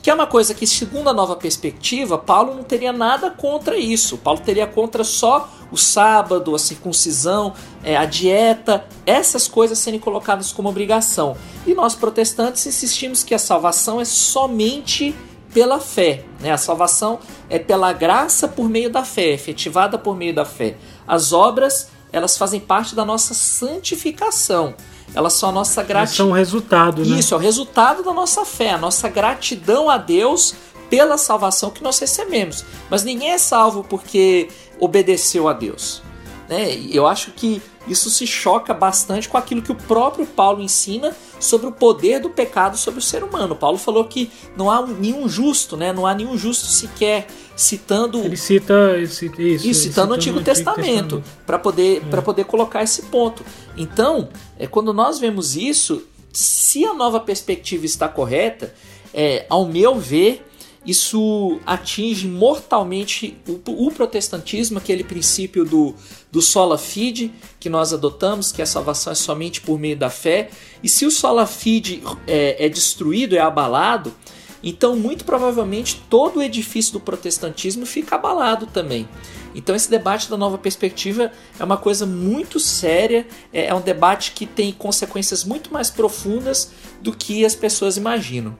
Que 0.00 0.10
é 0.10 0.14
uma 0.14 0.28
coisa 0.28 0.54
que, 0.54 0.64
segundo 0.64 1.10
a 1.10 1.12
nova 1.12 1.34
perspectiva, 1.34 2.16
Paulo 2.16 2.54
não 2.54 2.62
teria 2.62 2.92
nada 2.92 3.32
contra 3.32 3.76
isso. 3.76 4.16
Paulo 4.16 4.38
teria 4.38 4.64
contra 4.64 5.02
só 5.02 5.50
o 5.72 5.76
sábado, 5.76 6.54
a 6.54 6.58
circuncisão, 6.58 7.52
é, 7.82 7.96
a 7.96 8.04
dieta, 8.04 8.86
essas 9.04 9.48
coisas 9.48 9.76
serem 9.76 9.98
colocadas 9.98 10.52
como 10.52 10.68
obrigação. 10.68 11.36
E 11.66 11.74
nós 11.74 11.96
protestantes 11.96 12.64
insistimos 12.64 13.24
que 13.24 13.34
a 13.34 13.40
salvação 13.40 14.00
é 14.00 14.04
somente 14.04 15.16
pela 15.52 15.80
fé. 15.80 16.24
Né? 16.40 16.52
A 16.52 16.56
salvação 16.56 17.18
é 17.48 17.58
pela 17.58 17.92
graça 17.92 18.48
por 18.48 18.68
meio 18.68 18.90
da 18.90 19.04
fé, 19.04 19.28
efetivada 19.32 19.98
por 19.98 20.16
meio 20.16 20.34
da 20.34 20.44
fé. 20.44 20.76
As 21.06 21.32
obras, 21.32 21.88
elas 22.12 22.36
fazem 22.36 22.60
parte 22.60 22.94
da 22.94 23.04
nossa 23.04 23.34
santificação. 23.34 24.74
Elas 25.14 25.32
são 25.34 25.48
a 25.48 25.52
nossa 25.52 25.82
gratidão. 25.82 26.26
São 26.26 26.32
resultado, 26.32 27.04
né? 27.04 27.18
Isso, 27.18 27.34
é 27.34 27.36
o 27.36 27.40
resultado 27.40 28.02
da 28.02 28.12
nossa 28.12 28.44
fé, 28.44 28.70
a 28.70 28.78
nossa 28.78 29.08
gratidão 29.08 29.90
a 29.90 29.98
Deus 29.98 30.54
pela 30.88 31.18
salvação 31.18 31.70
que 31.70 31.82
nós 31.82 31.98
recebemos. 31.98 32.64
Mas 32.88 33.04
ninguém 33.04 33.30
é 33.30 33.38
salvo 33.38 33.84
porque 33.84 34.48
obedeceu 34.78 35.48
a 35.48 35.52
Deus. 35.52 36.02
Né? 36.48 36.74
Eu 36.90 37.06
acho 37.06 37.30
que 37.32 37.62
isso 37.88 38.10
se 38.10 38.26
choca 38.26 38.74
bastante 38.74 39.28
com 39.28 39.38
aquilo 39.38 39.62
que 39.62 39.72
o 39.72 39.74
próprio 39.74 40.26
Paulo 40.26 40.62
ensina 40.62 41.16
sobre 41.38 41.66
o 41.66 41.72
poder 41.72 42.20
do 42.20 42.28
pecado 42.28 42.76
sobre 42.76 43.00
o 43.00 43.02
ser 43.02 43.24
humano. 43.24 43.56
Paulo 43.56 43.78
falou 43.78 44.04
que 44.04 44.30
não 44.56 44.70
há 44.70 44.86
nenhum 44.86 45.28
justo, 45.28 45.76
né? 45.76 45.92
Não 45.92 46.06
há 46.06 46.14
nenhum 46.14 46.36
justo 46.36 46.66
sequer 46.66 47.26
citando 47.56 48.18
ele 48.18 48.36
cita 48.38 48.96
isso, 48.98 49.24
isso 49.68 49.82
citando 49.82 50.12
o 50.12 50.16
Antigo, 50.16 50.38
Antigo 50.38 50.44
Testamento, 50.44 51.16
Testamento. 51.16 51.22
para 51.46 51.58
poder 51.58 51.98
é. 51.98 52.00
para 52.00 52.22
poder 52.22 52.44
colocar 52.44 52.82
esse 52.82 53.02
ponto. 53.02 53.44
Então, 53.76 54.28
é 54.58 54.66
quando 54.66 54.92
nós 54.92 55.18
vemos 55.18 55.56
isso, 55.56 56.02
se 56.32 56.84
a 56.84 56.94
nova 56.94 57.20
perspectiva 57.20 57.84
está 57.84 58.08
correta, 58.08 58.74
é, 59.12 59.46
ao 59.48 59.66
meu 59.66 59.98
ver, 59.98 60.44
isso 60.84 61.60
atinge 61.66 62.26
mortalmente 62.26 63.36
o, 63.46 63.86
o, 63.86 63.90
protestantismo, 63.90 64.78
aquele 64.78 65.04
princípio 65.04 65.64
do, 65.64 65.94
do 66.30 66.40
sola 66.40 66.78
fide 66.78 67.32
que 67.58 67.68
nós 67.68 67.92
adotamos, 67.92 68.52
que 68.52 68.62
a 68.62 68.66
salvação 68.66 69.12
é 69.12 69.16
somente 69.16 69.60
por 69.60 69.78
meio 69.78 69.96
da 69.96 70.10
fé. 70.10 70.50
E 70.82 70.88
se 70.88 71.04
o 71.04 71.10
sola 71.10 71.46
fide 71.46 72.02
é, 72.26 72.66
é 72.66 72.68
destruído, 72.68 73.34
é 73.34 73.40
abalado, 73.40 74.14
então 74.62 74.94
muito 74.94 75.24
provavelmente 75.24 76.02
todo 76.08 76.38
o 76.38 76.42
edifício 76.42 76.92
do 76.92 77.00
protestantismo 77.00 77.84
fica 77.84 78.16
abalado 78.16 78.66
também. 78.66 79.08
Então 79.54 79.74
esse 79.74 79.90
debate 79.90 80.30
da 80.30 80.36
nova 80.36 80.56
perspectiva 80.56 81.32
é 81.58 81.64
uma 81.64 81.76
coisa 81.76 82.06
muito 82.06 82.60
séria, 82.60 83.26
é, 83.52 83.66
é 83.66 83.74
um 83.74 83.80
debate 83.80 84.32
que 84.32 84.46
tem 84.46 84.72
consequências 84.72 85.44
muito 85.44 85.72
mais 85.72 85.90
profundas 85.90 86.70
do 87.00 87.12
que 87.12 87.44
as 87.44 87.54
pessoas 87.54 87.96
imaginam. 87.96 88.56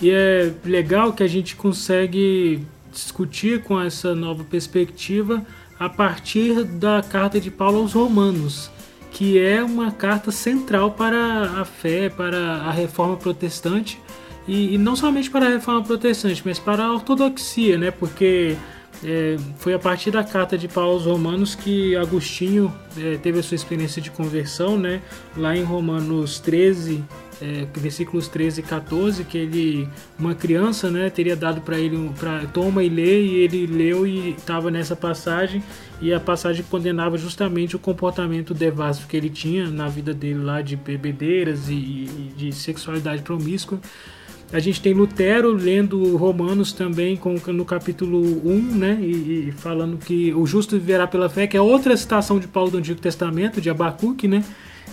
E 0.00 0.10
é 0.10 0.52
legal 0.64 1.12
que 1.12 1.22
a 1.22 1.28
gente 1.28 1.54
consegue 1.54 2.66
discutir 2.90 3.62
com 3.62 3.80
essa 3.80 4.14
nova 4.14 4.44
perspectiva 4.44 5.46
a 5.84 5.88
partir 5.88 6.62
da 6.62 7.02
carta 7.02 7.40
de 7.40 7.50
Paulo 7.50 7.78
aos 7.78 7.92
Romanos, 7.92 8.70
que 9.10 9.36
é 9.38 9.62
uma 9.62 9.90
carta 9.90 10.30
central 10.30 10.92
para 10.92 11.60
a 11.60 11.64
fé, 11.64 12.08
para 12.08 12.38
a 12.58 12.70
reforma 12.70 13.16
protestante, 13.16 14.00
e, 14.46 14.74
e 14.74 14.78
não 14.78 14.94
somente 14.94 15.28
para 15.28 15.46
a 15.46 15.48
reforma 15.48 15.82
protestante, 15.82 16.40
mas 16.44 16.58
para 16.58 16.84
a 16.84 16.92
ortodoxia, 16.92 17.76
né? 17.76 17.90
Porque 17.90 18.56
é, 19.02 19.36
foi 19.58 19.74
a 19.74 19.78
partir 19.78 20.12
da 20.12 20.22
carta 20.22 20.56
de 20.56 20.68
Paulo 20.68 20.92
aos 20.92 21.04
Romanos 21.04 21.56
que 21.56 21.96
Agostinho 21.96 22.72
é, 22.96 23.16
teve 23.16 23.40
a 23.40 23.42
sua 23.42 23.56
experiência 23.56 24.00
de 24.00 24.10
conversão, 24.10 24.78
né? 24.78 25.02
Lá 25.36 25.56
em 25.56 25.64
Romanos 25.64 26.38
13, 26.38 27.04
é, 27.42 27.66
versículos 27.74 28.28
13 28.28 28.60
e 28.60 28.62
14, 28.62 29.24
que 29.24 29.36
ele, 29.36 29.88
uma 30.18 30.34
criança, 30.34 30.90
né, 30.90 31.10
teria 31.10 31.34
dado 31.34 31.60
para 31.60 31.78
ele, 31.78 32.10
para 32.18 32.46
toma 32.46 32.84
e 32.84 32.88
lê, 32.88 33.20
e 33.20 33.34
ele 33.36 33.66
leu 33.66 34.06
e 34.06 34.30
estava 34.30 34.70
nessa 34.70 34.94
passagem, 34.94 35.62
e 36.00 36.14
a 36.14 36.20
passagem 36.20 36.64
condenava 36.70 37.18
justamente 37.18 37.74
o 37.74 37.78
comportamento 37.78 38.54
devasso 38.54 39.06
que 39.06 39.16
ele 39.16 39.28
tinha 39.28 39.68
na 39.68 39.88
vida 39.88 40.14
dele 40.14 40.42
lá 40.42 40.62
de 40.62 40.76
bebedeiras 40.76 41.68
e, 41.68 41.74
e 41.74 42.32
de 42.36 42.52
sexualidade 42.52 43.22
promíscua. 43.22 43.80
A 44.52 44.58
gente 44.58 44.82
tem 44.82 44.92
Lutero 44.92 45.50
lendo 45.50 46.14
Romanos 46.16 46.74
também 46.74 47.16
com, 47.16 47.36
no 47.52 47.64
capítulo 47.64 48.20
1, 48.46 48.60
né? 48.76 48.98
E, 49.00 49.48
e, 49.48 49.52
falando 49.52 49.96
que 49.96 50.34
o 50.34 50.44
justo 50.44 50.78
viverá 50.78 51.06
pela 51.06 51.30
fé, 51.30 51.46
que 51.46 51.56
é 51.56 51.60
outra 51.60 51.96
citação 51.96 52.38
de 52.38 52.46
Paulo 52.46 52.70
do 52.70 52.76
Antigo 52.76 53.00
Testamento, 53.00 53.62
de 53.62 53.70
Abacuque, 53.70 54.28
né? 54.28 54.44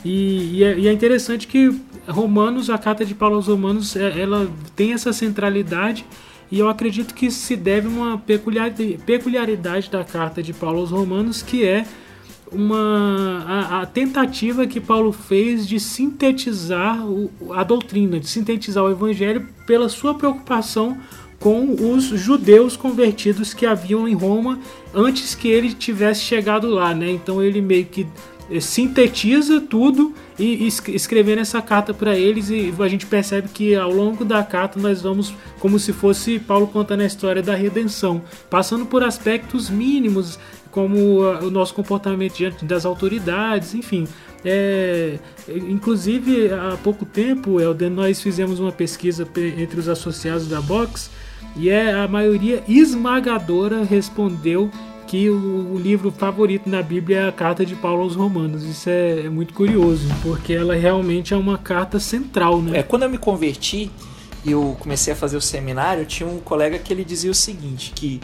E, 0.04 0.58
e, 0.60 0.64
é, 0.64 0.80
e, 0.80 0.88
é, 0.88 0.92
interessante 0.92 1.48
que 1.48 1.76
Romanos, 2.08 2.70
a 2.70 2.78
carta 2.78 3.06
de 3.06 3.14
Paulo 3.14 3.36
aos 3.36 3.48
Romanos, 3.48 3.96
é, 3.96 4.22
ela 4.22 4.50
tem 4.76 4.94
essa 4.94 5.12
centralidade 5.12 6.06
e 6.52 6.58
eu 6.58 6.68
acredito 6.68 7.14
que 7.14 7.30
se 7.30 7.56
deve 7.56 7.88
uma 7.88 8.18
peculiaridade 8.18 9.90
da 9.90 10.04
carta 10.04 10.42
de 10.42 10.52
Paulo 10.52 10.80
aos 10.80 10.90
Romanos, 10.90 11.44
que 11.44 11.64
é 11.64 11.86
uma 12.52 13.46
a, 13.48 13.82
a 13.82 13.86
tentativa 13.86 14.66
que 14.66 14.80
Paulo 14.80 15.12
fez 15.12 15.68
de 15.68 15.80
sintetizar 15.80 17.06
o, 17.06 17.30
a 17.52 17.64
doutrina, 17.64 18.20
de 18.20 18.28
sintetizar 18.28 18.84
o 18.84 18.90
evangelho 18.90 19.48
pela 19.68 19.88
sua 19.90 20.16
preocupação 20.16 20.98
com 21.40 21.94
os 21.94 22.06
judeus 22.06 22.76
convertidos 22.76 23.54
que 23.54 23.66
haviam 23.66 24.08
em 24.08 24.14
Roma 24.14 24.60
antes 24.94 25.36
que 25.36 25.48
ele 25.48 25.74
tivesse 25.74 26.22
chegado 26.22 26.68
lá, 26.68 26.94
né? 26.94 27.12
Então 27.12 27.42
ele 27.42 27.62
meio 27.62 27.86
que 27.86 28.06
sintetiza 28.60 29.62
tudo 29.62 30.14
e, 30.38 30.68
escrevendo 30.88 31.40
essa 31.40 31.62
carta 31.62 31.94
para 31.94 32.18
eles 32.18 32.50
e 32.50 32.74
a 32.80 32.88
gente 32.88 33.06
percebe 33.06 33.50
que 33.50 33.76
ao 33.76 33.92
longo 33.92 34.26
da 34.26 34.44
carta 34.44 34.80
nós 34.80 35.02
vamos 35.02 35.34
como 35.60 35.78
se 35.78 35.94
fosse 35.94 36.40
Paulo 36.40 36.68
contando 36.68 37.02
a 37.02 37.06
história 37.06 37.44
da 37.44 37.54
redenção, 37.54 38.22
passando 38.50 38.86
por 38.86 39.04
aspectos 39.04 39.70
mínimos 39.70 40.40
como 40.72 41.24
ah, 41.24 41.40
o 41.44 41.50
nosso 41.50 41.74
comportamento 41.74 42.36
diante 42.36 42.66
das 42.66 42.86
autoridades, 42.86 43.74
enfim. 43.74 44.08
É, 44.44 45.20
inclusive 45.50 46.50
há 46.52 46.78
pouco 46.82 47.06
tempo, 47.06 47.60
Elden, 47.60 47.90
nós 47.90 48.22
fizemos 48.22 48.60
uma 48.60 48.72
pesquisa 48.72 49.28
entre 49.58 49.80
os 49.80 49.90
associados 49.90 50.48
da 50.48 50.62
Box 50.62 51.12
e 51.56 51.70
é 51.70 51.94
a 51.94 52.08
maioria 52.08 52.64
esmagadora 52.68 53.84
respondeu 53.84 54.72
que 55.10 55.28
o, 55.28 55.74
o, 55.74 55.80
livro 55.80 56.12
favorito 56.12 56.70
na 56.70 56.84
Bíblia 56.84 57.18
é 57.18 57.28
a 57.28 57.32
carta 57.32 57.66
de 57.66 57.76
Paulo 57.76 58.04
aos 58.04 58.16
Romanos. 58.16 58.64
Isso 58.64 58.88
é, 58.88 59.22
é, 59.22 59.30
muito 59.30 59.56
curioso, 59.56 60.08
porque 60.22 60.54
ela 60.54 60.76
realmente 60.76 61.34
é 61.34 61.38
uma 61.38 61.58
carta 61.58 62.00
central, 62.00 62.62
né? 62.62 62.78
É, 62.78 62.84
quando 62.84 63.04
eu 63.04 63.10
me 63.10 63.18
converti, 63.18 63.90
eu 64.46 64.78
comecei 64.80 65.12
a 65.12 65.16
fazer 65.16 65.36
o 65.36 65.42
seminário, 65.42 66.06
tinha 66.06 66.30
um 66.30 66.38
colega 66.38 66.78
que 66.78 66.94
ele 66.94 67.04
dizia 67.04 67.32
o 67.32 67.34
seguinte, 67.34 67.92
que 67.96 68.22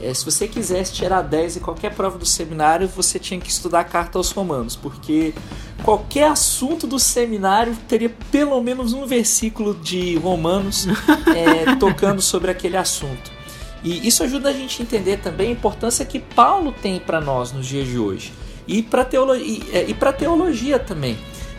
é, 0.00 0.14
se 0.14 0.24
você 0.24 0.46
quisesse 0.46 0.92
tirar 0.92 1.22
10 1.22 1.56
em 1.56 1.60
qualquer 1.60 1.92
prova 1.92 2.16
do 2.16 2.24
seminário, 2.24 2.86
você 2.86 3.18
tinha 3.18 3.40
que 3.40 3.50
estudar 3.50 3.80
a 3.80 3.84
carta 3.84 4.16
aos 4.16 4.30
romanos, 4.30 4.76
porque 4.76 5.34
qualquer 5.82 6.30
assunto 6.30 6.86
do 6.86 7.00
seminário 7.00 7.76
teria 7.88 8.14
pelo 8.30 8.62
menos 8.62 8.92
um 8.92 9.06
versículo 9.06 9.74
de 9.74 10.14
Romanos 10.18 10.86
é, 11.34 11.74
tocando 11.80 12.22
sobre 12.22 12.48
aquele 12.48 12.76
assunto. 12.76 13.37
E 13.82 14.06
isso 14.06 14.22
ajuda 14.22 14.50
a 14.50 14.52
gente 14.52 14.82
a 14.82 14.84
entender 14.84 15.18
também 15.18 15.48
a 15.48 15.52
importância 15.52 16.04
que 16.04 16.18
Paulo 16.18 16.72
tem 16.72 16.98
para 16.98 17.20
nós 17.20 17.52
nos 17.52 17.66
dias 17.66 17.86
de 17.86 17.98
hoje. 17.98 18.32
E 18.66 18.82
para 18.82 19.04
teolo 19.04 19.36
e, 19.36 19.62
é, 19.72 19.88
e 19.88 19.94
teologia 20.12 20.78
também. 20.78 21.16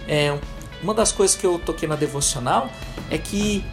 É, 0.07 0.37
uma 0.81 0.93
das 0.93 1.11
coisas 1.11 1.35
que 1.35 1.45
eu 1.45 1.59
toquei 1.59 1.87
na 1.87 1.95
devocional 1.95 2.69
é 3.09 3.17
que 3.17 3.63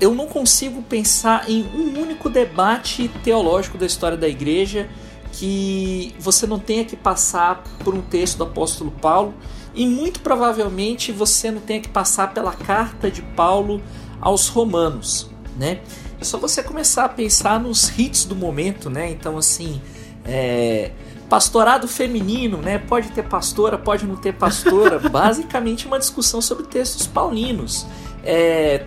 eu 0.00 0.14
não 0.14 0.26
consigo 0.26 0.82
pensar 0.82 1.48
em 1.48 1.62
um 1.62 2.00
único 2.00 2.28
debate 2.28 3.08
teológico 3.22 3.78
da 3.78 3.86
história 3.86 4.16
da 4.16 4.28
igreja 4.28 4.88
que 5.32 6.14
você 6.18 6.46
não 6.46 6.58
tenha 6.58 6.84
que 6.84 6.96
passar 6.96 7.62
por 7.84 7.94
um 7.94 8.02
texto 8.02 8.36
do 8.38 8.44
apóstolo 8.44 8.90
Paulo 8.90 9.32
e 9.74 9.86
muito 9.86 10.20
provavelmente 10.20 11.12
você 11.12 11.50
não 11.50 11.60
tenha 11.60 11.80
que 11.80 11.88
passar 11.88 12.34
pela 12.34 12.52
carta 12.52 13.10
de 13.10 13.22
Paulo 13.22 13.80
aos 14.20 14.48
romanos, 14.48 15.30
né? 15.56 15.80
É 16.22 16.24
só 16.24 16.38
você 16.38 16.62
começar 16.62 17.06
a 17.06 17.08
pensar 17.08 17.58
nos 17.58 17.98
hits 17.98 18.24
do 18.24 18.36
momento, 18.36 18.88
né? 18.88 19.10
Então, 19.10 19.36
assim, 19.36 19.82
é, 20.24 20.92
pastorado 21.28 21.88
feminino, 21.88 22.58
né? 22.58 22.78
Pode 22.78 23.10
ter 23.10 23.24
pastora, 23.24 23.76
pode 23.76 24.06
não 24.06 24.14
ter 24.14 24.32
pastora. 24.32 25.00
Basicamente, 25.10 25.84
uma 25.84 25.98
discussão 25.98 26.40
sobre 26.40 26.68
textos 26.68 27.08
paulinos. 27.08 27.84
É, 28.22 28.84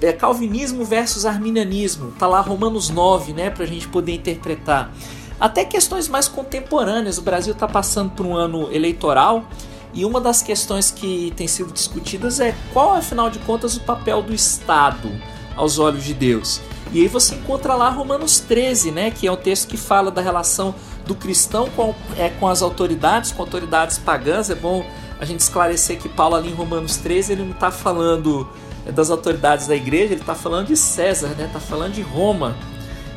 é, 0.00 0.14
calvinismo 0.14 0.82
versus 0.82 1.26
arminianismo, 1.26 2.10
tá 2.12 2.26
lá 2.26 2.40
Romanos 2.40 2.88
9, 2.88 3.34
né? 3.34 3.50
Pra 3.50 3.66
gente 3.66 3.86
poder 3.86 4.14
interpretar. 4.14 4.90
Até 5.38 5.66
questões 5.66 6.08
mais 6.08 6.26
contemporâneas. 6.26 7.18
O 7.18 7.22
Brasil 7.22 7.52
está 7.52 7.68
passando 7.68 8.12
por 8.12 8.24
um 8.24 8.34
ano 8.34 8.72
eleitoral. 8.72 9.44
E 9.92 10.06
uma 10.06 10.22
das 10.22 10.42
questões 10.42 10.90
que 10.90 11.34
tem 11.36 11.46
sido 11.46 11.70
discutidas 11.70 12.40
é 12.40 12.54
qual, 12.72 12.94
afinal 12.94 13.28
de 13.28 13.38
contas, 13.40 13.76
o 13.76 13.80
papel 13.80 14.22
do 14.22 14.34
Estado 14.34 15.10
aos 15.54 15.78
olhos 15.78 16.04
de 16.04 16.14
Deus. 16.14 16.62
E 16.92 17.02
aí 17.02 17.08
você 17.08 17.34
encontra 17.34 17.74
lá 17.74 17.90
Romanos 17.90 18.40
13, 18.40 18.90
né, 18.90 19.10
que 19.10 19.26
é 19.26 19.32
o 19.32 19.36
texto 19.36 19.68
que 19.68 19.76
fala 19.76 20.10
da 20.10 20.22
relação 20.22 20.74
do 21.06 21.14
cristão 21.14 21.68
com, 21.70 21.94
é, 22.16 22.28
com 22.28 22.48
as 22.48 22.62
autoridades, 22.62 23.32
com 23.32 23.42
autoridades 23.42 23.98
pagãs. 23.98 24.50
É 24.50 24.54
bom 24.54 24.84
a 25.20 25.24
gente 25.24 25.40
esclarecer 25.40 25.98
que 25.98 26.08
Paulo 26.08 26.36
ali 26.36 26.50
em 26.50 26.54
Romanos 26.54 26.96
13 26.96 27.32
ele 27.32 27.42
não 27.42 27.52
está 27.52 27.70
falando 27.70 28.48
é, 28.86 28.92
das 28.92 29.10
autoridades 29.10 29.66
da 29.66 29.76
igreja, 29.76 30.14
ele 30.14 30.20
está 30.20 30.34
falando 30.34 30.68
de 30.68 30.76
César, 30.76 31.28
né, 31.28 31.44
está 31.44 31.60
falando 31.60 31.92
de 31.92 32.02
Roma 32.02 32.56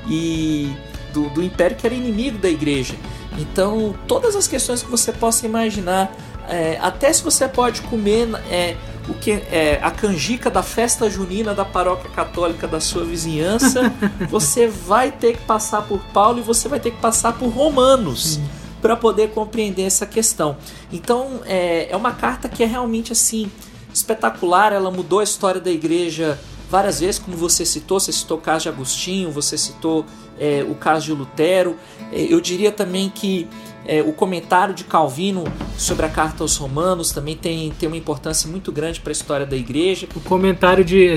e 0.10 0.74
do, 1.14 1.30
do 1.30 1.44
império 1.44 1.78
que 1.78 1.86
era 1.86 1.96
inimigo 1.96 2.38
da 2.38 2.50
igreja. 2.50 2.96
Então, 3.38 3.96
todas 4.08 4.36
as 4.36 4.48
questões 4.48 4.84
que 4.84 4.90
você 4.90 5.14
possa 5.14 5.46
imaginar, 5.46 6.14
é, 6.50 6.78
até 6.82 7.12
se 7.14 7.24
você 7.24 7.48
pode 7.48 7.82
comer 7.84 8.28
é, 8.50 8.76
o 9.10 9.14
que 9.14 9.32
é 9.32 9.80
a 9.82 9.92
canjica 9.92 10.50
da 10.50 10.64
festa 10.64 11.10
junina 11.10 11.54
da 11.54 11.66
paróquia 11.66 12.10
católica 12.10 12.68
da 12.68 12.80
sua 12.80 13.04
vizinhança, 13.04 13.92
você 14.30 14.68
vai 14.68 15.12
ter 15.12 15.38
que 15.38 15.44
passar 15.44 15.82
por 15.84 16.00
Paulo 16.14 16.40
e 16.40 16.42
você 16.42 16.68
vai 16.68 16.80
ter 16.80 16.92
que 16.92 17.02
passar 17.02 17.34
por 17.34 17.50
Romanos 17.50 18.40
para 18.82 18.96
poder 18.96 19.30
compreender 19.30 19.84
essa 19.84 20.06
questão. 20.06 20.58
Então 20.92 21.42
é, 21.46 21.88
é 21.90 21.96
uma 21.96 22.12
carta 22.12 22.50
que 22.50 22.64
é 22.64 22.66
realmente 22.66 23.12
assim 23.12 23.52
espetacular. 23.94 24.74
Ela 24.74 24.90
mudou 24.90 25.20
a 25.20 25.24
história 25.24 25.62
da 25.62 25.70
igreja 25.70 26.40
várias 26.70 27.00
vezes, 27.00 27.20
como 27.20 27.38
você 27.38 27.66
citou. 27.66 28.00
Você 28.00 28.12
citou 28.12 28.38
o 28.38 28.42
caso 28.42 28.64
de 28.64 28.70
Agostinho, 28.70 29.30
você 29.30 29.58
citou 29.58 30.06
é, 30.40 30.66
o 30.68 30.74
caso 30.74 31.06
de 31.06 31.14
Lutero. 31.14 31.76
É, 32.12 32.22
eu 32.22 32.42
diria 32.42 32.72
também 32.72 33.10
que 33.10 33.48
É, 33.86 34.02
o 34.02 34.14
comentário 34.14 34.74
de 34.74 34.84
Calvino 34.84 35.44
sobre 35.78 36.06
a 36.06 36.10
carta 36.10 36.44
aos 36.44 36.56
Romanos 36.56 37.12
também 37.12 37.36
tem, 37.36 37.72
tem 37.72 37.88
uma 37.88 37.98
importância 37.98 38.50
muito 38.50 38.72
grande 38.72 39.00
para 39.00 39.12
a 39.12 39.14
história 39.14 39.46
da 39.46 39.56
igreja. 39.56 40.08
O 40.16 40.20
comentário 40.20 40.86
de, 40.86 41.08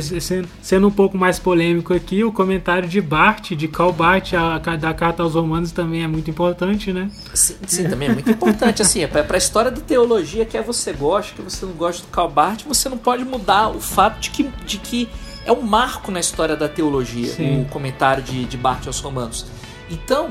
sendo 0.62 0.88
um 0.88 0.90
pouco 0.90 1.16
mais 1.16 1.38
polêmico 1.38 1.92
aqui, 1.92 2.24
o 2.24 2.32
comentário 2.32 2.88
de 2.88 3.00
Bart, 3.00 3.52
de 3.52 3.68
Karl 3.68 3.92
Barth, 3.92 4.32
a, 4.34 4.58
da 4.76 4.94
carta 4.94 5.22
aos 5.22 5.34
Romanos 5.34 5.72
também 5.72 6.02
é 6.02 6.08
muito 6.08 6.30
importante, 6.30 6.92
né? 6.92 7.10
Sim, 7.34 7.56
sim 7.66 7.88
também 7.88 8.08
é 8.08 8.12
muito 8.12 8.30
importante. 8.30 8.80
assim, 8.80 9.02
é 9.02 9.06
para 9.06 9.36
a 9.36 9.38
história 9.38 9.70
da 9.70 9.80
teologia, 9.80 10.44
quer 10.46 10.62
você 10.62 10.92
goste, 10.92 11.34
que 11.34 11.42
você 11.42 11.66
não 11.66 11.74
gosta 11.74 12.02
do 12.02 12.08
Karl 12.08 12.30
Barth, 12.30 12.62
você 12.66 12.88
não 12.88 12.98
pode 12.98 13.24
mudar 13.24 13.68
o 13.68 13.80
fato 13.80 14.20
de 14.20 14.30
que, 14.30 14.44
de 14.64 14.78
que 14.78 15.08
é 15.44 15.52
um 15.52 15.62
marco 15.62 16.10
na 16.10 16.20
história 16.20 16.56
da 16.56 16.68
teologia, 16.68 17.28
sim. 17.28 17.62
o 17.62 17.64
comentário 17.66 18.22
de, 18.22 18.44
de 18.46 18.56
Barth 18.56 18.86
aos 18.86 19.00
Romanos. 19.00 19.46
Então, 19.90 20.30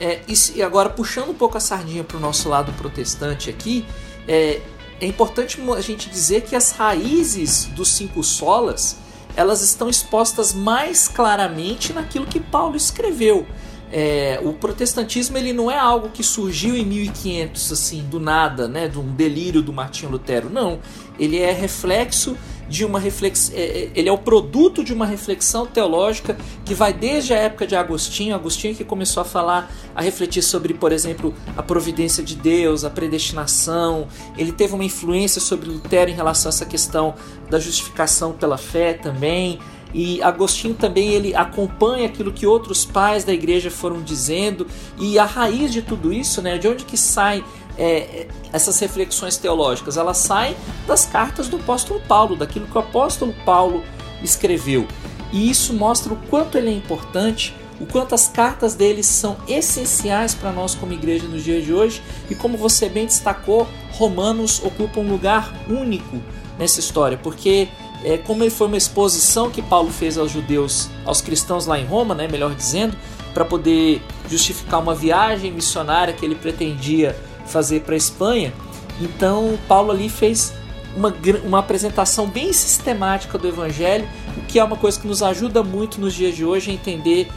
é, 0.00 0.22
e 0.54 0.62
agora, 0.62 0.88
puxando 0.88 1.28
um 1.28 1.34
pouco 1.34 1.58
a 1.58 1.60
sardinha 1.60 2.02
para 2.02 2.16
o 2.16 2.20
nosso 2.20 2.48
lado 2.48 2.72
protestante 2.72 3.50
aqui, 3.50 3.84
é, 4.26 4.60
é 5.00 5.06
importante 5.06 5.60
a 5.76 5.80
gente 5.80 6.08
dizer 6.08 6.42
que 6.42 6.56
as 6.56 6.72
raízes 6.72 7.66
dos 7.66 7.92
cinco 7.92 8.24
solas 8.24 8.96
elas 9.36 9.62
estão 9.62 9.88
expostas 9.88 10.52
mais 10.52 11.06
claramente 11.06 11.92
naquilo 11.92 12.26
que 12.26 12.40
Paulo 12.40 12.76
escreveu. 12.76 13.46
É, 13.92 14.40
o 14.42 14.52
protestantismo 14.52 15.36
ele 15.36 15.52
não 15.52 15.70
é 15.70 15.76
algo 15.78 16.10
que 16.10 16.22
surgiu 16.22 16.76
em 16.76 16.84
1500 16.84 17.72
assim 17.72 18.02
do 18.04 18.20
nada, 18.20 18.68
né, 18.68 18.86
de 18.86 18.98
um 18.98 19.14
delírio 19.14 19.62
do 19.62 19.72
Martinho 19.72 20.12
Lutero. 20.12 20.48
Não, 20.48 20.80
ele 21.18 21.38
é 21.38 21.52
reflexo 21.52 22.36
de 22.70 22.84
uma 22.84 23.00
reflex... 23.00 23.52
É, 23.52 23.60
é, 23.60 23.90
ele 23.96 24.08
é 24.08 24.12
o 24.12 24.16
produto 24.16 24.84
de 24.84 24.94
uma 24.94 25.04
reflexão 25.04 25.66
teológica 25.66 26.38
que 26.64 26.72
vai 26.72 26.92
desde 26.92 27.34
a 27.34 27.36
época 27.36 27.66
de 27.66 27.74
Agostinho, 27.74 28.34
Agostinho 28.34 28.76
que 28.76 28.84
começou 28.84 29.20
a 29.20 29.24
falar, 29.24 29.70
a 29.94 30.00
refletir 30.00 30.40
sobre, 30.40 30.72
por 30.72 30.92
exemplo, 30.92 31.34
a 31.56 31.62
providência 31.62 32.22
de 32.22 32.36
Deus, 32.36 32.84
a 32.84 32.90
predestinação. 32.90 34.06
Ele 34.38 34.52
teve 34.52 34.72
uma 34.72 34.84
influência 34.84 35.40
sobre 35.40 35.68
Lutero 35.68 36.10
em 36.10 36.14
relação 36.14 36.48
a 36.48 36.54
essa 36.54 36.64
questão 36.64 37.14
da 37.50 37.58
justificação 37.58 38.32
pela 38.32 38.56
fé 38.56 38.94
também. 38.94 39.58
E 39.92 40.22
Agostinho 40.22 40.74
também 40.74 41.08
ele 41.08 41.34
acompanha 41.34 42.06
aquilo 42.06 42.32
que 42.32 42.46
outros 42.46 42.84
pais 42.84 43.24
da 43.24 43.32
igreja 43.32 43.72
foram 43.72 44.00
dizendo 44.00 44.64
e 44.96 45.18
a 45.18 45.24
raiz 45.24 45.72
de 45.72 45.82
tudo 45.82 46.12
isso, 46.12 46.40
né, 46.40 46.58
de 46.58 46.68
onde 46.68 46.84
que 46.84 46.96
sai 46.96 47.44
é, 47.78 48.26
essas 48.52 48.78
reflexões 48.78 49.36
teológicas? 49.36 49.96
Elas 49.96 50.18
saem 50.18 50.56
das 50.86 51.06
cartas 51.06 51.48
do 51.48 51.56
apóstolo 51.56 52.00
Paulo, 52.00 52.36
daquilo 52.36 52.66
que 52.66 52.76
o 52.76 52.80
apóstolo 52.80 53.34
Paulo 53.44 53.82
escreveu. 54.22 54.86
E 55.32 55.50
isso 55.50 55.72
mostra 55.72 56.12
o 56.12 56.16
quanto 56.28 56.58
ele 56.58 56.70
é 56.70 56.74
importante, 56.74 57.54
o 57.80 57.86
quanto 57.86 58.14
as 58.14 58.28
cartas 58.28 58.74
dele 58.74 59.02
são 59.02 59.36
essenciais 59.48 60.34
para 60.34 60.52
nós 60.52 60.74
como 60.74 60.92
igreja 60.92 61.26
nos 61.26 61.42
dias 61.42 61.64
de 61.64 61.72
hoje. 61.72 62.02
E 62.28 62.34
como 62.34 62.58
você 62.58 62.88
bem 62.88 63.06
destacou, 63.06 63.66
Romanos 63.92 64.60
ocupa 64.62 65.00
um 65.00 65.08
lugar 65.10 65.52
único 65.68 66.20
nessa 66.58 66.80
história, 66.80 67.16
porque 67.16 67.68
é, 68.04 68.18
como 68.18 68.42
ele 68.42 68.50
foi 68.50 68.66
uma 68.66 68.76
exposição 68.76 69.50
que 69.50 69.62
Paulo 69.62 69.90
fez 69.90 70.18
aos 70.18 70.30
judeus, 70.30 70.88
aos 71.04 71.20
cristãos 71.20 71.66
lá 71.66 71.78
em 71.78 71.84
Roma, 71.84 72.14
né, 72.14 72.28
melhor 72.28 72.54
dizendo, 72.54 72.96
para 73.32 73.44
poder 73.44 74.02
justificar 74.28 74.80
uma 74.80 74.94
viagem 74.94 75.52
missionária 75.52 76.12
que 76.12 76.24
ele 76.24 76.34
pretendia 76.34 77.16
fazer 77.50 77.80
para 77.80 77.94
a 77.94 77.98
Espanha. 77.98 78.52
Então, 79.00 79.58
Paulo 79.66 79.90
ali 79.90 80.08
fez 80.08 80.52
uma, 80.96 81.14
uma 81.44 81.58
apresentação 81.58 82.26
bem 82.26 82.52
sistemática 82.52 83.38
do 83.38 83.48
Evangelho, 83.48 84.06
o 84.36 84.42
que 84.42 84.58
é 84.58 84.64
uma 84.64 84.76
coisa 84.76 84.98
que 84.98 85.06
nos 85.06 85.22
ajuda 85.22 85.62
muito 85.62 86.00
nos 86.00 86.14
dias 86.14 86.34
de 86.34 86.44
hoje 86.44 86.70
a 86.70 86.74
entender 86.74 87.28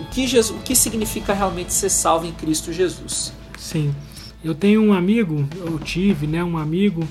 o 0.00 0.04
que, 0.06 0.26
Jesus, 0.26 0.58
o 0.58 0.62
que 0.62 0.74
significa 0.74 1.32
realmente 1.32 1.72
ser 1.72 1.90
salvo 1.90 2.26
em 2.26 2.32
Cristo 2.32 2.72
Jesus. 2.72 3.32
Sim. 3.58 3.94
Eu 4.44 4.54
tenho 4.54 4.82
um 4.82 4.92
amigo, 4.92 5.46
eu 5.64 5.78
tive 5.78 6.26
né, 6.26 6.42
um 6.42 6.58
amigo 6.58 7.06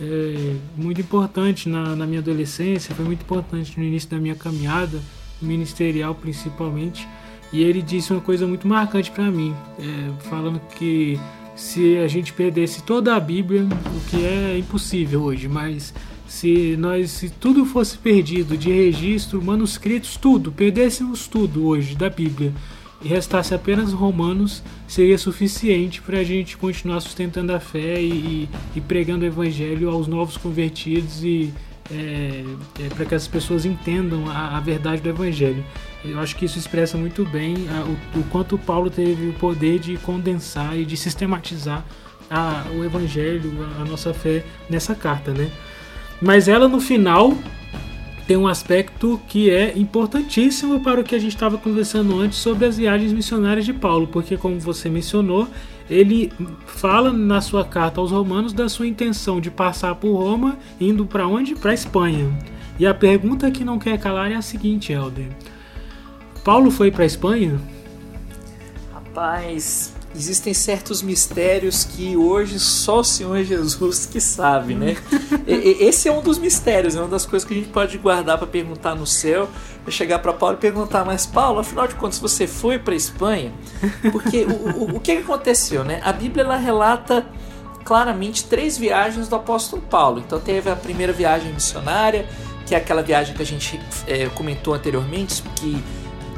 é, 0.00 0.54
muito 0.76 1.00
importante 1.00 1.68
na, 1.68 1.96
na 1.96 2.06
minha 2.06 2.20
adolescência, 2.20 2.94
foi 2.94 3.04
muito 3.04 3.22
importante 3.22 3.76
no 3.76 3.84
início 3.84 4.08
da 4.10 4.18
minha 4.18 4.36
caminhada, 4.36 5.00
ministerial 5.42 6.14
principalmente, 6.14 7.08
e 7.52 7.62
ele 7.62 7.82
disse 7.82 8.12
uma 8.12 8.20
coisa 8.20 8.46
muito 8.46 8.68
marcante 8.68 9.10
para 9.10 9.24
mim, 9.30 9.54
é, 9.78 10.28
falando 10.28 10.60
que 10.76 11.18
se 11.56 11.96
a 11.96 12.06
gente 12.06 12.32
perdesse 12.32 12.82
toda 12.82 13.16
a 13.16 13.20
Bíblia, 13.20 13.64
o 13.64 14.10
que 14.10 14.24
é 14.24 14.58
impossível 14.58 15.22
hoje, 15.22 15.48
mas 15.48 15.92
se 16.28 16.76
nós 16.76 17.10
se 17.10 17.30
tudo 17.30 17.64
fosse 17.64 17.96
perdido 17.96 18.56
de 18.56 18.70
registro, 18.70 19.42
manuscritos, 19.42 20.16
tudo, 20.16 20.52
perdêssemos 20.52 21.26
tudo 21.26 21.66
hoje 21.66 21.96
da 21.96 22.10
Bíblia 22.10 22.52
e 23.02 23.08
restasse 23.08 23.54
apenas 23.54 23.92
Romanos, 23.92 24.62
seria 24.86 25.16
suficiente 25.16 26.02
para 26.02 26.18
a 26.18 26.24
gente 26.24 26.56
continuar 26.56 27.00
sustentando 27.00 27.54
a 27.54 27.60
fé 27.60 28.00
e, 28.00 28.48
e, 28.74 28.80
pregando 28.80 29.24
o 29.24 29.28
Evangelho 29.28 29.90
aos 29.90 30.06
novos 30.06 30.36
convertidos 30.36 31.22
e 31.24 31.52
é, 31.90 32.44
é, 32.80 32.88
para 32.88 33.04
que 33.04 33.14
as 33.14 33.28
pessoas 33.28 33.64
entendam 33.64 34.28
a, 34.28 34.56
a 34.56 34.60
verdade 34.60 35.02
do 35.02 35.08
Evangelho. 35.08 35.64
Eu 36.10 36.20
acho 36.20 36.36
que 36.36 36.44
isso 36.44 36.58
expressa 36.58 36.96
muito 36.96 37.24
bem 37.24 37.68
a, 37.68 37.84
o, 37.84 38.20
o, 38.20 38.24
quanto 38.24 38.56
Paulo 38.56 38.90
teve 38.90 39.28
o 39.28 39.32
poder 39.34 39.78
de 39.78 39.96
condensar 39.98 40.76
e 40.78 40.84
de 40.84 40.96
sistematizar 40.96 41.84
a, 42.30 42.64
o 42.74 42.84
Evangelho, 42.84 43.52
a, 43.78 43.82
a 43.82 43.84
nossa 43.84 44.12
fé 44.14 44.44
nessa 44.68 44.94
carta, 44.94 45.32
né? 45.32 45.50
Mas 46.20 46.48
ela 46.48 46.68
no 46.68 46.80
final 46.80 47.36
tem 48.26 48.36
um 48.36 48.48
aspecto 48.48 49.20
que 49.28 49.50
é 49.50 49.78
importantíssimo 49.78 50.80
para 50.80 51.00
o 51.00 51.04
que 51.04 51.14
a 51.14 51.18
gente 51.18 51.34
estava 51.34 51.56
conversando 51.56 52.18
antes 52.20 52.38
sobre 52.38 52.66
as 52.66 52.76
viagens 52.76 53.12
missionárias 53.12 53.64
de 53.64 53.72
Paulo, 53.72 54.08
porque 54.08 54.36
como 54.36 54.58
você 54.58 54.88
mencionou, 54.88 55.46
ele 55.88 56.32
fala 56.66 57.12
na 57.12 57.40
sua 57.40 57.64
carta 57.64 58.00
aos 58.00 58.10
Romanos 58.10 58.52
da 58.52 58.68
sua 58.68 58.86
intenção 58.86 59.40
de 59.40 59.50
passar 59.50 59.94
por 59.94 60.16
Roma, 60.16 60.58
indo 60.80 61.06
para 61.06 61.26
onde? 61.28 61.54
Para 61.54 61.72
Espanha. 61.72 62.28
E 62.78 62.86
a 62.86 62.92
pergunta 62.92 63.50
que 63.50 63.64
não 63.64 63.78
quer 63.78 63.98
calar 63.98 64.30
é 64.30 64.34
a 64.34 64.42
seguinte, 64.42 64.92
Helder: 64.92 65.28
Paulo 66.46 66.70
foi 66.70 66.92
para 66.92 67.02
a 67.02 67.06
Espanha? 67.06 67.60
Rapaz, 68.94 69.92
existem 70.14 70.54
certos 70.54 71.02
mistérios 71.02 71.82
que 71.82 72.16
hoje 72.16 72.60
só 72.60 73.00
o 73.00 73.04
Senhor 73.04 73.42
Jesus 73.42 74.06
que 74.06 74.20
sabe, 74.20 74.76
né? 74.76 74.96
Esse 75.44 76.08
é 76.08 76.12
um 76.12 76.22
dos 76.22 76.38
mistérios, 76.38 76.94
é 76.94 77.00
uma 77.00 77.08
das 77.08 77.26
coisas 77.26 77.44
que 77.44 77.52
a 77.52 77.56
gente 77.56 77.70
pode 77.70 77.98
guardar 77.98 78.38
para 78.38 78.46
perguntar 78.46 78.94
no 78.94 79.04
céu, 79.04 79.48
é 79.84 79.90
chegar 79.90 80.20
para 80.20 80.32
Paulo 80.32 80.54
e 80.54 80.60
perguntar, 80.60 81.04
mas 81.04 81.26
Paulo, 81.26 81.58
afinal 81.58 81.88
de 81.88 81.96
contas, 81.96 82.20
você 82.20 82.46
foi 82.46 82.78
para 82.78 82.94
Espanha? 82.94 83.52
Porque 84.12 84.44
o, 84.44 84.84
o, 84.84 84.96
o 84.98 85.00
que 85.00 85.10
aconteceu, 85.10 85.82
né? 85.82 86.00
A 86.04 86.12
Bíblia 86.12 86.44
ela 86.44 86.56
relata 86.56 87.26
claramente 87.84 88.44
três 88.44 88.78
viagens 88.78 89.26
do 89.26 89.34
apóstolo 89.34 89.82
Paulo. 89.82 90.22
Então 90.24 90.38
teve 90.38 90.70
a 90.70 90.76
primeira 90.76 91.12
viagem 91.12 91.52
missionária, 91.52 92.24
que 92.64 92.72
é 92.72 92.78
aquela 92.78 93.02
viagem 93.02 93.34
que 93.34 93.42
a 93.42 93.46
gente 93.46 93.80
é, 94.06 94.26
comentou 94.26 94.74
anteriormente, 94.74 95.42
que 95.56 95.82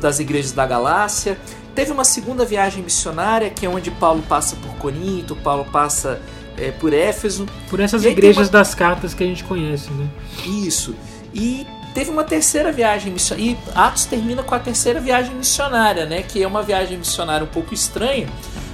das 0.01 0.18
igrejas 0.18 0.53
da 0.53 0.66
Galácia. 0.66 1.38
Teve 1.74 1.92
uma 1.92 2.05
segunda 2.05 2.44
viagem 2.44 2.82
missionária, 2.82 3.51
que 3.51 3.64
é 3.64 3.68
onde 3.68 3.90
Paulo 3.90 4.22
passa 4.28 4.57
por 4.57 4.74
Corinto, 4.76 5.36
Paulo 5.36 5.64
passa 5.64 6.20
é, 6.57 6.70
por 6.72 6.92
Éfeso. 6.92 7.46
Por 7.70 7.80
essas 7.80 8.05
igrejas 8.05 8.49
uma... 8.49 8.53
das 8.53 8.74
cartas 8.74 9.14
que 9.14 9.22
a 9.22 9.26
gente 9.26 9.44
conhece, 9.44 9.90
né? 9.92 10.09
Isso. 10.44 10.94
E 11.32 11.66
teve 11.94 12.11
uma 12.11 12.24
terceira 12.24 12.72
viagem 12.72 13.12
missionária. 13.12 13.53
E 13.53 13.59
Atos 13.74 14.07
termina 14.07 14.42
com 14.42 14.55
a 14.55 14.59
terceira 14.59 15.01
viagem 15.01 15.34
missionária, 15.34 16.05
né? 16.07 16.22
Que 16.22 16.42
é 16.42 16.46
uma 16.46 16.62
viagem 16.62 16.99
missionária 16.99 17.44
um 17.44 17.49
pouco 17.49 17.72
estranha, 17.72 18.28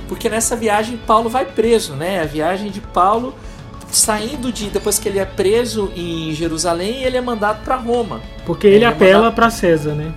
porque 0.08 0.28
nessa 0.28 0.56
viagem 0.56 0.96
Paulo 1.06 1.28
vai 1.28 1.44
preso, 1.44 1.94
né? 1.94 2.22
A 2.22 2.26
viagem 2.26 2.70
de 2.70 2.80
Paulo 2.80 3.34
saindo 3.94 4.52
de 4.52 4.68
depois 4.70 4.98
que 4.98 5.08
ele 5.08 5.18
é 5.18 5.24
preso 5.24 5.92
em 5.94 6.32
Jerusalém, 6.34 7.04
ele 7.04 7.16
é 7.16 7.20
mandado 7.20 7.64
para 7.64 7.76
Roma. 7.76 8.20
Porque 8.44 8.66
ele, 8.66 8.76
ele 8.76 8.84
é 8.84 8.88
apela 8.88 9.28
é 9.28 9.30
para 9.30 9.50
César, 9.50 9.94
né? 9.94 10.12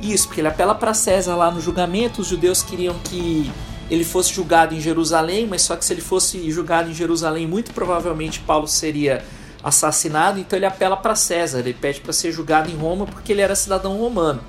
Isso, 0.00 0.28
porque 0.28 0.40
ele 0.40 0.48
apela 0.48 0.74
para 0.74 0.94
César 0.94 1.36
lá 1.36 1.50
no 1.50 1.60
julgamento. 1.60 2.22
Os 2.22 2.26
judeus 2.26 2.62
queriam 2.62 2.94
que 3.04 3.50
ele 3.90 4.04
fosse 4.04 4.32
julgado 4.32 4.74
em 4.74 4.80
Jerusalém, 4.80 5.46
mas 5.46 5.62
só 5.62 5.76
que 5.76 5.84
se 5.84 5.92
ele 5.92 6.00
fosse 6.00 6.50
julgado 6.50 6.90
em 6.90 6.94
Jerusalém, 6.94 7.46
muito 7.46 7.72
provavelmente 7.72 8.40
Paulo 8.40 8.66
seria 8.66 9.22
assassinado. 9.62 10.38
Então 10.38 10.56
ele 10.56 10.66
apela 10.66 10.96
para 10.96 11.14
César, 11.14 11.58
ele 11.58 11.74
pede 11.74 12.00
para 12.00 12.12
ser 12.12 12.32
julgado 12.32 12.70
em 12.70 12.76
Roma 12.76 13.04
porque 13.04 13.32
ele 13.32 13.42
era 13.42 13.54
cidadão 13.54 13.98
romano. 13.98 14.40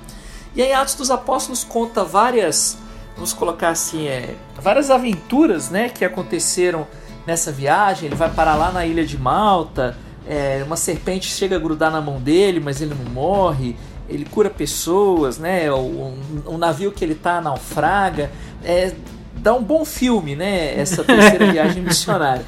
E 0.54 0.62
aí 0.62 0.72
Atos 0.72 0.94
dos 0.94 1.10
Apóstolos 1.10 1.64
conta 1.64 2.04
várias, 2.04 2.78
vamos 3.14 3.32
colocar 3.32 3.70
assim, 3.70 4.06
é, 4.06 4.36
várias 4.54 4.90
aventuras, 4.90 5.70
né, 5.70 5.88
que 5.88 6.04
aconteceram 6.04 6.86
nessa 7.26 7.50
viagem. 7.50 8.06
Ele 8.06 8.14
vai 8.14 8.30
parar 8.30 8.54
lá 8.54 8.70
na 8.70 8.86
ilha 8.86 9.04
de 9.04 9.18
Malta. 9.18 9.96
É, 10.26 10.62
uma 10.64 10.76
serpente 10.76 11.26
chega 11.26 11.56
a 11.56 11.58
grudar 11.58 11.90
na 11.90 12.00
mão 12.00 12.20
dele, 12.20 12.60
mas 12.60 12.80
ele 12.80 12.94
não 12.94 13.10
morre 13.12 13.76
ele 14.12 14.26
cura 14.26 14.50
pessoas, 14.50 15.38
né? 15.38 15.72
O, 15.72 16.14
o, 16.44 16.58
navio 16.58 16.92
que 16.92 17.04
ele 17.04 17.14
tá 17.14 17.40
naufraga. 17.40 18.30
É, 18.62 18.92
dá 19.36 19.54
um 19.54 19.62
bom 19.62 19.84
filme, 19.84 20.36
né? 20.36 20.78
Essa 20.78 21.02
terceira 21.04 21.50
viagem 21.50 21.82
missionária. 21.82 22.44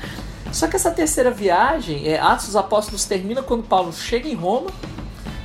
Só 0.52 0.68
que 0.68 0.76
essa 0.76 0.90
terceira 0.90 1.30
viagem, 1.30 2.06
é, 2.06 2.20
Atos 2.20 2.46
dos 2.46 2.56
Apóstolos 2.56 3.04
termina 3.04 3.42
quando 3.42 3.64
Paulo 3.64 3.92
chega 3.92 4.28
em 4.28 4.34
Roma 4.34 4.70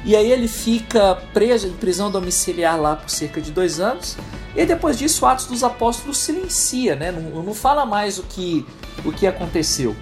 E 0.06 0.16
aí 0.16 0.32
ele 0.32 0.48
fica 0.48 1.16
preso 1.34 1.68
em 1.68 1.74
prisão 1.74 2.12
domiciliar 2.12 2.80
lá 2.80 2.96
por 2.96 3.10
cerca 3.10 3.42
de 3.42 3.52
dois 3.52 3.80
anos. 3.80 4.18
E 4.56 4.66
depois 4.66 4.98
disso, 4.98 5.26
Atos 5.26 5.46
dos 5.46 5.64
Apóstolos 5.64 6.18
silencia, 6.18 6.96
né? 6.96 7.12
Não, 7.12 7.42
não 7.42 7.54
fala 7.54 7.86
mais 7.86 8.20
o 8.20 8.24
que, 8.24 8.66
o 9.06 9.12
que 9.12 9.26
aconteceu. 9.26 9.96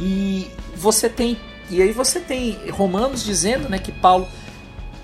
E 0.00 0.50
você 0.76 1.08
tem. 1.08 1.38
E 1.70 1.80
aí 1.80 1.92
você 1.92 2.20
tem 2.20 2.58
Romanos 2.70 3.24
dizendo 3.24 3.68
né, 3.68 3.78
que 3.78 3.92
Paulo 3.92 4.28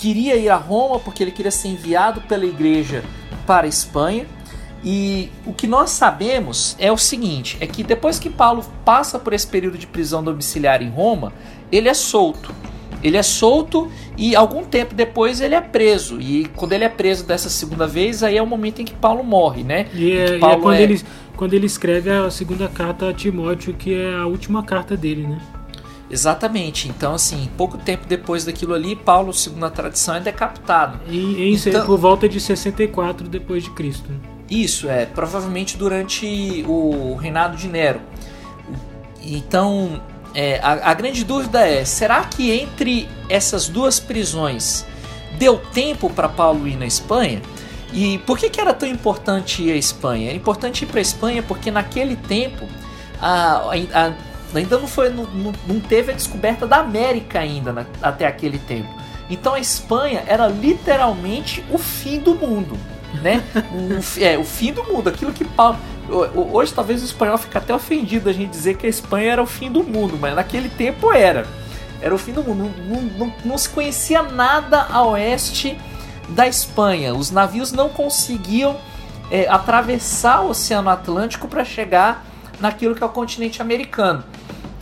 queria 0.00 0.34
ir 0.36 0.48
a 0.48 0.56
Roma 0.56 0.98
porque 0.98 1.22
ele 1.22 1.30
queria 1.30 1.50
ser 1.50 1.68
enviado 1.68 2.22
pela 2.22 2.46
igreja 2.46 3.04
para 3.46 3.66
a 3.66 3.68
Espanha. 3.68 4.26
E 4.82 5.28
o 5.44 5.52
que 5.52 5.66
nós 5.66 5.90
sabemos 5.90 6.74
é 6.78 6.90
o 6.90 6.96
seguinte: 6.96 7.58
é 7.60 7.66
que 7.66 7.82
depois 7.82 8.18
que 8.18 8.30
Paulo 8.30 8.64
passa 8.82 9.18
por 9.18 9.34
esse 9.34 9.46
período 9.46 9.76
de 9.76 9.86
prisão 9.86 10.24
domiciliar 10.24 10.82
em 10.82 10.88
Roma, 10.88 11.34
ele 11.70 11.88
é 11.88 11.94
solto. 11.94 12.50
Ele 13.02 13.16
é 13.16 13.22
solto 13.22 13.90
e 14.16 14.36
algum 14.36 14.62
tempo 14.62 14.94
depois 14.94 15.40
ele 15.40 15.54
é 15.54 15.60
preso. 15.60 16.20
E 16.20 16.46
quando 16.56 16.72
ele 16.72 16.84
é 16.84 16.88
preso 16.88 17.24
dessa 17.24 17.48
segunda 17.48 17.86
vez, 17.86 18.22
aí 18.22 18.36
é 18.36 18.42
o 18.42 18.46
momento 18.46 18.80
em 18.80 18.84
que 18.84 18.94
Paulo 18.94 19.22
morre, 19.22 19.62
né? 19.62 19.86
E 19.94 20.12
é, 20.12 20.38
Paulo 20.38 20.56
é 20.56 20.60
quando, 20.60 20.76
é... 20.76 20.82
Ele, 20.82 21.02
quando 21.36 21.54
ele 21.54 21.66
escreve 21.66 22.10
a 22.10 22.30
segunda 22.30 22.68
carta 22.68 23.08
a 23.08 23.12
Timóteo, 23.12 23.72
que 23.74 23.94
é 23.94 24.14
a 24.14 24.26
última 24.26 24.62
carta 24.62 24.96
dele, 24.96 25.26
né? 25.26 25.38
Exatamente. 26.10 26.88
Então, 26.88 27.14
assim, 27.14 27.48
pouco 27.56 27.78
tempo 27.78 28.06
depois 28.06 28.44
daquilo 28.44 28.74
ali, 28.74 28.96
Paulo, 28.96 29.32
segundo 29.32 29.64
a 29.64 29.70
tradição, 29.70 30.16
é 30.16 30.20
decapitado. 30.20 30.98
E, 31.06 31.16
e 31.16 31.54
então... 31.54 31.86
por 31.86 31.98
volta 31.98 32.28
de 32.28 32.40
64 32.40 33.28
depois 33.28 33.62
de 33.62 33.70
Cristo. 33.70 34.10
Isso, 34.50 34.88
é. 34.88 35.06
Provavelmente 35.06 35.76
durante 35.76 36.64
o 36.66 37.14
reinado 37.14 37.56
de 37.56 37.68
Nero. 37.68 38.00
Então, 39.22 40.02
é, 40.34 40.58
a, 40.58 40.90
a 40.90 40.94
grande 40.94 41.24
dúvida 41.24 41.60
é: 41.66 41.84
será 41.84 42.24
que 42.24 42.50
entre 42.50 43.08
essas 43.28 43.68
duas 43.68 44.00
prisões 44.00 44.84
deu 45.38 45.58
tempo 45.72 46.10
para 46.10 46.28
Paulo 46.28 46.66
ir 46.66 46.76
na 46.76 46.86
Espanha? 46.86 47.40
E 47.92 48.18
por 48.18 48.38
que, 48.38 48.48
que 48.48 48.60
era 48.60 48.72
tão 48.72 48.88
importante 48.88 49.62
ir 49.62 49.72
à 49.72 49.76
Espanha? 49.76 50.28
Era 50.28 50.36
importante 50.36 50.82
ir 50.84 50.86
para 50.86 50.98
a 50.98 51.02
Espanha 51.02 51.42
porque 51.42 51.70
naquele 51.70 52.16
tempo 52.16 52.66
a, 53.20 53.62
a, 53.92 54.12
ainda 54.54 54.78
não, 54.78 54.88
foi, 54.88 55.10
não, 55.10 55.26
não 55.66 55.80
teve 55.80 56.12
a 56.12 56.14
descoberta 56.14 56.66
da 56.66 56.78
América 56.78 57.40
ainda 57.40 57.72
na, 57.72 57.86
até 58.02 58.26
aquele 58.26 58.58
tempo. 58.58 58.88
Então 59.28 59.54
a 59.54 59.60
Espanha 59.60 60.24
era 60.26 60.48
literalmente 60.48 61.64
o 61.70 61.78
fim 61.78 62.18
do 62.18 62.34
mundo, 62.34 62.76
né? 63.22 63.42
o, 63.72 64.22
é, 64.22 64.36
o 64.36 64.44
fim 64.44 64.72
do 64.72 64.84
mundo, 64.84 65.08
aquilo 65.08 65.32
que 65.32 65.44
Paulo... 65.44 65.78
Hoje 66.52 66.72
talvez 66.74 67.02
o 67.02 67.04
espanhol 67.04 67.38
fique 67.38 67.56
até 67.56 67.72
ofendido 67.72 68.28
a 68.28 68.32
gente 68.32 68.50
dizer 68.50 68.76
que 68.76 68.84
a 68.84 68.88
Espanha 68.88 69.30
era 69.30 69.42
o 69.42 69.46
fim 69.46 69.70
do 69.70 69.84
mundo, 69.84 70.18
mas 70.20 70.34
naquele 70.34 70.68
tempo 70.68 71.12
era. 71.12 71.46
Era 72.02 72.12
o 72.12 72.18
fim 72.18 72.32
do 72.32 72.42
mundo. 72.42 72.68
Não, 72.88 73.02
não, 73.02 73.34
não 73.44 73.58
se 73.58 73.68
conhecia 73.68 74.20
nada 74.20 74.88
a 74.90 75.04
oeste 75.04 75.78
da 76.30 76.48
Espanha. 76.48 77.14
Os 77.14 77.30
navios 77.30 77.70
não 77.70 77.88
conseguiam 77.88 78.76
é, 79.30 79.46
atravessar 79.48 80.40
o 80.40 80.50
Oceano 80.50 80.90
Atlântico 80.90 81.46
para 81.46 81.64
chegar 81.64 82.24
naquilo 82.58 82.94
que 82.94 83.02
é 83.02 83.06
o 83.06 83.10
continente 83.10 83.62
americano. 83.62 84.24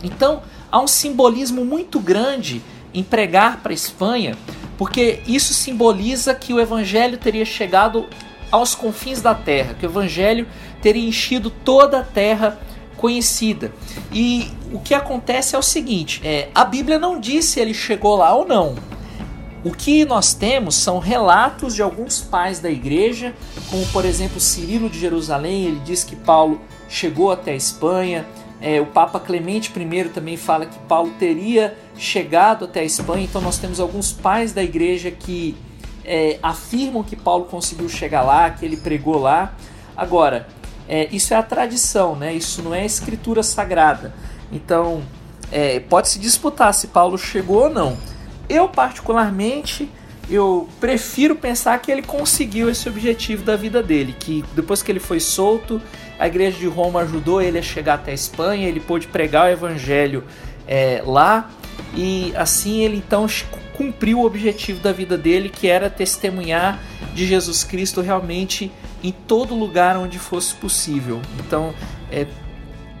Então 0.03 0.41
há 0.71 0.79
um 0.79 0.87
simbolismo 0.87 1.65
muito 1.65 1.99
grande 1.99 2.61
em 2.93 3.03
pregar 3.03 3.61
para 3.61 3.71
a 3.71 3.75
Espanha, 3.75 4.37
porque 4.77 5.21
isso 5.27 5.53
simboliza 5.53 6.33
que 6.33 6.53
o 6.53 6.59
evangelho 6.59 7.17
teria 7.17 7.45
chegado 7.45 8.07
aos 8.51 8.73
confins 8.73 9.21
da 9.21 9.35
terra, 9.35 9.75
que 9.75 9.85
o 9.85 9.89
evangelho 9.89 10.47
teria 10.81 11.07
enchido 11.07 11.49
toda 11.49 11.99
a 11.99 12.03
terra 12.03 12.59
conhecida. 12.97 13.71
E 14.11 14.51
o 14.73 14.79
que 14.79 14.93
acontece 14.93 15.55
é 15.55 15.59
o 15.59 15.63
seguinte: 15.63 16.21
é, 16.23 16.49
a 16.53 16.65
Bíblia 16.65 16.99
não 16.99 17.19
diz 17.19 17.45
se 17.45 17.59
ele 17.59 17.73
chegou 17.73 18.15
lá 18.17 18.33
ou 18.33 18.47
não. 18.47 18.75
O 19.63 19.71
que 19.71 20.05
nós 20.05 20.33
temos 20.33 20.75
são 20.75 20.99
relatos 20.99 21.75
de 21.75 21.81
alguns 21.81 22.21
pais 22.21 22.59
da 22.59 22.71
igreja, 22.71 23.33
como 23.69 23.85
por 23.87 24.05
exemplo 24.05 24.39
Cirilo 24.39 24.89
de 24.89 24.97
Jerusalém, 24.97 25.65
ele 25.65 25.81
diz 25.83 26.01
que 26.01 26.15
Paulo 26.15 26.61
chegou 26.87 27.29
até 27.29 27.51
a 27.51 27.55
Espanha. 27.55 28.25
É, 28.61 28.81
o 28.81 28.85
Papa 28.85 29.19
Clemente 29.19 29.71
I 29.75 30.09
também 30.09 30.35
fala 30.35 30.65
que 30.65 30.77
Paulo 30.79 31.11
teria 31.17 31.77
chegado 31.97 32.65
até 32.65 32.81
a 32.81 32.83
Espanha. 32.83 33.23
Então 33.23 33.41
nós 33.41 33.57
temos 33.57 33.79
alguns 33.79 34.11
pais 34.11 34.51
da 34.51 34.61
igreja 34.61 35.09
que 35.11 35.55
é, 36.03 36.37
afirmam 36.43 37.03
que 37.03 37.15
Paulo 37.15 37.45
conseguiu 37.45 37.87
chegar 37.87 38.21
lá, 38.21 38.49
que 38.49 38.65
ele 38.65 38.77
pregou 38.77 39.17
lá. 39.17 39.53
Agora, 39.95 40.47
é, 40.87 41.07
isso 41.11 41.33
é 41.33 41.37
a 41.37 41.43
tradição, 41.43 42.15
né? 42.15 42.33
Isso 42.33 42.61
não 42.61 42.73
é 42.73 42.85
escritura 42.85 43.43
sagrada. 43.43 44.13
Então, 44.51 45.03
é, 45.51 45.79
pode 45.79 46.09
se 46.09 46.19
disputar 46.19 46.73
se 46.73 46.87
Paulo 46.87 47.17
chegou 47.17 47.63
ou 47.63 47.69
não. 47.69 47.97
Eu 48.49 48.67
particularmente 48.67 49.89
eu 50.29 50.69
prefiro 50.79 51.35
pensar 51.35 51.79
que 51.79 51.91
ele 51.91 52.03
conseguiu 52.03 52.69
esse 52.69 52.87
objetivo 52.87 53.43
da 53.43 53.55
vida 53.55 53.81
dele, 53.81 54.15
que 54.17 54.45
depois 54.53 54.83
que 54.83 54.91
ele 54.91 54.99
foi 54.99 55.19
solto, 55.19 55.81
a 56.19 56.27
igreja 56.27 56.57
de 56.57 56.67
Roma 56.67 57.01
ajudou 57.01 57.41
ele 57.41 57.57
a 57.57 57.61
chegar 57.61 57.95
até 57.95 58.11
a 58.11 58.13
Espanha, 58.13 58.67
ele 58.67 58.81
pôde 58.81 59.07
pregar 59.07 59.47
o 59.47 59.49
evangelho 59.49 60.23
é, 60.67 61.01
lá 61.05 61.49
e 61.95 62.33
assim 62.35 62.81
ele 62.81 62.97
então 62.97 63.25
cumpriu 63.73 64.19
o 64.19 64.25
objetivo 64.25 64.81
da 64.81 64.91
vida 64.91 65.17
dele, 65.17 65.47
que 65.47 65.67
era 65.67 65.89
testemunhar 65.89 66.79
de 67.15 67.25
Jesus 67.25 67.63
Cristo 67.63 68.01
realmente 68.01 68.69
em 69.01 69.11
todo 69.11 69.55
lugar 69.55 69.95
onde 69.97 70.19
fosse 70.19 70.53
possível. 70.55 71.21
Então, 71.39 71.73
é, 72.11 72.27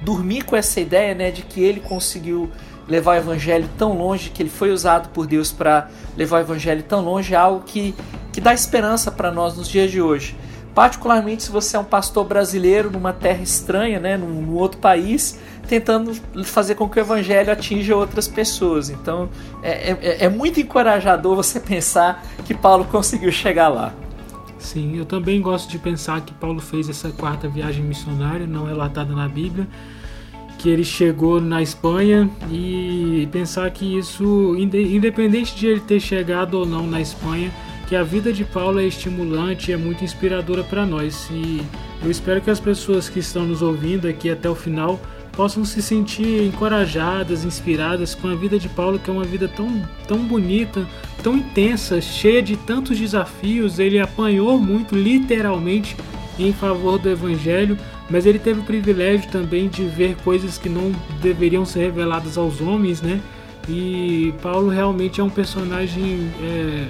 dormir 0.01 0.43
com 0.43 0.55
essa 0.55 0.79
ideia 0.79 1.13
né, 1.13 1.31
de 1.31 1.41
que 1.41 1.61
ele 1.61 1.81
conseguiu 1.81 2.49
levar 2.87 3.15
o 3.15 3.17
evangelho 3.17 3.69
tão 3.77 3.97
longe, 3.97 4.29
que 4.29 4.41
ele 4.41 4.49
foi 4.49 4.71
usado 4.71 5.09
por 5.09 5.27
Deus 5.27 5.51
para 5.51 5.89
levar 6.15 6.37
o 6.37 6.39
evangelho 6.39 6.81
tão 6.83 7.01
longe, 7.01 7.33
é 7.33 7.37
algo 7.37 7.63
que, 7.65 7.93
que 8.31 8.39
dá 8.39 8.53
esperança 8.53 9.11
para 9.11 9.29
nós 9.31 9.57
nos 9.57 9.67
dias 9.67 9.91
de 9.91 10.01
hoje. 10.01 10.35
Particularmente 10.73 11.43
se 11.43 11.51
você 11.51 11.75
é 11.75 11.79
um 11.79 11.83
pastor 11.83 12.25
brasileiro 12.25 12.89
numa 12.89 13.11
terra 13.11 13.41
estranha, 13.41 13.99
né, 13.99 14.17
num, 14.17 14.41
num 14.41 14.55
outro 14.55 14.79
país, 14.79 15.39
tentando 15.67 16.13
fazer 16.43 16.75
com 16.75 16.87
que 16.89 16.99
o 16.99 17.01
evangelho 17.01 17.51
atinja 17.51 17.95
outras 17.95 18.27
pessoas. 18.27 18.89
Então 18.89 19.29
é, 19.61 19.91
é, 19.91 20.25
é 20.25 20.29
muito 20.29 20.59
encorajador 20.59 21.35
você 21.35 21.59
pensar 21.61 22.23
que 22.45 22.53
Paulo 22.53 22.85
conseguiu 22.85 23.31
chegar 23.31 23.67
lá. 23.67 23.93
Sim, 24.57 24.97
eu 24.97 25.05
também 25.05 25.41
gosto 25.41 25.69
de 25.69 25.79
pensar 25.79 26.19
que 26.21 26.33
Paulo 26.33 26.59
fez 26.59 26.89
essa 26.89 27.09
quarta 27.11 27.47
viagem 27.47 27.83
missionária, 27.83 28.45
não 28.45 28.65
relatada 28.65 29.15
na 29.15 29.27
Bíblia, 29.27 29.65
que 30.57 30.69
ele 30.69 30.83
chegou 30.83 31.39
na 31.39 31.61
Espanha 31.61 32.29
e 32.51 33.27
pensar 33.31 33.71
que 33.71 33.97
isso, 33.97 34.55
independente 34.57 35.55
de 35.55 35.67
ele 35.67 35.79
ter 35.79 36.01
chegado 36.01 36.55
ou 36.55 36.65
não 36.65 36.85
na 36.85 36.99
Espanha, 36.99 37.49
que 37.89 37.95
a 37.95 38.03
vida 38.03 38.31
de 38.31 38.45
Paulo 38.45 38.79
é 38.79 38.85
estimulante 38.85 39.71
e 39.71 39.73
é 39.73 39.77
muito 39.77 40.03
inspiradora 40.03 40.63
para 40.63 40.85
nós. 40.85 41.27
E 41.31 41.59
eu 42.03 42.11
espero 42.11 42.39
que 42.39 42.51
as 42.51 42.59
pessoas 42.59 43.09
que 43.09 43.17
estão 43.17 43.45
nos 43.45 43.63
ouvindo 43.63 44.07
aqui 44.07 44.29
até 44.29 44.47
o 44.47 44.53
final 44.53 45.01
possam 45.31 45.65
se 45.65 45.81
sentir 45.81 46.43
encorajadas, 46.43 47.43
inspiradas 47.43 48.13
com 48.13 48.27
a 48.27 48.35
vida 48.35 48.59
de 48.59 48.69
Paulo, 48.69 48.99
que 48.99 49.09
é 49.09 49.13
uma 49.13 49.23
vida 49.23 49.47
tão, 49.47 49.81
tão 50.07 50.19
bonita, 50.19 50.85
tão 51.23 51.37
intensa, 51.37 51.99
cheia 51.99 52.43
de 52.43 52.55
tantos 52.57 52.99
desafios. 52.99 53.79
Ele 53.79 53.99
apanhou 53.99 54.59
muito, 54.59 54.95
literalmente, 54.95 55.97
em 56.37 56.53
favor 56.53 56.99
do 56.99 57.09
Evangelho, 57.09 57.75
mas 58.07 58.27
ele 58.27 58.37
teve 58.37 58.59
o 58.59 58.63
privilégio 58.63 59.31
também 59.31 59.67
de 59.67 59.83
ver 59.85 60.15
coisas 60.17 60.59
que 60.59 60.69
não 60.69 60.91
deveriam 61.23 61.65
ser 61.65 61.85
reveladas 61.85 62.37
aos 62.37 62.61
homens, 62.61 63.01
né? 63.01 63.19
E 63.67 64.31
Paulo 64.43 64.69
realmente 64.69 65.19
é 65.19 65.23
um 65.23 65.29
personagem 65.29 66.29
é, 66.39 66.85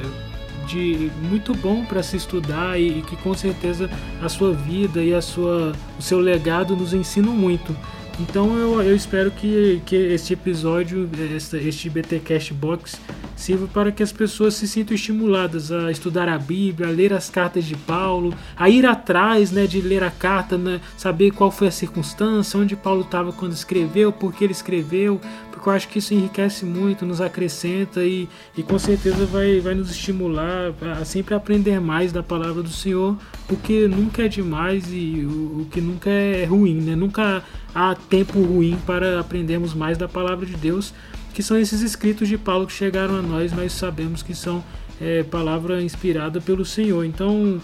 de 0.69 1.11
muito 1.21 1.53
bom 1.55 1.83
para 1.83 2.03
se 2.03 2.15
estudar 2.15 2.79
e, 2.79 2.99
e, 2.99 3.01
que 3.01 3.15
com 3.17 3.33
certeza 3.33 3.89
a 4.21 4.29
sua 4.29 4.53
vida 4.53 5.01
e 5.03 5.13
a 5.13 5.21
sua, 5.21 5.73
o 5.97 6.01
seu 6.01 6.19
legado 6.19 6.75
nos 6.75 6.93
ensinam 6.93 7.33
muito. 7.33 7.75
Então 8.19 8.55
eu, 8.57 8.81
eu 8.81 8.95
espero 8.95 9.31
que, 9.31 9.81
que 9.85 9.95
este 9.95 10.33
episódio, 10.33 11.09
este, 11.35 11.57
este 11.57 11.89
BTcast 11.89 12.53
Box, 12.53 12.99
sirva 13.39 13.67
para 13.67 13.91
que 13.91 14.03
as 14.03 14.11
pessoas 14.11 14.53
se 14.53 14.67
sintam 14.67 14.93
estimuladas 14.93 15.71
a 15.71 15.89
estudar 15.89 16.27
a 16.27 16.37
Bíblia, 16.37 16.89
a 16.89 16.91
ler 16.91 17.13
as 17.13 17.29
cartas 17.29 17.63
de 17.63 17.75
Paulo, 17.75 18.33
a 18.55 18.69
ir 18.69 18.85
atrás 18.85 19.49
né, 19.49 19.65
de 19.65 19.79
ler 19.79 20.03
a 20.03 20.11
carta, 20.11 20.57
né, 20.57 20.81
saber 20.97 21.31
qual 21.31 21.49
foi 21.49 21.69
a 21.69 21.71
circunstância, 21.71 22.59
onde 22.59 22.75
Paulo 22.75 23.01
estava 23.01 23.31
quando 23.31 23.53
escreveu, 23.53 24.11
por 24.11 24.33
que 24.33 24.43
ele 24.43 24.51
escreveu, 24.51 25.21
porque 25.51 25.69
eu 25.69 25.73
acho 25.73 25.87
que 25.87 25.99
isso 25.99 26.13
enriquece 26.13 26.65
muito, 26.65 27.05
nos 27.05 27.21
acrescenta 27.21 28.03
e, 28.03 28.27
e 28.57 28.61
com 28.61 28.77
certeza 28.77 29.25
vai, 29.25 29.61
vai 29.61 29.73
nos 29.73 29.89
estimular 29.89 30.73
a 30.99 31.05
sempre 31.05 31.33
aprender 31.33 31.79
mais 31.79 32.11
da 32.11 32.21
palavra 32.21 32.61
do 32.61 32.69
Senhor, 32.69 33.17
o 33.49 33.55
que 33.55 33.87
nunca 33.87 34.23
é 34.23 34.27
demais 34.27 34.85
e 34.91 35.25
o, 35.25 35.61
o 35.61 35.67
que 35.71 35.79
nunca 35.79 36.09
é 36.09 36.43
ruim, 36.43 36.75
né? 36.81 36.95
nunca 36.95 37.41
há 37.73 37.95
tempo 37.95 38.41
ruim 38.41 38.77
para 38.85 39.19
aprendermos 39.19 39.73
mais 39.73 39.97
da 39.97 40.09
palavra 40.09 40.45
de 40.45 40.55
Deus 40.55 40.93
que 41.33 41.43
são 41.43 41.57
esses 41.57 41.81
escritos 41.81 42.27
de 42.27 42.37
Paulo 42.37 42.67
que 42.67 42.73
chegaram 42.73 43.15
a 43.15 43.21
nós, 43.21 43.53
mas 43.53 43.71
sabemos 43.73 44.21
que 44.21 44.35
são 44.35 44.63
é, 45.01 45.23
palavra 45.23 45.81
inspirada 45.81 46.41
pelo 46.41 46.65
Senhor. 46.65 47.05
Então, 47.05 47.61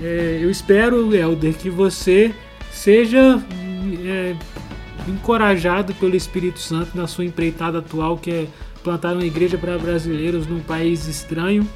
é, 0.00 0.38
eu 0.40 0.50
espero, 0.50 1.14
Helder, 1.14 1.54
que 1.54 1.68
você 1.68 2.34
seja 2.70 3.42
é, 4.04 4.36
encorajado 5.08 5.94
pelo 5.94 6.14
Espírito 6.14 6.58
Santo 6.58 6.96
na 6.96 7.06
sua 7.06 7.24
empreitada 7.24 7.78
atual, 7.78 8.16
que 8.16 8.30
é 8.30 8.46
plantar 8.82 9.14
uma 9.14 9.24
igreja 9.24 9.58
para 9.58 9.76
brasileiros 9.78 10.46
num 10.46 10.60
país 10.60 11.08
estranho. 11.08 11.68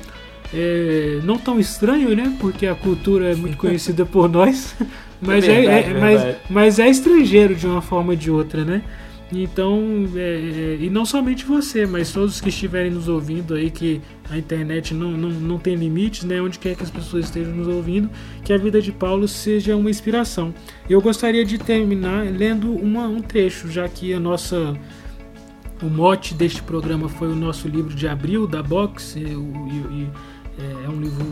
É, 0.52 1.20
não 1.22 1.38
tão 1.38 1.60
estranho, 1.60 2.14
né? 2.14 2.36
Porque 2.40 2.66
a 2.66 2.74
cultura 2.74 3.32
é 3.32 3.34
muito 3.34 3.56
conhecida 3.58 4.04
por 4.04 4.28
nós, 4.28 4.74
mas 5.20 5.44
é, 5.44 5.60
verdade, 5.60 5.88
é, 5.88 5.90
é 5.90 6.00
mas, 6.00 6.36
mas 6.48 6.78
é 6.78 6.88
estrangeiro 6.88 7.54
de 7.54 7.66
uma 7.66 7.80
forma 7.80 8.12
ou 8.12 8.16
de 8.16 8.30
outra, 8.30 8.64
né? 8.64 8.82
Então, 9.32 10.08
é, 10.16 10.18
é, 10.20 10.78
e 10.80 10.90
não 10.90 11.06
somente 11.06 11.44
você, 11.44 11.86
mas 11.86 12.12
todos 12.12 12.40
que 12.40 12.48
estiverem 12.48 12.90
nos 12.90 13.08
ouvindo 13.08 13.54
aí, 13.54 13.70
que 13.70 14.00
a 14.28 14.36
internet 14.36 14.92
não, 14.92 15.12
não, 15.12 15.30
não 15.30 15.58
tem 15.58 15.76
limites, 15.76 16.24
né? 16.24 16.42
Onde 16.42 16.58
quer 16.58 16.74
que 16.74 16.82
as 16.82 16.90
pessoas 16.90 17.26
estejam 17.26 17.54
nos 17.54 17.68
ouvindo, 17.68 18.10
que 18.44 18.52
a 18.52 18.58
vida 18.58 18.82
de 18.82 18.90
Paulo 18.90 19.28
seja 19.28 19.76
uma 19.76 19.88
inspiração. 19.88 20.52
Eu 20.88 21.00
gostaria 21.00 21.44
de 21.44 21.58
terminar 21.58 22.26
lendo 22.26 22.72
uma, 22.72 23.06
um 23.06 23.20
trecho, 23.20 23.70
já 23.70 23.88
que 23.88 24.12
a 24.12 24.20
nossa. 24.20 24.76
O 25.82 25.86
mote 25.86 26.34
deste 26.34 26.62
programa 26.62 27.08
foi 27.08 27.28
o 27.28 27.34
nosso 27.34 27.66
livro 27.66 27.94
de 27.94 28.06
abril 28.06 28.46
da 28.46 28.62
Box, 28.62 29.16
e, 29.16 29.22
e, 29.22 29.24
e 29.24 30.08
é, 30.58 30.84
é 30.84 30.88
um 30.90 31.00
livro 31.00 31.24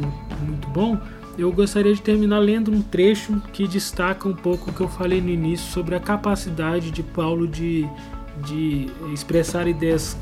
muito 0.46 0.68
bom 0.68 0.98
eu 1.38 1.52
gostaria 1.52 1.94
de 1.94 2.02
terminar 2.02 2.40
lendo 2.40 2.72
um 2.72 2.82
trecho 2.82 3.40
que 3.52 3.68
destaca 3.68 4.28
um 4.28 4.34
pouco 4.34 4.70
o 4.70 4.74
que 4.74 4.80
eu 4.80 4.88
falei 4.88 5.20
no 5.20 5.30
início 5.30 5.70
sobre 5.70 5.94
a 5.94 6.00
capacidade 6.00 6.90
de 6.90 7.02
Paulo 7.02 7.46
de, 7.46 7.86
de 8.44 8.90
expressar 9.14 9.68
ideias 9.68 10.18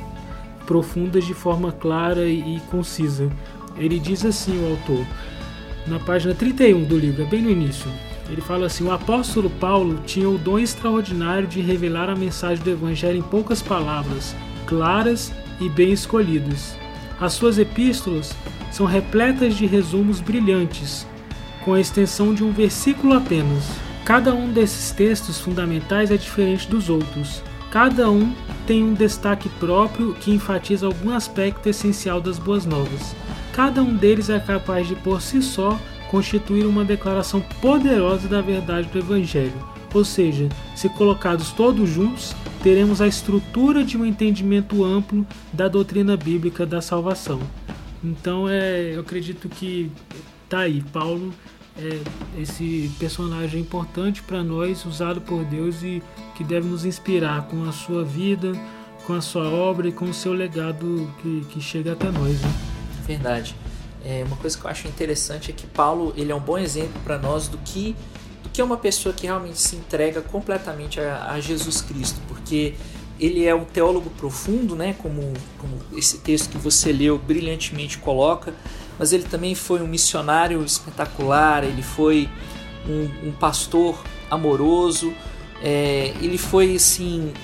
profundas 0.67 1.25
de 1.25 1.33
forma 1.33 1.73
clara 1.73 2.29
e 2.29 2.61
concisa. 2.71 3.33
Ele 3.79 3.99
diz 3.99 4.27
assim, 4.27 4.59
o 4.63 4.71
autor, 4.71 5.07
na 5.87 5.99
página 5.99 6.35
31 6.35 6.85
do 6.85 6.99
livro, 6.99 7.23
é 7.23 7.27
bem 7.27 7.41
no 7.41 7.51
início. 7.51 7.91
Ele 8.29 8.41
fala 8.41 8.67
assim: 8.67 8.85
o 8.85 8.91
apóstolo 8.91 9.49
Paulo 9.49 10.01
tinha 10.05 10.29
o 10.29 10.37
dom 10.37 10.59
extraordinário 10.59 11.47
de 11.47 11.61
revelar 11.61 12.11
a 12.11 12.17
mensagem 12.17 12.63
do 12.63 12.71
Evangelho 12.71 13.19
em 13.19 13.23
poucas 13.23 13.63
palavras, 13.63 14.35
claras 14.67 15.33
e 15.61 15.69
bem 15.69 15.93
escolhidas. 15.93 16.77
As 17.21 17.33
suas 17.33 17.59
epístolas 17.59 18.37
são 18.71 18.85
repletas 18.85 19.57
de 19.57 19.65
resumos 19.67 20.21
brilhantes, 20.21 21.07
com 21.65 21.73
a 21.73 21.81
extensão 21.81 22.35
de 22.35 22.45
um 22.45 22.53
versículo 22.53 23.15
apenas. 23.15 23.65
Cada 24.05 24.35
um 24.35 24.53
desses 24.53 24.91
textos 24.93 25.41
fundamentais 25.41 26.11
é 26.11 26.17
diferente 26.17 26.69
dos 26.69 26.91
outros. 26.91 27.43
Cada 27.71 28.11
um 28.11 28.33
tem 28.67 28.85
um 28.85 28.95
destaque 28.95 29.49
próprio 29.49 30.15
que 30.15 30.31
enfatiza 30.31 30.87
algum 30.87 31.11
aspecto 31.11 31.69
essencial 31.69 32.21
das 32.21 32.39
boas 32.39 32.65
novas. 32.65 33.17
Cada 33.53 33.83
um 33.83 33.95
deles 33.95 34.29
é 34.29 34.39
capaz 34.39 34.87
de 34.87 34.95
por 34.95 35.21
si 35.23 35.43
só 35.43 35.79
constituir 36.11 36.67
uma 36.67 36.85
declaração 36.85 37.41
poderosa 37.61 38.29
da 38.29 38.41
verdade 38.41 38.89
do 38.89 38.99
Evangelho. 38.99 39.53
Ou 39.93 40.05
seja, 40.05 40.49
se 40.75 40.89
colocados 40.91 41.51
todos 41.53 41.89
juntos, 41.89 42.35
teremos 42.67 43.01
a 43.01 43.07
estrutura 43.07 43.85
de 43.85 43.97
um 43.97 44.05
entendimento 44.05 44.85
amplo 44.85 45.25
da 45.53 45.69
doutrina 45.69 46.17
bíblica 46.17 46.67
da 46.67 46.83
salvação. 46.83 47.39
Então 48.03 48.49
é, 48.49 48.91
eu 48.93 49.03
acredito 49.03 49.49
que 49.49 49.89
tá 50.49 50.59
aí, 50.59 50.83
Paulo 50.93 51.33
é 51.79 52.01
esse 52.37 52.91
personagem 52.99 53.61
importante 53.61 54.21
para 54.21 54.43
nós, 54.43 54.85
usado 54.85 55.21
por 55.21 55.45
Deus 55.45 55.81
e 55.85 56.03
que 56.35 56.43
deve 56.43 56.67
nos 56.67 56.85
inspirar 56.85 57.47
com 57.47 57.63
a 57.69 57.71
sua 57.71 58.05
vida, 58.05 58.51
com 59.07 59.13
a 59.13 59.21
sua 59.21 59.49
obra 59.49 59.87
e 59.87 59.93
com 59.93 60.07
o 60.07 60.15
seu 60.15 60.33
legado 60.33 61.09
que, 61.23 61.47
que 61.51 61.61
chega 61.61 61.93
até 61.93 62.11
nós. 62.11 62.43
Né? 62.43 62.53
Verdade. 63.07 63.55
É, 64.05 64.25
uma 64.27 64.37
coisa 64.37 64.59
que 64.59 64.65
eu 64.65 64.71
acho 64.71 64.89
interessante 64.89 65.53
é 65.53 65.55
que 65.55 65.69
Paulo 65.69 66.13
ele 66.17 66.33
é 66.33 66.35
um 66.35 66.41
bom 66.41 66.59
exemplo 66.59 67.01
para 67.05 67.17
nós 67.17 67.47
do 67.47 67.59
que 67.59 67.95
que 68.57 68.63
é 68.63 68.65
uma 68.65 68.79
pessoa 68.79 69.15
que 69.15 69.27
realmente 69.27 69.61
se 69.61 69.77
entrega 69.77 70.23
completamente 70.23 70.99
a, 70.99 71.33
a 71.33 71.39
Jesus 71.39 71.83
Cristo, 71.83 72.19
porque 72.27 72.73
ele 73.21 73.45
é 73.45 73.55
um 73.55 73.67
teólogo 73.67 74.09
profundo, 74.17 74.75
né, 74.75 74.97
como, 74.99 75.21
como 75.59 75.79
esse 75.95 76.17
texto 76.21 76.49
que 76.53 76.57
você 76.57 76.91
leu 76.91 77.19
brilhantemente 77.19 77.99
coloca, 77.99 78.55
mas 78.99 79.13
ele 79.13 79.25
também 79.25 79.55
foi 79.55 79.83
um 79.83 79.87
missionário 79.87 80.65
espetacular, 80.65 81.65
ele 81.65 81.83
foi 81.83 82.31
um, 82.89 83.29
um 83.29 83.33
pastor 83.33 84.03
amoroso, 84.31 85.13
é, 85.63 86.15
ele 86.23 86.39
foi 86.39 86.77
assim 86.77 87.35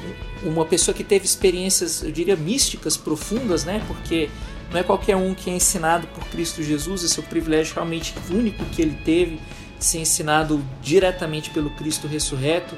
uma 0.43 0.65
pessoa 0.65 0.95
que 0.95 1.05
teve 1.05 1.27
experiências, 1.27 2.03
eu 2.03 2.11
diria, 2.11 2.37
místicas 2.37 2.97
profundas, 2.97 3.67
né, 3.67 3.85
porque 3.87 4.31
não 4.71 4.81
é 4.81 4.83
qualquer 4.83 5.17
um 5.17 5.35
que 5.35 5.51
é 5.51 5.57
ensinado 5.57 6.07
por 6.07 6.25
Cristo 6.29 6.63
Jesus, 6.63 7.05
esse 7.05 7.21
é 7.21 7.23
o 7.23 7.27
privilégio 7.27 7.75
realmente 7.75 8.15
único 8.31 8.65
que 8.65 8.81
ele 8.81 8.97
teve 9.05 9.39
ser 9.85 9.99
ensinado 9.99 10.63
diretamente 10.81 11.51
pelo 11.51 11.71
Cristo 11.71 12.07
ressurreto. 12.07 12.77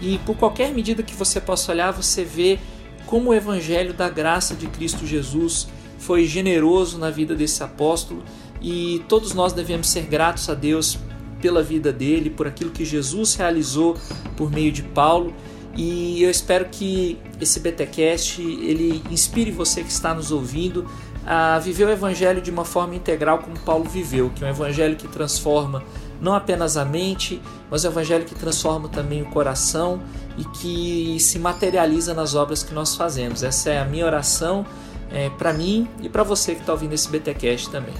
E 0.00 0.18
por 0.18 0.36
qualquer 0.36 0.72
medida 0.72 1.02
que 1.02 1.14
você 1.14 1.40
possa 1.40 1.72
olhar, 1.72 1.92
você 1.92 2.24
vê 2.24 2.58
como 3.06 3.30
o 3.30 3.34
evangelho 3.34 3.94
da 3.94 4.08
graça 4.08 4.54
de 4.54 4.66
Cristo 4.66 5.06
Jesus 5.06 5.68
foi 5.98 6.26
generoso 6.26 6.98
na 6.98 7.10
vida 7.10 7.34
desse 7.34 7.62
apóstolo 7.62 8.22
e 8.60 9.02
todos 9.08 9.32
nós 9.32 9.52
devemos 9.52 9.88
ser 9.88 10.02
gratos 10.06 10.48
a 10.48 10.54
Deus 10.54 10.98
pela 11.40 11.62
vida 11.62 11.92
dele, 11.92 12.30
por 12.30 12.46
aquilo 12.46 12.70
que 12.70 12.84
Jesus 12.84 13.34
realizou 13.34 13.96
por 14.36 14.50
meio 14.50 14.72
de 14.72 14.82
Paulo. 14.82 15.34
E 15.76 16.22
eu 16.22 16.30
espero 16.30 16.66
que 16.70 17.18
esse 17.40 17.60
BTcast 17.60 18.40
ele 18.40 19.02
inspire 19.10 19.50
você 19.50 19.82
que 19.82 19.90
está 19.90 20.14
nos 20.14 20.32
ouvindo 20.32 20.86
a 21.26 21.58
viver 21.58 21.86
o 21.86 21.90
evangelho 21.90 22.40
de 22.40 22.50
uma 22.50 22.64
forma 22.64 22.94
integral 22.94 23.38
como 23.38 23.58
Paulo 23.58 23.84
viveu, 23.84 24.30
que 24.34 24.42
é 24.42 24.46
um 24.46 24.50
evangelho 24.50 24.96
que 24.96 25.06
transforma 25.08 25.82
não 26.20 26.34
apenas 26.34 26.76
a 26.76 26.84
mente, 26.84 27.40
mas 27.70 27.84
o 27.84 27.88
Evangelho 27.88 28.24
que 28.24 28.34
transforma 28.34 28.88
também 28.88 29.22
o 29.22 29.26
coração 29.26 30.00
e 30.38 30.44
que 30.44 31.18
se 31.20 31.38
materializa 31.38 32.14
nas 32.14 32.34
obras 32.34 32.62
que 32.62 32.74
nós 32.74 32.94
fazemos. 32.94 33.42
Essa 33.42 33.70
é 33.70 33.78
a 33.78 33.84
minha 33.84 34.04
oração 34.04 34.66
é, 35.10 35.30
para 35.30 35.52
mim 35.52 35.88
e 36.02 36.08
para 36.08 36.22
você 36.22 36.54
que 36.54 36.60
está 36.60 36.72
ouvindo 36.72 36.92
esse 36.92 37.08
BTcast 37.08 37.70
também. 37.70 37.94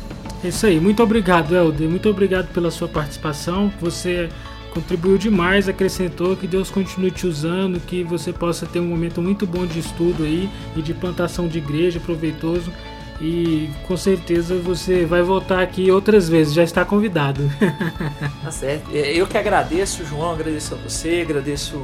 É 0.45 0.49
isso 0.49 0.67
aí, 0.67 0.79
muito 0.79 1.03
obrigado, 1.03 1.55
Helder. 1.55 1.89
Muito 1.89 2.09
obrigado 2.09 2.49
pela 2.53 2.71
sua 2.71 2.89
participação. 2.89 3.73
Você 3.81 4.29
contribuiu 4.73 5.17
demais, 5.17 5.69
acrescentou. 5.69 6.37
Que 6.37 6.47
Deus 6.47 6.71
continue 6.71 7.11
te 7.11 7.27
usando, 7.27 7.81
que 7.81 8.05
você 8.05 8.33
possa 8.33 8.67
ter 8.67 8.79
um 8.79 8.87
momento 8.87 9.23
muito 9.23 9.47
bom 9.47 9.64
de 9.64 9.79
estudo 9.79 10.25
aí 10.25 10.51
e 10.77 10.83
de 10.83 10.93
plantação 10.93 11.49
de 11.49 11.59
igreja 11.59 11.99
proveitoso 11.99 12.71
e 13.21 13.71
com 13.87 13.97
certeza 13.97 14.57
você 14.57 15.05
vai 15.07 15.23
voltar 15.23 15.62
aqui 15.62 15.91
outras 15.91 16.29
vezes, 16.29 16.53
já 16.53 16.62
está 16.62 16.85
convidado. 16.85 17.43
Tá 18.43 18.53
certo. 18.53 18.95
É, 18.95 19.12
eu 19.12 19.27
que 19.27 19.37
agradeço, 19.37 20.05
João, 20.05 20.31
agradeço 20.31 20.75
a 20.75 20.77
você, 20.77 21.21
agradeço 21.21 21.83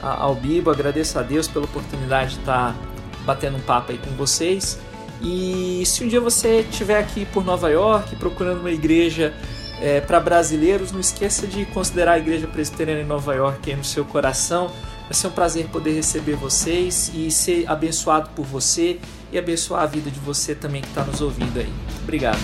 ao 0.00 0.34
Bibo, 0.34 0.70
agradeço 0.70 1.18
a 1.18 1.22
Deus 1.22 1.48
pela 1.48 1.64
oportunidade 1.64 2.34
de 2.34 2.40
estar 2.40 2.76
batendo 3.24 3.56
um 3.56 3.60
papo 3.60 3.90
aí 3.90 3.98
com 3.98 4.10
vocês. 4.10 4.78
E 5.20 5.82
se 5.86 6.04
um 6.04 6.08
dia 6.08 6.20
você 6.20 6.60
estiver 6.60 6.98
aqui 6.98 7.24
por 7.26 7.44
Nova 7.44 7.68
York 7.68 8.14
procurando 8.16 8.60
uma 8.60 8.70
igreja 8.70 9.34
é, 9.80 10.00
para 10.00 10.20
brasileiros, 10.20 10.92
não 10.92 11.00
esqueça 11.00 11.46
de 11.46 11.64
considerar 11.66 12.12
a 12.12 12.18
Igreja 12.18 12.46
Presbiteriana 12.46 13.00
em 13.00 13.06
Nova 13.06 13.34
York 13.34 13.70
aí 13.70 13.76
no 13.76 13.84
seu 13.84 14.04
coração. 14.04 14.70
Vai 15.04 15.14
ser 15.14 15.26
um 15.26 15.32
prazer 15.32 15.66
poder 15.66 15.92
receber 15.92 16.34
vocês 16.34 17.10
e 17.14 17.30
ser 17.30 17.64
abençoado 17.68 18.30
por 18.36 18.44
você 18.44 18.98
e 19.34 19.38
abençoar 19.38 19.82
a 19.82 19.86
vida 19.86 20.12
de 20.12 20.20
você 20.20 20.54
também 20.54 20.80
que 20.80 20.86
está 20.86 21.02
nos 21.02 21.20
ouvindo 21.20 21.58
aí. 21.58 21.72
Obrigado. 22.04 22.38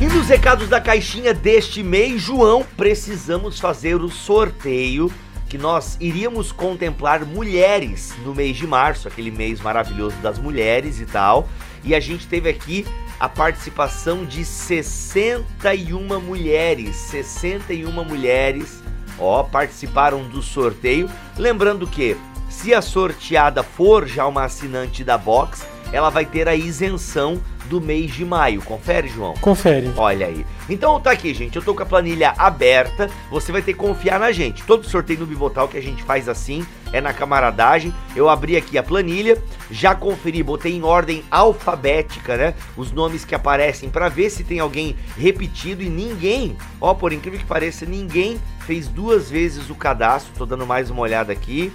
E 0.00 0.06
nos 0.06 0.28
recados 0.28 0.68
da 0.68 0.80
caixinha 0.80 1.34
deste 1.34 1.82
mês, 1.82 2.22
João, 2.22 2.64
precisamos 2.76 3.58
fazer 3.58 3.96
o 3.96 4.08
sorteio 4.08 5.12
que 5.48 5.58
nós 5.58 5.96
iríamos 5.98 6.52
contemplar 6.52 7.24
mulheres 7.24 8.14
no 8.24 8.32
mês 8.32 8.56
de 8.56 8.66
março, 8.66 9.08
aquele 9.08 9.32
mês 9.32 9.60
maravilhoso 9.60 10.14
das 10.18 10.38
mulheres 10.38 11.00
e 11.00 11.06
tal 11.06 11.48
e 11.84 11.94
a 11.94 12.00
gente 12.00 12.26
teve 12.26 12.48
aqui 12.48 12.86
a 13.18 13.28
participação 13.28 14.24
de 14.24 14.44
61 14.44 16.20
mulheres, 16.20 16.96
61 16.96 18.04
mulheres, 18.04 18.82
ó, 19.18 19.42
participaram 19.42 20.28
do 20.28 20.40
sorteio. 20.42 21.10
Lembrando 21.36 21.86
que 21.86 22.16
se 22.48 22.72
a 22.72 22.80
sorteada 22.80 23.62
for 23.62 24.06
já 24.06 24.26
uma 24.26 24.44
assinante 24.44 25.02
da 25.02 25.18
Box, 25.18 25.66
ela 25.92 26.10
vai 26.10 26.24
ter 26.24 26.48
a 26.48 26.54
isenção 26.54 27.40
do 27.68 27.80
mês 27.80 28.12
de 28.12 28.24
maio. 28.24 28.62
Confere, 28.62 29.08
João? 29.08 29.34
Confere. 29.34 29.92
Olha 29.96 30.26
aí. 30.26 30.44
Então 30.68 31.00
tá 31.00 31.10
aqui, 31.10 31.32
gente. 31.32 31.56
Eu 31.56 31.62
tô 31.62 31.74
com 31.74 31.82
a 31.82 31.86
planilha 31.86 32.34
aberta. 32.36 33.08
Você 33.30 33.52
vai 33.52 33.62
ter 33.62 33.72
que 33.72 33.78
confiar 33.78 34.18
na 34.18 34.32
gente. 34.32 34.62
Todo 34.64 34.88
sorteio 34.88 35.20
no 35.20 35.26
Bibotal 35.26 35.68
que 35.68 35.76
a 35.76 35.82
gente 35.82 36.02
faz 36.02 36.28
assim 36.28 36.66
é 36.92 37.00
na 37.00 37.12
camaradagem. 37.12 37.94
Eu 38.16 38.28
abri 38.28 38.56
aqui 38.56 38.78
a 38.78 38.82
planilha, 38.82 39.40
já 39.70 39.94
conferi, 39.94 40.42
botei 40.42 40.74
em 40.74 40.82
ordem 40.82 41.22
alfabética, 41.30 42.36
né? 42.36 42.54
Os 42.76 42.90
nomes 42.92 43.24
que 43.24 43.34
aparecem 43.34 43.90
para 43.90 44.08
ver 44.08 44.30
se 44.30 44.44
tem 44.44 44.58
alguém 44.58 44.96
repetido 45.16 45.82
e 45.82 45.88
ninguém, 45.88 46.56
ó, 46.80 46.94
por 46.94 47.12
incrível 47.12 47.38
que 47.38 47.46
pareça, 47.46 47.84
ninguém 47.84 48.38
fez 48.60 48.88
duas 48.88 49.30
vezes 49.30 49.70
o 49.70 49.74
cadastro. 49.74 50.32
Tô 50.36 50.46
dando 50.46 50.66
mais 50.66 50.90
uma 50.90 51.02
olhada 51.02 51.32
aqui. 51.32 51.72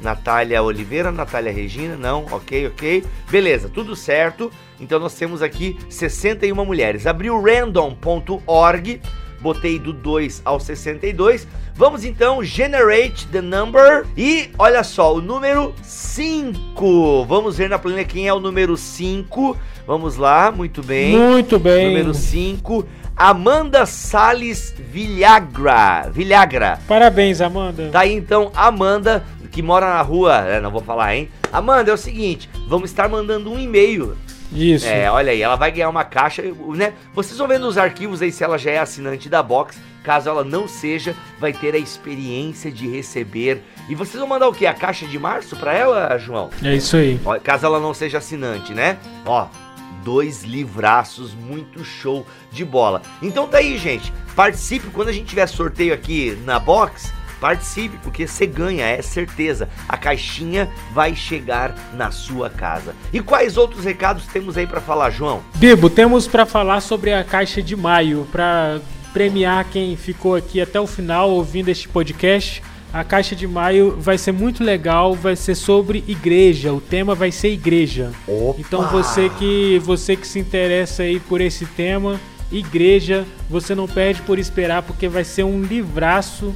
Natália 0.00 0.62
Oliveira, 0.62 1.10
Natália 1.10 1.52
Regina, 1.52 1.96
não, 1.96 2.26
ok, 2.30 2.66
ok. 2.66 3.04
Beleza, 3.30 3.68
tudo 3.68 3.96
certo. 3.96 4.50
Então 4.78 4.98
nós 4.98 5.14
temos 5.14 5.42
aqui 5.42 5.78
61 5.88 6.64
mulheres. 6.64 7.06
Abriu 7.06 7.40
random.org 7.40 9.00
botei 9.40 9.78
do 9.78 9.92
2 9.92 10.42
ao 10.44 10.58
62. 10.58 11.46
Vamos 11.74 12.04
então 12.04 12.42
generate 12.42 13.26
the 13.28 13.40
number 13.40 14.06
e 14.16 14.50
olha 14.58 14.82
só, 14.82 15.14
o 15.14 15.20
número 15.20 15.74
5. 15.82 17.24
Vamos 17.26 17.58
ver 17.58 17.68
na 17.68 17.78
planilha 17.78 18.04
quem 18.04 18.26
é 18.26 18.32
o 18.32 18.40
número 18.40 18.76
5. 18.76 19.56
Vamos 19.86 20.16
lá, 20.16 20.50
muito 20.50 20.82
bem. 20.82 21.16
Muito 21.16 21.58
bem. 21.58 21.88
Número 21.88 22.14
5. 22.14 22.86
Amanda 23.14 23.86
Sales 23.86 24.74
Villagra. 24.76 26.10
Villagra. 26.10 26.78
Parabéns, 26.88 27.40
Amanda. 27.40 27.88
Tá 27.90 28.00
aí 28.00 28.12
então, 28.12 28.50
Amanda, 28.54 29.24
que 29.56 29.62
mora 29.62 29.86
na 29.86 30.02
rua. 30.02 30.36
É, 30.46 30.60
não 30.60 30.70
vou 30.70 30.82
falar, 30.82 31.16
hein? 31.16 31.30
Amanda, 31.50 31.90
é 31.90 31.94
o 31.94 31.96
seguinte: 31.96 32.48
vamos 32.68 32.90
estar 32.90 33.08
mandando 33.08 33.50
um 33.50 33.58
e-mail. 33.58 34.14
Isso. 34.52 34.86
É, 34.86 35.10
olha 35.10 35.32
aí, 35.32 35.40
ela 35.40 35.56
vai 35.56 35.72
ganhar 35.72 35.88
uma 35.88 36.04
caixa, 36.04 36.42
né? 36.74 36.92
Vocês 37.14 37.38
vão 37.38 37.48
ver 37.48 37.58
nos 37.58 37.78
arquivos 37.78 38.20
aí 38.20 38.30
se 38.30 38.44
ela 38.44 38.58
já 38.58 38.70
é 38.70 38.78
assinante 38.78 39.30
da 39.30 39.42
Box. 39.42 39.78
Caso 40.04 40.28
ela 40.28 40.44
não 40.44 40.68
seja, 40.68 41.16
vai 41.40 41.52
ter 41.52 41.74
a 41.74 41.78
experiência 41.78 42.70
de 42.70 42.86
receber. 42.86 43.62
E 43.88 43.94
vocês 43.94 44.20
vão 44.20 44.28
mandar 44.28 44.46
o 44.46 44.52
quê? 44.52 44.66
A 44.66 44.74
caixa 44.74 45.06
de 45.06 45.18
março 45.18 45.56
pra 45.56 45.72
ela, 45.72 46.16
João? 46.18 46.50
É 46.62 46.74
isso 46.76 46.96
aí. 46.96 47.18
Ó, 47.24 47.36
caso 47.40 47.66
ela 47.66 47.80
não 47.80 47.92
seja 47.92 48.18
assinante, 48.18 48.72
né? 48.72 48.98
Ó, 49.24 49.48
dois 50.04 50.44
livraços, 50.44 51.34
muito 51.34 51.82
show 51.82 52.24
de 52.52 52.64
bola. 52.64 53.02
Então 53.20 53.48
tá 53.48 53.58
aí, 53.58 53.76
gente. 53.78 54.12
Participe 54.36 54.90
quando 54.90 55.08
a 55.08 55.12
gente 55.12 55.26
tiver 55.26 55.46
sorteio 55.46 55.94
aqui 55.94 56.38
na 56.44 56.60
box. 56.60 57.10
Participe, 57.46 57.96
porque 58.02 58.26
você 58.26 58.44
ganha, 58.44 58.84
é 58.84 59.00
certeza. 59.00 59.68
A 59.88 59.96
caixinha 59.96 60.68
vai 60.92 61.14
chegar 61.14 61.76
na 61.94 62.10
sua 62.10 62.50
casa. 62.50 62.92
E 63.12 63.20
quais 63.20 63.56
outros 63.56 63.84
recados 63.84 64.26
temos 64.26 64.58
aí 64.58 64.66
para 64.66 64.80
falar, 64.80 65.10
João? 65.10 65.40
Bibo, 65.54 65.88
temos 65.88 66.26
para 66.26 66.44
falar 66.44 66.80
sobre 66.80 67.12
a 67.12 67.22
caixa 67.22 67.62
de 67.62 67.76
maio, 67.76 68.26
para 68.32 68.80
premiar 69.12 69.64
quem 69.66 69.94
ficou 69.94 70.34
aqui 70.34 70.60
até 70.60 70.80
o 70.80 70.88
final 70.88 71.30
ouvindo 71.30 71.68
este 71.68 71.88
podcast. 71.88 72.64
A 72.92 73.04
caixa 73.04 73.36
de 73.36 73.46
maio 73.46 73.96
vai 73.96 74.18
ser 74.18 74.32
muito 74.32 74.64
legal, 74.64 75.14
vai 75.14 75.36
ser 75.36 75.54
sobre 75.54 76.02
igreja. 76.08 76.72
O 76.72 76.80
tema 76.80 77.14
vai 77.14 77.30
ser 77.30 77.52
igreja. 77.52 78.10
Opa! 78.26 78.58
Então 78.58 78.88
você 78.88 79.28
que 79.38 79.80
você 79.84 80.16
que 80.16 80.26
se 80.26 80.40
interessa 80.40 81.04
aí 81.04 81.20
por 81.20 81.40
esse 81.40 81.64
tema, 81.64 82.18
igreja, 82.50 83.24
você 83.48 83.72
não 83.72 83.86
perde 83.86 84.20
por 84.22 84.36
esperar 84.36 84.82
porque 84.82 85.06
vai 85.06 85.22
ser 85.22 85.44
um 85.44 85.62
livraço 85.62 86.52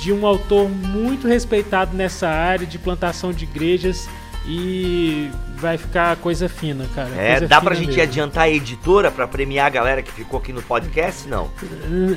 de 0.00 0.12
um 0.12 0.26
autor 0.26 0.68
muito 0.68 1.28
respeitado 1.28 1.96
nessa 1.96 2.28
área 2.28 2.66
de 2.66 2.78
plantação 2.78 3.32
de 3.32 3.44
igrejas 3.44 4.08
e 4.46 5.30
vai 5.58 5.76
ficar 5.76 6.16
coisa 6.16 6.48
fina, 6.48 6.86
cara. 6.94 7.10
É, 7.16 7.32
coisa 7.32 7.46
dá 7.48 7.60
pra 7.60 7.74
gente 7.74 7.88
mesmo. 7.88 8.02
adiantar 8.02 8.44
a 8.44 8.48
editora 8.48 9.10
pra 9.10 9.28
premiar 9.28 9.66
a 9.66 9.68
galera 9.68 10.00
que 10.02 10.10
ficou 10.10 10.38
aqui 10.40 10.50
no 10.52 10.62
podcast? 10.62 11.28
Não. 11.28 11.50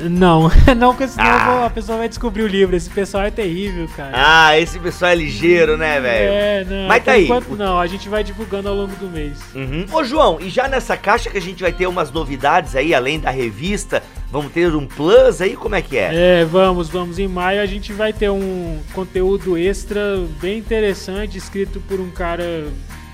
Não, 0.10 0.50
não, 0.78 0.94
porque 0.94 1.10
senão 1.10 1.26
Ah. 1.28 1.66
a 1.66 1.70
pessoa 1.70 1.98
vai 1.98 2.08
descobrir 2.08 2.44
o 2.44 2.48
livro. 2.48 2.74
Esse 2.76 2.90
pessoal 2.90 3.26
é 3.26 3.32
terrível, 3.32 3.90
cara. 3.98 4.12
Ah, 4.14 4.58
esse 4.58 4.80
pessoal 4.80 5.12
é 5.12 5.16
ligeiro, 5.16 5.76
né, 5.78 6.00
velho? 6.00 6.32
É, 6.34 6.64
não. 6.64 6.88
Mas 6.88 7.04
tá 7.04 7.12
aí. 7.12 7.26
enquanto 7.26 7.50
não, 7.58 7.78
a 7.78 7.88
gente 7.88 8.08
vai 8.08 8.24
divulgando 8.24 8.70
ao 8.70 8.76
longo 8.76 8.96
do 8.96 9.08
mês. 9.10 9.38
Uhum. 9.54 9.86
Ô 9.92 10.04
João, 10.06 10.40
e 10.40 10.50
já 10.50 10.70
nessa 10.70 10.96
caixa 10.96 11.30
que 11.30 11.38
a 11.38 11.42
gente 11.42 11.62
vai 11.62 11.74
ter 11.74 11.88
umas 11.88 12.10
novidades 12.12 12.74
aí, 12.78 12.96
além 12.96 13.20
da 13.20 13.30
revista, 13.32 14.02
vamos 14.34 14.52
ter 14.52 14.76
um 14.76 14.88
plus 14.88 15.40
aí, 15.42 15.56
como 15.56 15.76
é 15.76 15.82
que 15.82 15.96
é? 15.96 16.42
É, 16.42 16.46
vamos, 16.46 16.90
vamos. 16.90 17.20
Em 17.20 17.28
maio 17.28 17.62
a 17.62 17.66
gente 17.68 17.94
vai 17.94 18.12
ter 18.12 18.32
um 18.32 18.80
conteúdo 18.92 19.56
extra 19.56 20.02
bem 20.42 20.58
interessante, 20.58 21.38
escrito 21.38 21.80
por 21.88 22.00
um 22.00 22.10
cara 22.10 22.44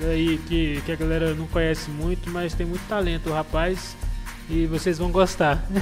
aí 0.02 0.40
que, 0.48 0.82
que 0.86 0.92
a 0.94 0.96
galera 0.96 1.34
não 1.34 1.46
conhece 1.48 1.90
muito, 1.92 2.30
mas 2.30 2.54
tem 2.54 2.66
muito 2.66 2.88
talento, 2.88 3.30
o 3.30 3.34
rapaz. 3.34 3.98
E 4.50 4.66
vocês 4.66 4.98
vão 4.98 5.12
gostar. 5.12 5.64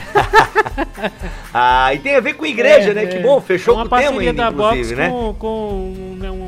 Ah, 1.54 1.92
e 1.94 2.00
tem 2.00 2.16
a 2.16 2.20
ver 2.20 2.34
com 2.36 2.46
igreja, 2.46 2.92
É, 2.92 2.94
né? 2.94 3.04
é. 3.06 3.08
Que 3.08 3.20
bom, 3.20 3.40
fechou 3.42 3.74
Uma 3.74 3.88
com 3.88 3.96
o 3.96 3.98
tema 3.98 4.12
parceria 4.12 4.30
ainda, 4.30 4.44
da 4.44 4.50
inclusive, 4.52 4.96
Box 4.96 4.96
né? 4.96 5.10
com, 5.10 5.34
com 5.34 6.16
né, 6.20 6.30
um 6.30 6.47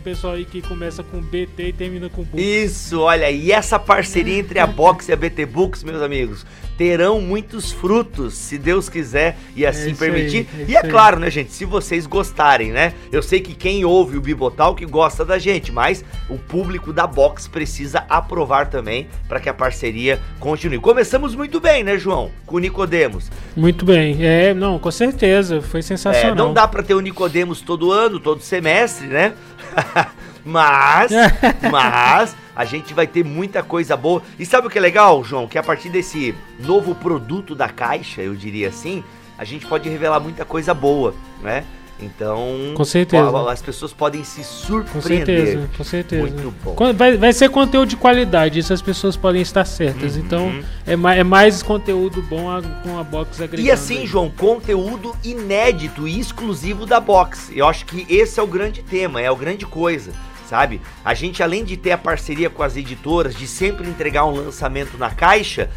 pessoal 0.00 0.34
aí 0.34 0.44
que 0.44 0.60
começa 0.62 1.02
com 1.02 1.20
BT 1.20 1.68
e 1.68 1.72
termina 1.72 2.08
com 2.08 2.22
Book. 2.22 2.40
Isso, 2.42 3.00
olha, 3.00 3.30
e 3.30 3.52
essa 3.52 3.78
parceria 3.78 4.38
entre 4.38 4.58
a 4.58 4.66
Box 4.66 5.08
e 5.08 5.12
a 5.12 5.16
BT 5.16 5.46
Books, 5.46 5.82
meus 5.84 6.02
amigos, 6.02 6.44
terão 6.78 7.20
muitos 7.20 7.70
frutos, 7.70 8.32
se 8.34 8.56
Deus 8.56 8.88
quiser 8.88 9.36
e 9.54 9.66
assim 9.66 9.90
isso 9.90 10.02
aí, 10.02 10.10
permitir. 10.10 10.48
é 10.54 10.60
e 10.60 10.62
é 10.62 10.78
isso 10.78 10.86
aí. 10.86 10.90
claro, 10.90 11.18
né, 11.18 11.30
gente, 11.30 11.52
se 11.52 11.64
vocês 11.66 12.06
gostarem, 12.06 12.72
né? 12.72 12.94
Eu 13.12 13.22
sei 13.22 13.40
que 13.40 13.54
quem 13.54 13.84
ouve 13.84 14.16
o 14.16 14.20
Bibotal 14.20 14.74
que 14.74 14.86
gosta 14.86 15.22
da 15.24 15.38
gente, 15.38 15.70
mas 15.70 16.02
o 16.28 16.38
público 16.38 16.90
da 16.92 17.06
Box 17.06 17.46
precisa 17.48 18.04
aprovar 18.08 18.68
também 18.70 19.08
para 19.28 19.38
que 19.38 19.48
a 19.48 19.54
parceria 19.54 20.18
continue. 20.38 20.78
Começamos 20.78 21.34
muito 21.34 21.60
bem, 21.60 21.84
né, 21.84 21.98
João? 21.98 22.30
Com 22.46 22.56
o 22.56 22.58
Nicodemos. 22.58 23.30
Muito 23.54 23.84
bem. 23.84 24.16
É, 24.24 24.54
não, 24.54 24.78
com 24.78 24.90
certeza. 24.90 25.60
Foi 25.60 25.80
É, 25.80 25.82
sensacional. 25.82 26.34
não 26.34 26.54
dá 26.54 26.66
para 26.66 26.82
ter 26.82 26.94
o 26.94 27.00
Nicodemos 27.00 27.60
todo 27.60 27.92
ano, 27.92 28.18
todo 28.18 28.40
semestre, 28.40 29.06
né? 29.06 29.34
mas, 30.44 31.10
mas 31.70 32.36
a 32.54 32.64
gente 32.64 32.92
vai 32.94 33.06
ter 33.06 33.24
muita 33.24 33.62
coisa 33.62 33.96
boa. 33.96 34.22
E 34.38 34.46
sabe 34.46 34.66
o 34.66 34.70
que 34.70 34.78
é 34.78 34.80
legal, 34.80 35.22
João? 35.24 35.46
Que 35.46 35.58
a 35.58 35.62
partir 35.62 35.88
desse 35.90 36.34
novo 36.58 36.94
produto 36.94 37.54
da 37.54 37.68
caixa, 37.68 38.22
eu 38.22 38.34
diria 38.34 38.68
assim, 38.68 39.02
a 39.38 39.44
gente 39.44 39.66
pode 39.66 39.88
revelar 39.88 40.20
muita 40.20 40.44
coisa 40.44 40.74
boa, 40.74 41.14
né? 41.42 41.64
Então, 42.02 42.72
Com 42.74 42.84
certeza. 42.84 43.30
ó, 43.30 43.48
as 43.48 43.60
pessoas 43.60 43.92
podem 43.92 44.24
se 44.24 44.38
Com 44.40 44.44
surpreender. 44.44 45.26
certeza, 45.46 45.68
com 45.76 45.84
certeza. 45.84 46.22
Muito 46.22 46.54
bom. 46.64 46.76
Vai, 46.94 47.16
vai 47.16 47.32
ser 47.32 47.48
conteúdo 47.50 47.88
de 47.90 47.96
qualidade, 47.96 48.58
isso 48.58 48.72
as 48.72 48.82
pessoas 48.82 49.16
podem 49.16 49.42
estar 49.42 49.64
certas. 49.64 50.16
Uhum. 50.16 50.22
Então, 50.22 50.52
é, 50.86 50.96
ma- 50.96 51.14
é 51.14 51.22
mais 51.24 51.62
conteúdo 51.62 52.22
bom 52.22 52.50
a- 52.50 52.62
com 52.82 52.98
a 52.98 53.04
box 53.04 53.40
agregando. 53.42 53.68
E 53.68 53.70
assim. 53.70 54.06
João, 54.06 54.30
conteúdo 54.30 55.14
inédito 55.22 56.08
e 56.08 56.18
exclusivo 56.18 56.86
da 56.86 56.98
Box. 57.00 57.50
Eu 57.54 57.66
acho 57.68 57.84
que 57.86 58.06
esse 58.08 58.40
é 58.40 58.42
o 58.42 58.46
grande 58.46 58.82
tema, 58.82 59.20
é 59.20 59.30
o 59.30 59.36
grande 59.36 59.66
coisa, 59.66 60.12
sabe? 60.48 60.80
A 61.04 61.12
gente, 61.14 61.42
além 61.42 61.64
de 61.64 61.76
ter 61.76 61.92
a 61.92 61.98
parceria 61.98 62.48
com 62.48 62.62
as 62.62 62.76
editoras, 62.76 63.34
de 63.34 63.46
sempre 63.46 63.88
entregar 63.88 64.24
um 64.26 64.30
lançamento 64.34 64.96
na 64.98 65.10
caixa, 65.10 65.68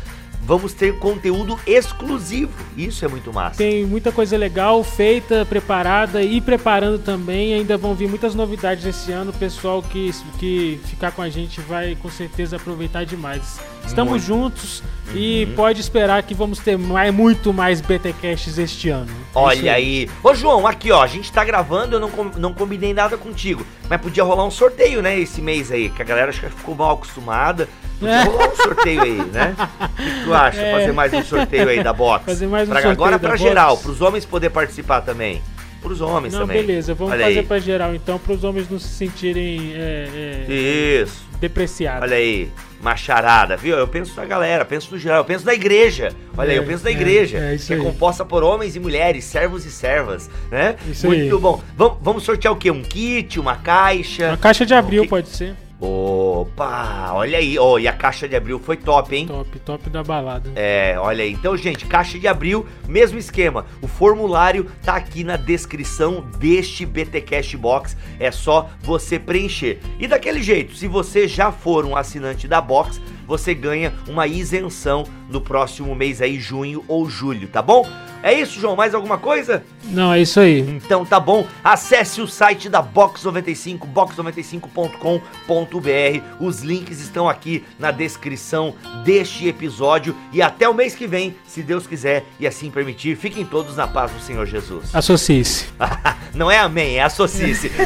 vamos 0.45 0.73
ter 0.73 0.97
conteúdo 0.99 1.57
exclusivo. 1.65 2.51
Isso 2.77 3.03
é 3.05 3.07
muito 3.07 3.31
massa. 3.33 3.57
Tem 3.57 3.85
muita 3.85 4.11
coisa 4.11 4.37
legal 4.37 4.83
feita, 4.83 5.45
preparada 5.45 6.21
e 6.21 6.41
preparando 6.41 6.99
também. 6.99 7.53
Ainda 7.53 7.77
vão 7.77 7.93
vir 7.95 8.07
muitas 8.09 8.35
novidades 8.35 8.85
esse 8.85 9.11
ano. 9.11 9.31
O 9.31 9.33
pessoal 9.33 9.81
que, 9.81 10.11
que 10.39 10.79
ficar 10.85 11.11
com 11.11 11.21
a 11.21 11.29
gente 11.29 11.61
vai 11.61 11.95
com 12.01 12.09
certeza 12.09 12.57
aproveitar 12.57 13.05
demais. 13.05 13.59
Estamos 13.85 14.11
Muito. 14.11 14.25
juntos 14.25 14.83
e 15.13 15.45
Uhum. 15.49 15.55
pode 15.55 15.81
esperar 15.81 16.23
que 16.23 16.33
vamos 16.33 16.59
ter 16.59 16.77
mais, 16.77 17.13
muito 17.13 17.51
mais 17.53 17.81
BTcasts 17.81 18.57
este 18.57 18.89
ano. 18.89 19.11
É 19.11 19.37
Olha 19.37 19.73
aí. 19.73 20.09
Ô, 20.23 20.33
João, 20.33 20.65
aqui 20.65 20.89
ó, 20.91 21.01
a 21.03 21.07
gente 21.07 21.31
tá 21.31 21.43
gravando, 21.43 21.95
eu 21.97 21.99
não, 21.99 22.09
com- 22.09 22.31
não 22.37 22.53
combinei 22.53 22.93
nada 22.93 23.17
contigo. 23.17 23.65
Mas 23.89 23.99
podia 24.01 24.23
rolar 24.23 24.45
um 24.45 24.51
sorteio, 24.51 25.01
né, 25.01 25.19
esse 25.19 25.41
mês 25.41 25.69
aí, 25.71 25.89
que 25.89 26.01
a 26.01 26.05
galera 26.05 26.29
acho 26.29 26.39
que 26.39 26.49
ficou 26.49 26.73
mal 26.75 26.91
acostumada. 26.91 27.67
Podia 28.03 28.15
É. 28.15 28.23
rolar 28.23 28.49
um 28.49 28.55
sorteio 28.55 29.01
aí, 29.01 29.13
né? 29.31 29.55
O 29.57 29.95
que 30.03 30.23
tu 30.25 30.33
acha? 30.33 30.61
É. 30.61 30.71
Fazer 30.71 30.91
mais 30.91 31.13
um 31.13 31.23
sorteio 31.23 31.69
aí 31.69 31.83
da 31.83 31.93
box? 31.93 32.25
Fazer 32.25 32.47
mais 32.47 32.67
um 32.67 32.71
Pra- 32.71 32.81
sorteio 32.81 33.05
Agora 33.05 33.17
box. 33.17 33.39
geral, 33.41 33.77
pros 33.77 34.01
homens 34.01 34.25
poder 34.25 34.49
participar 34.49 35.01
também. 35.01 35.41
Pros 35.81 35.99
homens 35.99 36.33
Não, 36.33 36.41
também. 36.41 36.61
beleza, 36.65 36.93
vamos 36.93 37.13
Olha 37.13 37.25
fazer 37.25 37.39
aí. 37.39 37.45
pra 37.45 37.59
geral 37.59 37.93
então, 37.93 38.17
para 38.17 38.33
os 38.33 38.43
homens 38.45 38.69
não 38.69 38.79
se 38.79 38.87
sentirem 38.87 39.73
é, 39.75 40.45
é, 40.47 40.53
Isso. 41.01 41.23
depreciados. 41.41 42.03
Olha 42.03 42.15
aí. 42.15 42.49
Macharada, 42.81 43.55
viu? 43.55 43.77
Eu 43.77 43.87
penso 43.87 44.13
na 44.17 44.25
galera, 44.25 44.65
penso 44.65 44.89
no 44.91 44.97
geral, 44.97 45.19
eu 45.19 45.25
penso 45.25 45.45
na 45.45 45.53
igreja. 45.53 46.11
Olha 46.37 46.51
aí, 46.51 46.57
É, 46.57 46.59
eu 46.59 46.65
penso 46.65 46.83
na 46.83 46.89
é, 46.89 46.93
igreja, 46.93 47.37
é 47.37 47.55
isso 47.55 47.67
que 47.67 47.73
é 47.73 47.75
aí. 47.77 47.81
composta 47.81 48.25
por 48.25 48.43
homens 48.43 48.75
e 48.75 48.79
mulheres, 48.79 49.23
servos 49.23 49.65
e 49.65 49.71
servas, 49.71 50.29
né? 50.51 50.75
Isso 50.89 51.07
Muito 51.07 51.35
aí. 51.35 51.41
bom. 51.41 51.61
Vamos, 51.77 51.97
vamos 52.01 52.23
sortear 52.23 52.53
o 52.53 52.57
quê? 52.57 52.69
Um 52.71 52.81
kit, 52.83 53.39
uma 53.39 53.55
caixa? 53.55 54.27
Uma 54.29 54.37
caixa 54.37 54.65
de 54.65 54.73
abril 54.73 55.03
que- 55.03 55.09
pode 55.09 55.29
ser. 55.29 55.55
Opa, 55.79 57.11
olha 57.13 57.37
aí. 57.37 57.57
Ó, 57.59 57.77
e 57.77 57.87
a 57.87 57.93
caixa 57.93 58.27
de 58.27 58.35
abril 58.35 58.59
foi 58.59 58.77
top, 58.77 59.15
hein? 59.15 59.27
Top, 59.27 59.59
top 59.59 59.89
da 59.89 60.03
balada. 60.03 60.51
É, 60.55 60.95
olha 60.97 61.23
aí. 61.23 61.33
Então, 61.33 61.57
gente, 61.57 61.85
caixa 61.85 62.17
de 62.17 62.27
abril, 62.27 62.65
mesmo 62.87 63.17
esquema. 63.17 63.65
O 63.81 63.87
formulário 63.87 64.69
tá 64.83 64.95
aqui 64.95 65.23
na 65.23 65.35
descrição 65.35 66.21
deste 66.37 66.85
BTcast 66.85 67.57
Box. 67.57 67.97
É 68.19 68.31
só 68.31 68.69
você 68.81 69.19
preencher. 69.19 69.79
E 69.99 70.07
daquele 70.07 70.41
jeito, 70.41 70.75
se 70.75 70.87
você 70.87 71.27
já 71.27 71.51
for 71.51 71.85
um 71.85 71.95
assinante 71.95 72.47
da 72.47 72.61
Box, 72.61 73.01
você 73.27 73.53
ganha 73.53 73.93
uma 74.07 74.27
isenção 74.27 75.03
no 75.29 75.41
próximo 75.41 75.93
mês 75.95 76.21
aí, 76.21 76.39
junho 76.39 76.83
ou 76.87 77.09
julho, 77.09 77.47
tá 77.47 77.61
bom? 77.61 77.87
É 78.21 78.33
isso, 78.33 78.59
João? 78.59 78.75
Mais 78.75 78.95
alguma 78.95 79.17
coisa? 79.17 79.63
Não, 79.83 80.13
é 80.13 80.21
isso 80.21 80.39
aí. 80.39 80.61
Então 80.61 81.05
tá 81.05 81.19
bom, 81.19 81.45
acesse 81.61 82.21
o 82.21 82.27
site 82.27 82.69
da 82.69 82.81
Box 82.81 83.25
95, 83.25 83.85
box95.com.br. 83.85 86.23
Os 86.39 86.61
links 86.61 87.01
estão 87.01 87.27
aqui 87.27 87.65
na 87.77 87.91
descrição 87.91 88.73
deste 89.03 89.45
episódio 89.45 90.15
e 90.31 90.41
até 90.41 90.69
o 90.69 90.73
mês 90.73 90.95
que 90.95 91.05
vem, 91.05 91.35
se 91.45 91.61
Deus 91.61 91.85
quiser 91.85 92.23
e 92.39 92.47
assim 92.47 92.71
permitir. 92.71 93.17
Fiquem 93.17 93.45
todos 93.45 93.75
na 93.75 93.87
paz 93.87 94.09
do 94.11 94.21
Senhor 94.21 94.45
Jesus. 94.45 94.95
Associe-se. 94.95 95.65
Não 96.33 96.49
é 96.49 96.59
amém, 96.59 96.99
é 96.99 97.03
associce. 97.03 97.69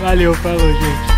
Valeu, 0.00 0.32
falou, 0.34 0.72
gente. 0.72 1.17